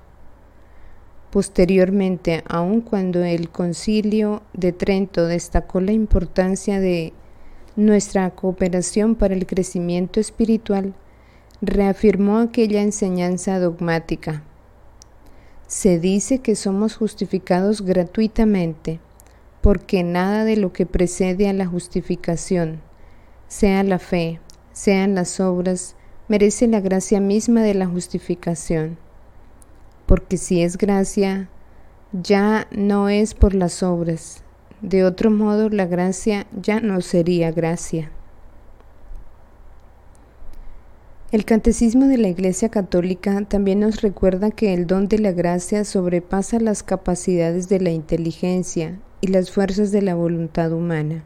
Posteriormente, 1.31 2.43
aun 2.47 2.81
cuando 2.81 3.23
el 3.23 3.49
concilio 3.49 4.41
de 4.53 4.71
Trento 4.71 5.27
destacó 5.27 5.79
la 5.79 5.91
importancia 5.91 6.79
de 6.79 7.13
nuestra 7.75 8.31
cooperación 8.31 9.13
para 9.13 9.35
el 9.35 9.45
crecimiento 9.45 10.19
espiritual, 10.19 10.95
reafirmó 11.61 12.39
aquella 12.39 12.81
enseñanza 12.81 13.59
dogmática. 13.59 14.43
Se 15.67 15.99
dice 15.99 16.39
que 16.39 16.55
somos 16.55 16.95
justificados 16.95 17.83
gratuitamente, 17.83 18.99
porque 19.61 20.03
nada 20.03 20.45
de 20.45 20.57
lo 20.57 20.73
que 20.73 20.87
precede 20.87 21.47
a 21.47 21.53
la 21.53 21.67
justificación, 21.67 22.81
sea 23.47 23.83
la 23.83 23.99
fe, 23.99 24.39
sean 24.73 25.13
las 25.13 25.39
obras, 25.39 25.95
merece 26.27 26.67
la 26.67 26.79
gracia 26.79 27.19
misma 27.19 27.61
de 27.61 27.75
la 27.75 27.85
justificación. 27.85 28.97
Porque 30.09 30.37
si 30.37 30.63
es 30.63 30.75
gracia, 30.75 31.49
ya 32.13 32.65
no 32.71 33.09
es 33.09 33.35
por 33.35 33.53
las 33.53 33.83
obras. 33.83 34.43
De 34.81 35.05
otro 35.05 35.29
modo, 35.29 35.69
la 35.69 35.85
gracia 35.85 36.47
ya 36.59 36.79
no 36.79 37.01
sería 37.01 37.51
gracia. 37.51 38.09
El 41.31 41.45
Catecismo 41.45 42.07
de 42.07 42.17
la 42.17 42.27
Iglesia 42.27 42.69
Católica 42.69 43.45
también 43.47 43.81
nos 43.81 44.01
recuerda 44.01 44.49
que 44.49 44.73
el 44.73 44.87
don 44.87 45.07
de 45.07 45.19
la 45.19 45.31
gracia 45.31 45.85
sobrepasa 45.85 46.59
las 46.59 46.81
capacidades 46.81 47.69
de 47.69 47.79
la 47.79 47.91
inteligencia 47.91 48.97
y 49.21 49.27
las 49.27 49.51
fuerzas 49.51 49.91
de 49.91 50.01
la 50.01 50.15
voluntad 50.15 50.71
humana, 50.71 51.23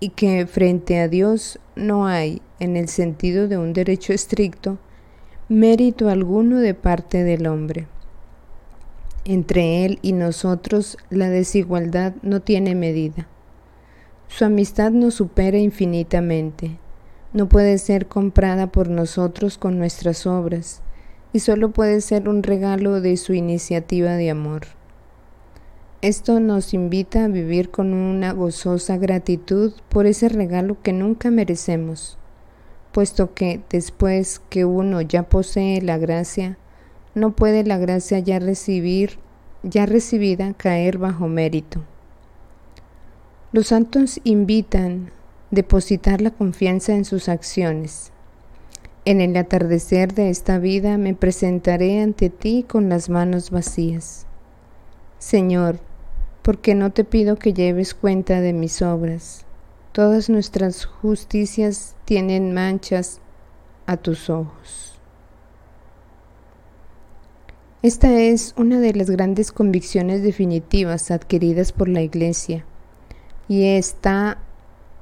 y 0.00 0.10
que 0.10 0.46
frente 0.46 0.98
a 1.00 1.08
Dios 1.08 1.58
no 1.76 2.06
hay, 2.06 2.42
en 2.58 2.76
el 2.76 2.88
sentido 2.88 3.48
de 3.48 3.56
un 3.56 3.72
derecho 3.72 4.12
estricto, 4.12 4.76
mérito 5.50 6.08
alguno 6.08 6.60
de 6.60 6.72
parte 6.72 7.22
del 7.22 7.46
hombre. 7.46 7.86
Entre 9.26 9.84
Él 9.84 9.98
y 10.00 10.14
nosotros 10.14 10.96
la 11.10 11.28
desigualdad 11.28 12.14
no 12.22 12.40
tiene 12.40 12.74
medida. 12.74 13.28
Su 14.28 14.46
amistad 14.46 14.92
nos 14.92 15.14
supera 15.14 15.58
infinitamente 15.58 16.78
no 17.32 17.48
puede 17.48 17.78
ser 17.78 18.06
comprada 18.06 18.66
por 18.72 18.88
nosotros 18.88 19.56
con 19.56 19.78
nuestras 19.78 20.26
obras 20.26 20.82
y 21.32 21.38
solo 21.38 21.70
puede 21.70 22.00
ser 22.00 22.28
un 22.28 22.42
regalo 22.42 23.00
de 23.00 23.16
su 23.16 23.34
iniciativa 23.34 24.14
de 24.14 24.30
amor. 24.30 24.62
Esto 26.02 26.40
nos 26.40 26.74
invita 26.74 27.24
a 27.24 27.28
vivir 27.28 27.70
con 27.70 27.94
una 27.94 28.32
gozosa 28.32 28.96
gratitud 28.96 29.72
por 29.90 30.06
ese 30.06 30.28
regalo 30.28 30.82
que 30.82 30.92
nunca 30.92 31.30
merecemos, 31.30 32.18
puesto 32.92 33.34
que 33.34 33.60
después 33.70 34.40
que 34.50 34.64
uno 34.64 35.00
ya 35.00 35.24
posee 35.24 35.80
la 35.82 35.98
gracia, 35.98 36.58
no 37.14 37.32
puede 37.32 37.64
la 37.64 37.78
gracia 37.78 38.18
ya 38.18 38.38
recibir, 38.38 39.18
ya 39.62 39.86
recibida 39.86 40.54
caer 40.54 40.98
bajo 40.98 41.28
mérito. 41.28 41.82
Los 43.52 43.68
santos 43.68 44.20
invitan 44.24 45.10
depositar 45.50 46.20
la 46.20 46.30
confianza 46.30 46.94
en 46.94 47.04
sus 47.04 47.28
acciones. 47.28 48.12
En 49.04 49.20
el 49.20 49.36
atardecer 49.36 50.14
de 50.14 50.30
esta 50.30 50.58
vida 50.58 50.98
me 50.98 51.14
presentaré 51.14 52.00
ante 52.00 52.30
ti 52.30 52.64
con 52.68 52.88
las 52.88 53.08
manos 53.08 53.50
vacías. 53.50 54.26
Señor, 55.18 55.80
porque 56.42 56.74
no 56.74 56.90
te 56.90 57.04
pido 57.04 57.36
que 57.36 57.52
lleves 57.52 57.94
cuenta 57.94 58.40
de 58.40 58.52
mis 58.52 58.82
obras. 58.82 59.44
Todas 59.92 60.30
nuestras 60.30 60.84
justicias 60.84 61.96
tienen 62.10 62.52
manchas 62.52 63.20
a 63.86 63.96
tus 63.96 64.30
ojos. 64.30 65.00
Esta 67.84 68.20
es 68.20 68.52
una 68.56 68.80
de 68.80 68.92
las 68.94 69.10
grandes 69.10 69.52
convicciones 69.52 70.24
definitivas 70.24 71.12
adquiridas 71.12 71.70
por 71.70 71.88
la 71.88 72.02
Iglesia 72.02 72.64
y 73.46 73.62
está 73.62 74.38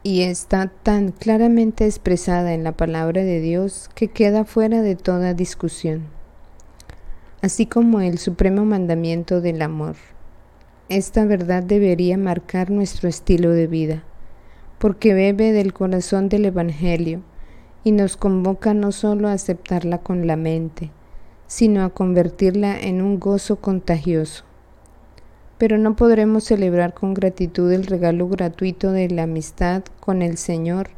y 0.03 0.21
está 0.21 0.71
tan 0.83 1.13
claramente 1.13 1.87
expresada 1.87 2.53
en 2.53 2.63
la 2.63 2.73
palabra 2.73 3.25
de 3.25 3.41
Dios 3.41 3.89
que 3.95 4.09
queda 4.09 4.45
fuera 4.45 4.83
de 4.83 4.95
toda 4.95 5.33
discusión, 5.33 6.09
así 7.41 7.65
como 7.65 8.03
el 8.03 8.19
supremo 8.19 8.67
mandamiento 8.67 9.41
del 9.41 9.63
amor. 9.63 9.97
Esta 10.91 11.25
verdad 11.25 11.63
debería 11.63 12.19
marcar 12.19 12.71
nuestro 12.71 13.09
estilo 13.09 13.49
de 13.53 13.67
vida, 13.67 14.05
porque 14.79 15.15
bebe 15.15 15.53
del 15.53 15.73
corazón 15.73 16.29
del 16.29 16.47
Evangelio 16.47 17.23
y 17.85 17.93
nos 17.93 18.17
convoca 18.17 18.75
no 18.75 18.93
solo 18.93 19.29
a 19.29 19.33
aceptarla 19.33 19.99
con 19.99 20.27
la 20.27 20.37
mente, 20.37 20.91
sino 21.47 21.85
a 21.85 21.91
convertirla 21.91 22.79
en 22.79 23.03
un 23.03 23.19
gozo 23.19 23.57
contagioso 23.57 24.45
pero 25.59 25.77
no 25.77 25.97
podremos 25.97 26.45
celebrar 26.45 26.95
con 26.95 27.15
gratitud 27.15 27.71
el 27.73 27.85
regalo 27.85 28.29
gratuito 28.29 28.93
de 28.93 29.11
la 29.11 29.25
amistad 29.25 29.83
con 30.01 30.23
el 30.23 30.39
Señor 30.39 30.91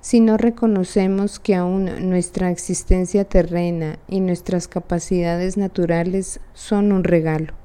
si 0.00 0.20
no 0.20 0.36
reconocemos 0.36 1.38
que 1.38 1.54
aún 1.54 2.08
nuestra 2.10 2.50
existencia 2.50 3.24
terrena 3.24 3.98
y 4.08 4.20
nuestras 4.20 4.68
capacidades 4.68 5.56
naturales 5.56 6.40
son 6.54 6.90
un 6.90 7.04
regalo. 7.04 7.61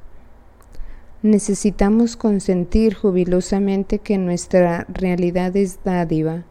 Necesitamos 1.27 2.15
consentir 2.15 2.93
jubilosamente 2.93 3.99
que 3.99 4.17
nuestra 4.17 4.85
realidad 4.87 5.57
es 5.57 5.83
dádiva 5.83 6.45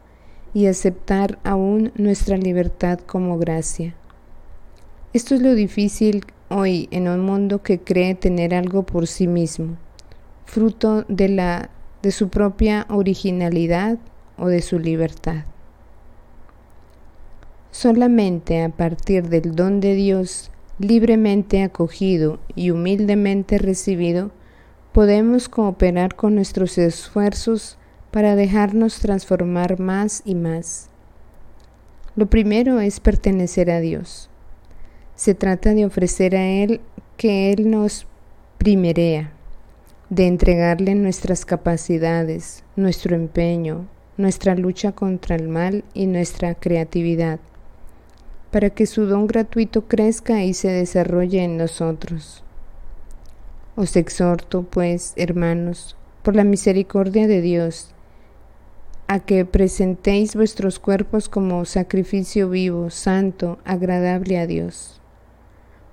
y 0.53 0.67
aceptar 0.67 1.39
aún 1.43 1.91
nuestra 1.95 2.37
libertad 2.37 2.99
como 2.99 3.39
gracia. 3.39 3.95
Esto 5.13 5.33
es 5.33 5.41
lo 5.41 5.55
difícil 5.55 6.25
hoy 6.49 6.89
en 6.91 7.07
un 7.07 7.21
mundo 7.21 7.63
que 7.63 7.79
cree 7.79 8.13
tener 8.13 8.53
algo 8.53 8.83
por 8.83 9.07
sí 9.07 9.25
mismo 9.25 9.77
fruto 10.45 11.05
de, 11.07 11.29
la, 11.29 11.71
de 12.03 12.11
su 12.11 12.29
propia 12.29 12.85
originalidad 12.91 13.97
o 14.37 14.45
de 14.45 14.61
su 14.61 14.77
libertad. 14.77 15.45
Solamente 17.71 18.61
a 18.61 18.69
partir 18.69 19.27
del 19.29 19.55
don 19.55 19.79
de 19.79 19.95
Dios 19.95 20.51
libremente 20.77 21.63
acogido 21.63 22.37
y 22.53 22.69
humildemente 22.69 23.57
recibido, 23.57 24.29
podemos 24.97 25.47
cooperar 25.47 26.15
con 26.15 26.33
nuestros 26.33 26.79
esfuerzos 26.79 27.77
para 28.09 28.35
dejarnos 28.35 28.97
transformar 28.97 29.79
más 29.79 30.23
y 30.25 30.33
más. 30.33 30.89
Lo 32.15 32.25
primero 32.25 32.79
es 32.79 32.99
pertenecer 32.99 33.69
a 33.69 33.79
Dios. 33.79 34.27
Se 35.13 35.35
trata 35.35 35.75
de 35.75 35.85
ofrecer 35.85 36.35
a 36.35 36.47
Él 36.47 36.81
que 37.15 37.51
Él 37.51 37.69
nos 37.69 38.07
primerea, 38.57 39.33
de 40.09 40.25
entregarle 40.25 40.95
nuestras 40.95 41.45
capacidades, 41.45 42.63
nuestro 42.75 43.15
empeño, 43.15 43.85
nuestra 44.17 44.55
lucha 44.55 44.93
contra 44.93 45.35
el 45.35 45.47
mal 45.47 45.83
y 45.93 46.07
nuestra 46.07 46.55
creatividad, 46.55 47.39
para 48.49 48.71
que 48.71 48.87
su 48.87 49.05
don 49.05 49.27
gratuito 49.27 49.87
crezca 49.87 50.43
y 50.43 50.55
se 50.55 50.69
desarrolle 50.69 51.43
en 51.43 51.55
nosotros. 51.55 52.43
Os 53.77 53.95
exhorto, 53.95 54.63
pues, 54.63 55.13
hermanos, 55.17 55.95
por 56.23 56.35
la 56.35 56.43
misericordia 56.43 57.27
de 57.27 57.41
Dios, 57.41 57.93
a 59.07 59.19
que 59.19 59.45
presentéis 59.45 60.35
vuestros 60.35 60.79
cuerpos 60.79 61.29
como 61.29 61.63
sacrificio 61.63 62.49
vivo, 62.49 62.89
santo, 62.89 63.59
agradable 63.65 64.39
a 64.39 64.47
Dios. 64.47 64.99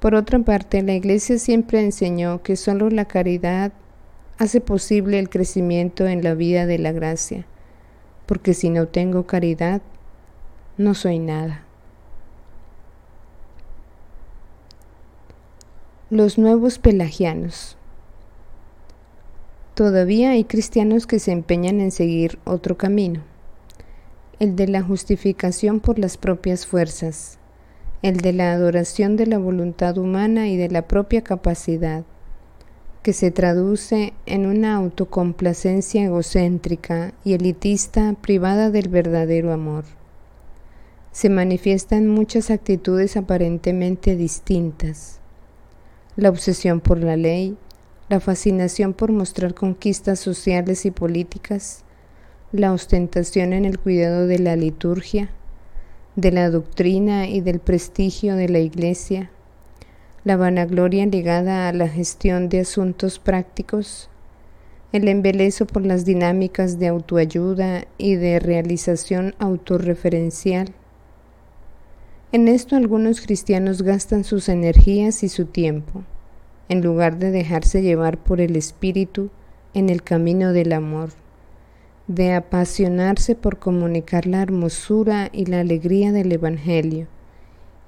Por 0.01 0.14
otra 0.14 0.39
parte, 0.39 0.80
la 0.80 0.95
Iglesia 0.95 1.37
siempre 1.37 1.82
enseñó 1.82 2.43
que 2.43 2.57
solo 2.57 2.89
la 2.89 3.05
caridad 3.05 3.74
hace 4.39 4.62
posible 4.62 5.18
el 5.18 5.28
crecimiento 5.28 6.07
en 6.07 6.24
la 6.24 6.32
vida 6.32 6.64
de 6.64 6.78
la 6.78 6.93
gracia, 6.93 7.45
porque 8.24 8.55
si 8.55 8.70
no 8.70 8.89
tengo 8.89 9.26
caridad, 9.26 9.82
no 10.78 10.95
soy 10.95 11.18
nada. 11.18 11.66
Los 16.11 16.37
nuevos 16.37 16.79
pelagianos. 16.79 17.79
Todavía 19.73 20.33
hay 20.33 20.45
cristianos 20.45 21.07
que 21.07 21.19
se 21.19 21.33
empeñan 21.33 21.81
en 21.81 21.93
seguir 21.93 22.39
otro 22.45 22.77
camino, 22.77 23.23
el 24.39 24.55
de 24.55 24.69
la 24.69 24.83
justificación 24.83 25.81
por 25.81 25.99
las 25.99 26.19
propias 26.19 26.67
fuerzas, 26.67 27.39
el 28.03 28.19
de 28.19 28.35
la 28.35 28.53
adoración 28.53 29.17
de 29.17 29.27
la 29.27 29.39
voluntad 29.39 29.97
humana 29.97 30.47
y 30.49 30.59
de 30.59 30.69
la 30.69 30.87
propia 30.87 31.23
capacidad, 31.23 32.05
que 33.03 33.15
se 33.15 33.31
traduce 33.31 34.13
en 34.27 34.45
una 34.45 34.77
autocomplacencia 34.77 36.05
egocéntrica 36.05 37.15
y 37.25 37.33
elitista 37.33 38.15
privada 38.21 38.71
del 38.71 38.91
verdadero 38.91 39.55
amor. 39.55 39.85
Se 41.13 41.31
manifiesta 41.31 41.97
en 41.97 42.09
muchas 42.09 42.51
actitudes 42.51 43.17
aparentemente 43.17 44.17
distintas. 44.17 45.24
La 46.17 46.29
obsesión 46.29 46.81
por 46.81 46.99
la 46.99 47.17
ley, 47.17 47.57
la 48.09 48.21
fascinación 48.21 48.93
por 48.93 49.11
mostrar 49.11 49.53
conquistas 49.53 50.21
sociales 50.21 50.87
y 50.87 50.93
políticas, 50.93 51.83
la 52.53 52.73
ostentación 52.73 53.53
en 53.53 53.65
el 53.65 53.81
cuidado 53.81 54.29
de 54.29 54.39
la 54.39 54.55
liturgia, 54.55 55.31
de 56.15 56.31
la 56.31 56.51
doctrina 56.51 57.27
y 57.27 57.41
del 57.41 57.59
prestigio 57.59 58.37
de 58.37 58.49
la 58.49 58.61
Iglesia, 58.61 59.33
la 60.23 60.37
vanagloria 60.37 61.05
ligada 61.07 61.69
a 61.69 61.73
la 61.73 61.89
gestión 61.89 62.49
de 62.49 62.61
asuntos 62.61 63.19
prácticos, 63.19 64.09
el 64.93 65.09
embelezo 65.09 65.67
por 65.67 65.85
las 65.85 66.05
dinámicas 66.05 66.79
de 66.79 66.87
autoayuda 66.87 67.87
y 67.99 68.15
de 68.15 68.39
realización 68.39 69.35
autorreferencial. 69.41 70.73
En 72.35 72.49
esto 72.49 72.74
algunos 72.74 73.20
cristianos 73.20 73.82
gastan 73.82 74.24
sus 74.24 74.49
energías 74.49 75.22
y 75.22 75.28
su 75.28 75.45
tiempo, 75.45 76.03
en 76.68 76.82
lugar 76.82 77.20
de 77.20 77.30
dejarse 77.30 77.80
llevar 77.80 78.18
por 78.18 78.41
el 78.41 78.57
Espíritu 78.57 79.30
en 79.72 79.89
el 79.89 80.03
camino 80.03 80.53
del 80.53 80.72
amor, 80.72 81.11
de 82.09 82.32
apasionarse 82.32 83.37
por 83.37 83.61
comunicar 83.61 84.26
la 84.26 84.43
hermosura 84.43 85.30
y 85.32 85.45
la 85.47 85.61
alegría 85.61 86.11
del 86.11 86.32
Evangelio, 86.32 87.07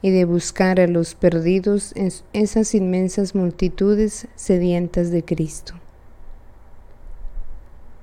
y 0.01 0.11
de 0.11 0.25
buscar 0.25 0.79
a 0.79 0.87
los 0.87 1.17
perdidos 1.17 1.93
en 1.97 2.13
esas 2.33 2.73
inmensas 2.77 3.35
multitudes 3.35 4.29
sedientas 4.37 5.11
de 5.11 5.25
Cristo. 5.25 5.75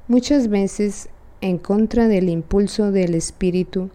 Muchas 0.09 0.49
veces, 0.49 1.07
en 1.39 1.57
contra 1.57 2.09
del 2.09 2.27
impulso 2.27 2.91
del 2.91 3.15
Espíritu, 3.15 3.91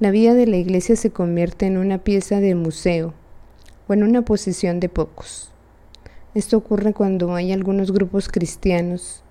la 0.00 0.10
vida 0.10 0.34
de 0.34 0.46
la 0.46 0.56
Iglesia 0.56 0.96
se 0.96 1.10
convierte 1.10 1.66
en 1.66 1.78
una 1.78 1.98
pieza 1.98 2.40
de 2.40 2.54
museo 2.54 3.14
o 3.86 3.94
en 3.94 4.02
una 4.02 4.22
posición 4.22 4.80
de 4.80 4.88
pocos. 4.88 5.50
Esto 6.34 6.56
ocurre 6.56 6.92
cuando 6.92 7.34
hay 7.34 7.52
algunos 7.52 7.92
grupos 7.92 8.28
cristianos 8.28 9.24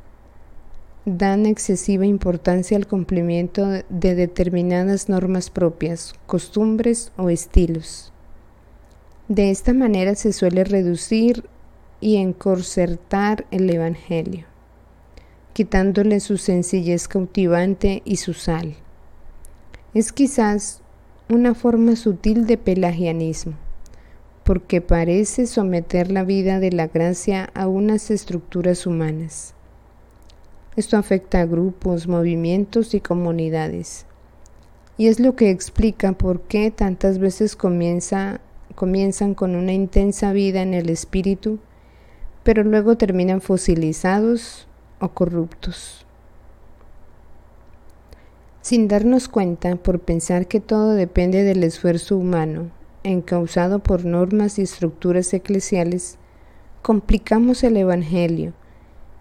dan 1.05 1.45
excesiva 1.45 2.05
importancia 2.05 2.77
al 2.77 2.87
cumplimiento 2.87 3.67
de 3.89 4.15
determinadas 4.15 5.09
normas 5.09 5.49
propias, 5.49 6.13
costumbres 6.25 7.11
o 7.17 7.29
estilos. 7.29 8.13
De 9.27 9.51
esta 9.51 9.73
manera 9.73 10.15
se 10.15 10.31
suele 10.31 10.63
reducir 10.63 11.43
y 11.99 12.17
encorsetar 12.17 13.45
el 13.51 13.69
Evangelio, 13.69 14.45
quitándole 15.53 16.19
su 16.19 16.37
sencillez 16.37 17.07
cautivante 17.07 18.01
y 18.05 18.17
su 18.17 18.33
sal. 18.33 18.75
Es 19.93 20.11
quizás 20.11 20.81
una 21.29 21.53
forma 21.53 21.95
sutil 21.95 22.47
de 22.47 22.57
pelagianismo 22.57 23.53
porque 24.43 24.81
parece 24.81 25.47
someter 25.47 26.11
la 26.11 26.23
vida 26.23 26.59
de 26.59 26.71
la 26.71 26.87
gracia 26.87 27.49
a 27.53 27.67
unas 27.67 28.11
estructuras 28.11 28.85
humanas. 28.85 29.53
Esto 30.75 30.97
afecta 30.97 31.41
a 31.41 31.45
grupos, 31.45 32.07
movimientos 32.07 32.93
y 32.93 32.99
comunidades. 32.99 34.05
Y 34.97 35.07
es 35.07 35.19
lo 35.19 35.35
que 35.35 35.49
explica 35.49 36.11
por 36.13 36.41
qué 36.41 36.71
tantas 36.71 37.19
veces 37.19 37.55
comienza, 37.55 38.41
comienzan 38.75 39.33
con 39.33 39.55
una 39.55 39.73
intensa 39.73 40.33
vida 40.33 40.61
en 40.61 40.73
el 40.73 40.89
espíritu, 40.89 41.59
pero 42.43 42.63
luego 42.63 42.97
terminan 42.97 43.41
fosilizados 43.41 44.67
o 44.99 45.09
corruptos. 45.09 46.05
Sin 48.63 48.87
darnos 48.87 49.27
cuenta, 49.27 49.75
por 49.75 49.99
pensar 49.99 50.47
que 50.47 50.61
todo 50.61 50.93
depende 50.93 51.43
del 51.43 51.65
esfuerzo 51.65 52.15
humano 52.17 52.71
encausado 53.03 53.79
por 53.79 54.05
normas 54.05 54.57
y 54.57 54.61
estructuras 54.61 55.33
eclesiales, 55.33 56.17
complicamos 56.81 57.65
el 57.65 57.75
Evangelio 57.75 58.53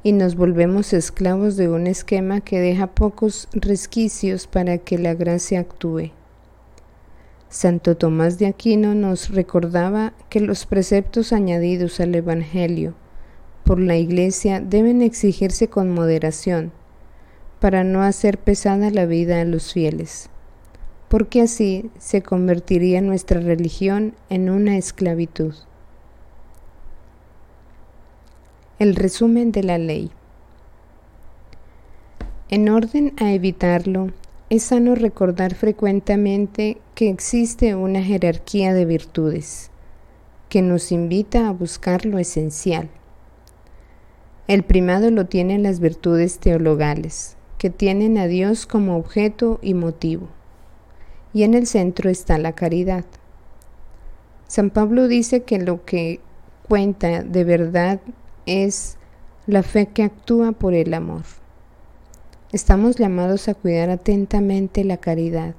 y 0.04 0.12
nos 0.12 0.36
volvemos 0.36 0.92
esclavos 0.92 1.56
de 1.56 1.68
un 1.68 1.88
esquema 1.88 2.40
que 2.40 2.60
deja 2.60 2.86
pocos 2.86 3.48
resquicios 3.50 4.46
para 4.46 4.78
que 4.78 4.96
la 4.96 5.14
gracia 5.14 5.58
actúe. 5.58 6.12
Santo 7.48 7.96
Tomás 7.96 8.38
de 8.38 8.46
Aquino 8.46 8.94
nos 8.94 9.30
recordaba 9.30 10.12
que 10.28 10.38
los 10.38 10.66
preceptos 10.66 11.32
añadidos 11.32 11.98
al 11.98 12.14
Evangelio 12.14 12.94
por 13.64 13.80
la 13.80 13.96
Iglesia 13.96 14.60
deben 14.60 15.02
exigirse 15.02 15.66
con 15.66 15.92
moderación, 15.92 16.70
para 17.62 17.82
no 17.82 18.02
hacer 18.02 18.36
pesada 18.36 18.90
la 18.90 19.06
vida 19.06 19.40
a 19.40 19.46
los 19.46 19.72
fieles 19.72 20.28
porque 21.12 21.42
así 21.42 21.90
se 21.98 22.22
convertiría 22.22 23.02
nuestra 23.02 23.38
religión 23.38 24.14
en 24.30 24.48
una 24.48 24.78
esclavitud. 24.78 25.52
El 28.78 28.96
resumen 28.96 29.52
de 29.52 29.62
la 29.62 29.76
ley. 29.76 30.10
En 32.48 32.70
orden 32.70 33.12
a 33.18 33.30
evitarlo, 33.34 34.06
es 34.48 34.62
sano 34.62 34.94
recordar 34.94 35.54
frecuentemente 35.54 36.78
que 36.94 37.10
existe 37.10 37.74
una 37.74 38.02
jerarquía 38.02 38.72
de 38.72 38.86
virtudes 38.86 39.70
que 40.48 40.62
nos 40.62 40.92
invita 40.92 41.46
a 41.46 41.52
buscar 41.52 42.06
lo 42.06 42.18
esencial. 42.18 42.88
El 44.48 44.62
primado 44.62 45.10
lo 45.10 45.26
tienen 45.26 45.62
las 45.62 45.78
virtudes 45.78 46.38
teologales, 46.38 47.36
que 47.62 47.70
tienen 47.70 48.18
a 48.18 48.26
Dios 48.26 48.66
como 48.66 48.96
objeto 48.96 49.60
y 49.62 49.74
motivo 49.74 50.26
y 51.32 51.44
en 51.44 51.54
el 51.54 51.68
centro 51.68 52.10
está 52.10 52.36
la 52.36 52.54
caridad. 52.56 53.04
San 54.48 54.70
Pablo 54.70 55.06
dice 55.06 55.44
que 55.44 55.60
lo 55.60 55.84
que 55.84 56.18
cuenta 56.66 57.22
de 57.22 57.44
verdad 57.44 58.00
es 58.46 58.98
la 59.46 59.62
fe 59.62 59.86
que 59.86 60.02
actúa 60.02 60.50
por 60.50 60.74
el 60.74 60.92
amor. 60.92 61.22
Estamos 62.50 62.96
llamados 62.96 63.46
a 63.46 63.54
cuidar 63.54 63.90
atentamente 63.90 64.82
la 64.82 64.96
caridad. 64.96 65.54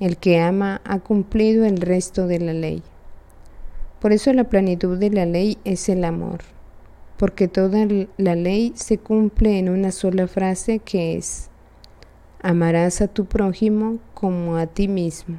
El 0.00 0.16
que 0.16 0.40
ama 0.40 0.80
ha 0.84 0.98
cumplido 0.98 1.64
el 1.64 1.80
resto 1.80 2.26
de 2.26 2.40
la 2.40 2.52
ley. 2.52 2.82
Por 4.00 4.10
eso 4.10 4.32
la 4.32 4.42
plenitud 4.42 4.98
de 4.98 5.10
la 5.10 5.24
ley 5.24 5.56
es 5.64 5.88
el 5.88 6.02
amor, 6.02 6.40
porque 7.16 7.48
toda 7.48 7.86
la 8.16 8.34
ley 8.34 8.72
se 8.74 8.98
cumple 8.98 9.58
en 9.58 9.68
una 9.68 9.92
sola 9.92 10.26
frase 10.26 10.78
que 10.78 11.16
es, 11.16 11.50
amarás 12.42 13.00
a 13.00 13.08
tu 13.08 13.26
prójimo 13.26 13.98
como 14.14 14.56
a 14.56 14.66
ti 14.66 14.88
mismo. 14.88 15.38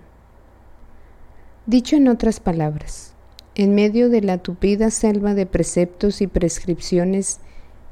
Dicho 1.66 1.96
en 1.96 2.08
otras 2.08 2.40
palabras, 2.40 3.14
en 3.56 3.76
medio 3.76 4.10
de 4.10 4.22
la 4.22 4.40
tupida 4.40 4.90
selva 4.90 5.34
de 5.34 5.46
preceptos 5.46 6.22
y 6.22 6.28
prescripciones, 6.28 7.40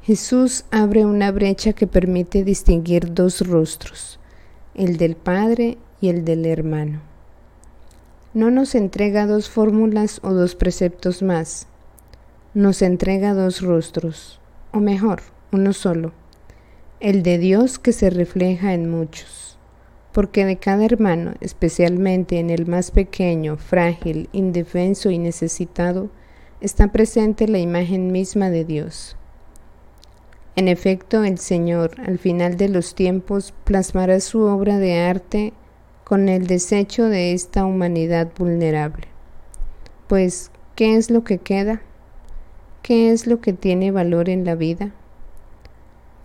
Jesús 0.02 0.64
abre 0.70 1.06
una 1.06 1.30
brecha 1.30 1.72
que 1.72 1.86
permite 1.86 2.42
distinguir 2.42 3.14
dos 3.14 3.46
rostros, 3.46 4.18
el 4.74 4.96
del 4.96 5.14
Padre 5.14 5.78
y 6.00 6.08
el 6.08 6.24
del 6.24 6.44
hermano. 6.46 7.00
No 8.34 8.50
nos 8.50 8.74
entrega 8.74 9.26
dos 9.26 9.48
fórmulas 9.48 10.18
o 10.24 10.32
dos 10.32 10.56
preceptos 10.56 11.22
más, 11.22 11.68
nos 12.54 12.82
entrega 12.82 13.34
dos 13.34 13.60
rostros, 13.60 14.40
o 14.72 14.80
mejor, 14.80 15.22
uno 15.52 15.72
solo 15.72 16.12
el 17.02 17.24
de 17.24 17.38
Dios 17.38 17.80
que 17.80 17.90
se 17.90 18.10
refleja 18.10 18.74
en 18.74 18.88
muchos, 18.88 19.58
porque 20.12 20.46
de 20.46 20.58
cada 20.58 20.84
hermano, 20.84 21.34
especialmente 21.40 22.38
en 22.38 22.48
el 22.48 22.66
más 22.66 22.92
pequeño, 22.92 23.56
frágil, 23.56 24.28
indefenso 24.30 25.10
y 25.10 25.18
necesitado, 25.18 26.10
está 26.60 26.92
presente 26.92 27.48
la 27.48 27.58
imagen 27.58 28.12
misma 28.12 28.50
de 28.50 28.64
Dios. 28.64 29.16
En 30.54 30.68
efecto, 30.68 31.24
el 31.24 31.38
Señor, 31.38 32.00
al 32.06 32.20
final 32.20 32.56
de 32.56 32.68
los 32.68 32.94
tiempos, 32.94 33.52
plasmará 33.64 34.20
su 34.20 34.42
obra 34.42 34.78
de 34.78 35.00
arte 35.00 35.54
con 36.04 36.28
el 36.28 36.46
desecho 36.46 37.06
de 37.06 37.32
esta 37.32 37.64
humanidad 37.64 38.28
vulnerable. 38.38 39.08
Pues, 40.06 40.52
¿qué 40.76 40.94
es 40.94 41.10
lo 41.10 41.24
que 41.24 41.38
queda? 41.38 41.82
¿Qué 42.82 43.12
es 43.12 43.28
lo 43.28 43.40
que 43.40 43.52
tiene 43.52 43.92
valor 43.92 44.28
en 44.28 44.44
la 44.44 44.56
vida? 44.56 44.90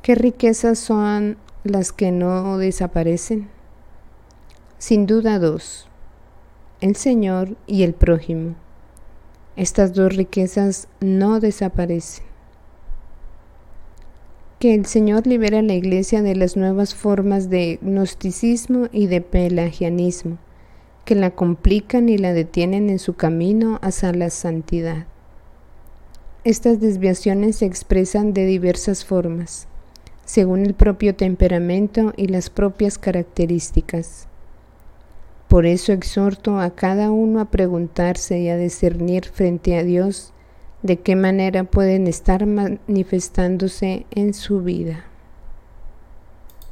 ¿Qué 0.02 0.16
riquezas 0.16 0.80
son 0.80 1.38
las 1.64 1.92
que 1.92 2.12
no 2.12 2.58
desaparecen? 2.58 3.48
Sin 4.80 5.06
duda 5.06 5.38
dos, 5.38 5.88
el 6.82 6.96
Señor 6.96 7.56
y 7.68 7.84
el 7.84 7.94
prójimo. 7.94 8.56
Estas 9.56 9.94
dos 9.94 10.16
riquezas 10.16 10.88
no 11.00 11.40
desaparecen. 11.40 12.26
Que 14.58 14.74
el 14.74 14.88
Señor 14.88 15.28
libere 15.28 15.60
a 15.60 15.62
la 15.62 15.76
Iglesia 15.76 16.24
de 16.24 16.36
las 16.36 16.58
nuevas 16.58 16.96
formas 16.96 17.52
de 17.52 17.78
gnosticismo 17.84 18.88
y 18.92 19.06
de 19.06 19.22
pelagianismo, 19.22 20.40
que 21.06 21.14
la 21.14 21.30
complican 21.30 22.10
y 22.10 22.18
la 22.18 22.34
detienen 22.34 22.90
en 22.90 22.98
su 22.98 23.14
camino 23.14 23.78
hacia 23.84 24.12
la 24.12 24.32
santidad. 24.32 25.06
Estas 26.48 26.80
desviaciones 26.80 27.58
se 27.58 27.66
expresan 27.66 28.34
de 28.34 28.46
diversas 28.46 29.04
formas 29.04 29.68
según 30.24 30.66
el 30.66 30.76
propio 30.76 31.14
temperamento 31.14 32.14
y 32.16 32.28
las 32.28 32.50
propias 32.50 32.98
características. 32.98 34.30
Por 35.50 35.66
eso 35.66 35.92
exhorto 35.92 36.58
a 36.62 36.70
cada 36.70 37.12
uno 37.12 37.42
a 37.42 37.52
preguntarse 37.52 38.40
y 38.40 38.48
a 38.48 38.56
discernir 38.56 39.26
frente 39.26 39.78
a 39.78 39.84
Dios 39.84 40.32
de 40.84 40.96
qué 40.96 41.18
manera 41.18 41.66
pueden 41.66 42.08
estar 42.08 42.46
manifestándose 42.46 44.06
en 44.12 44.34
su 44.34 44.62
vida. 44.62 45.04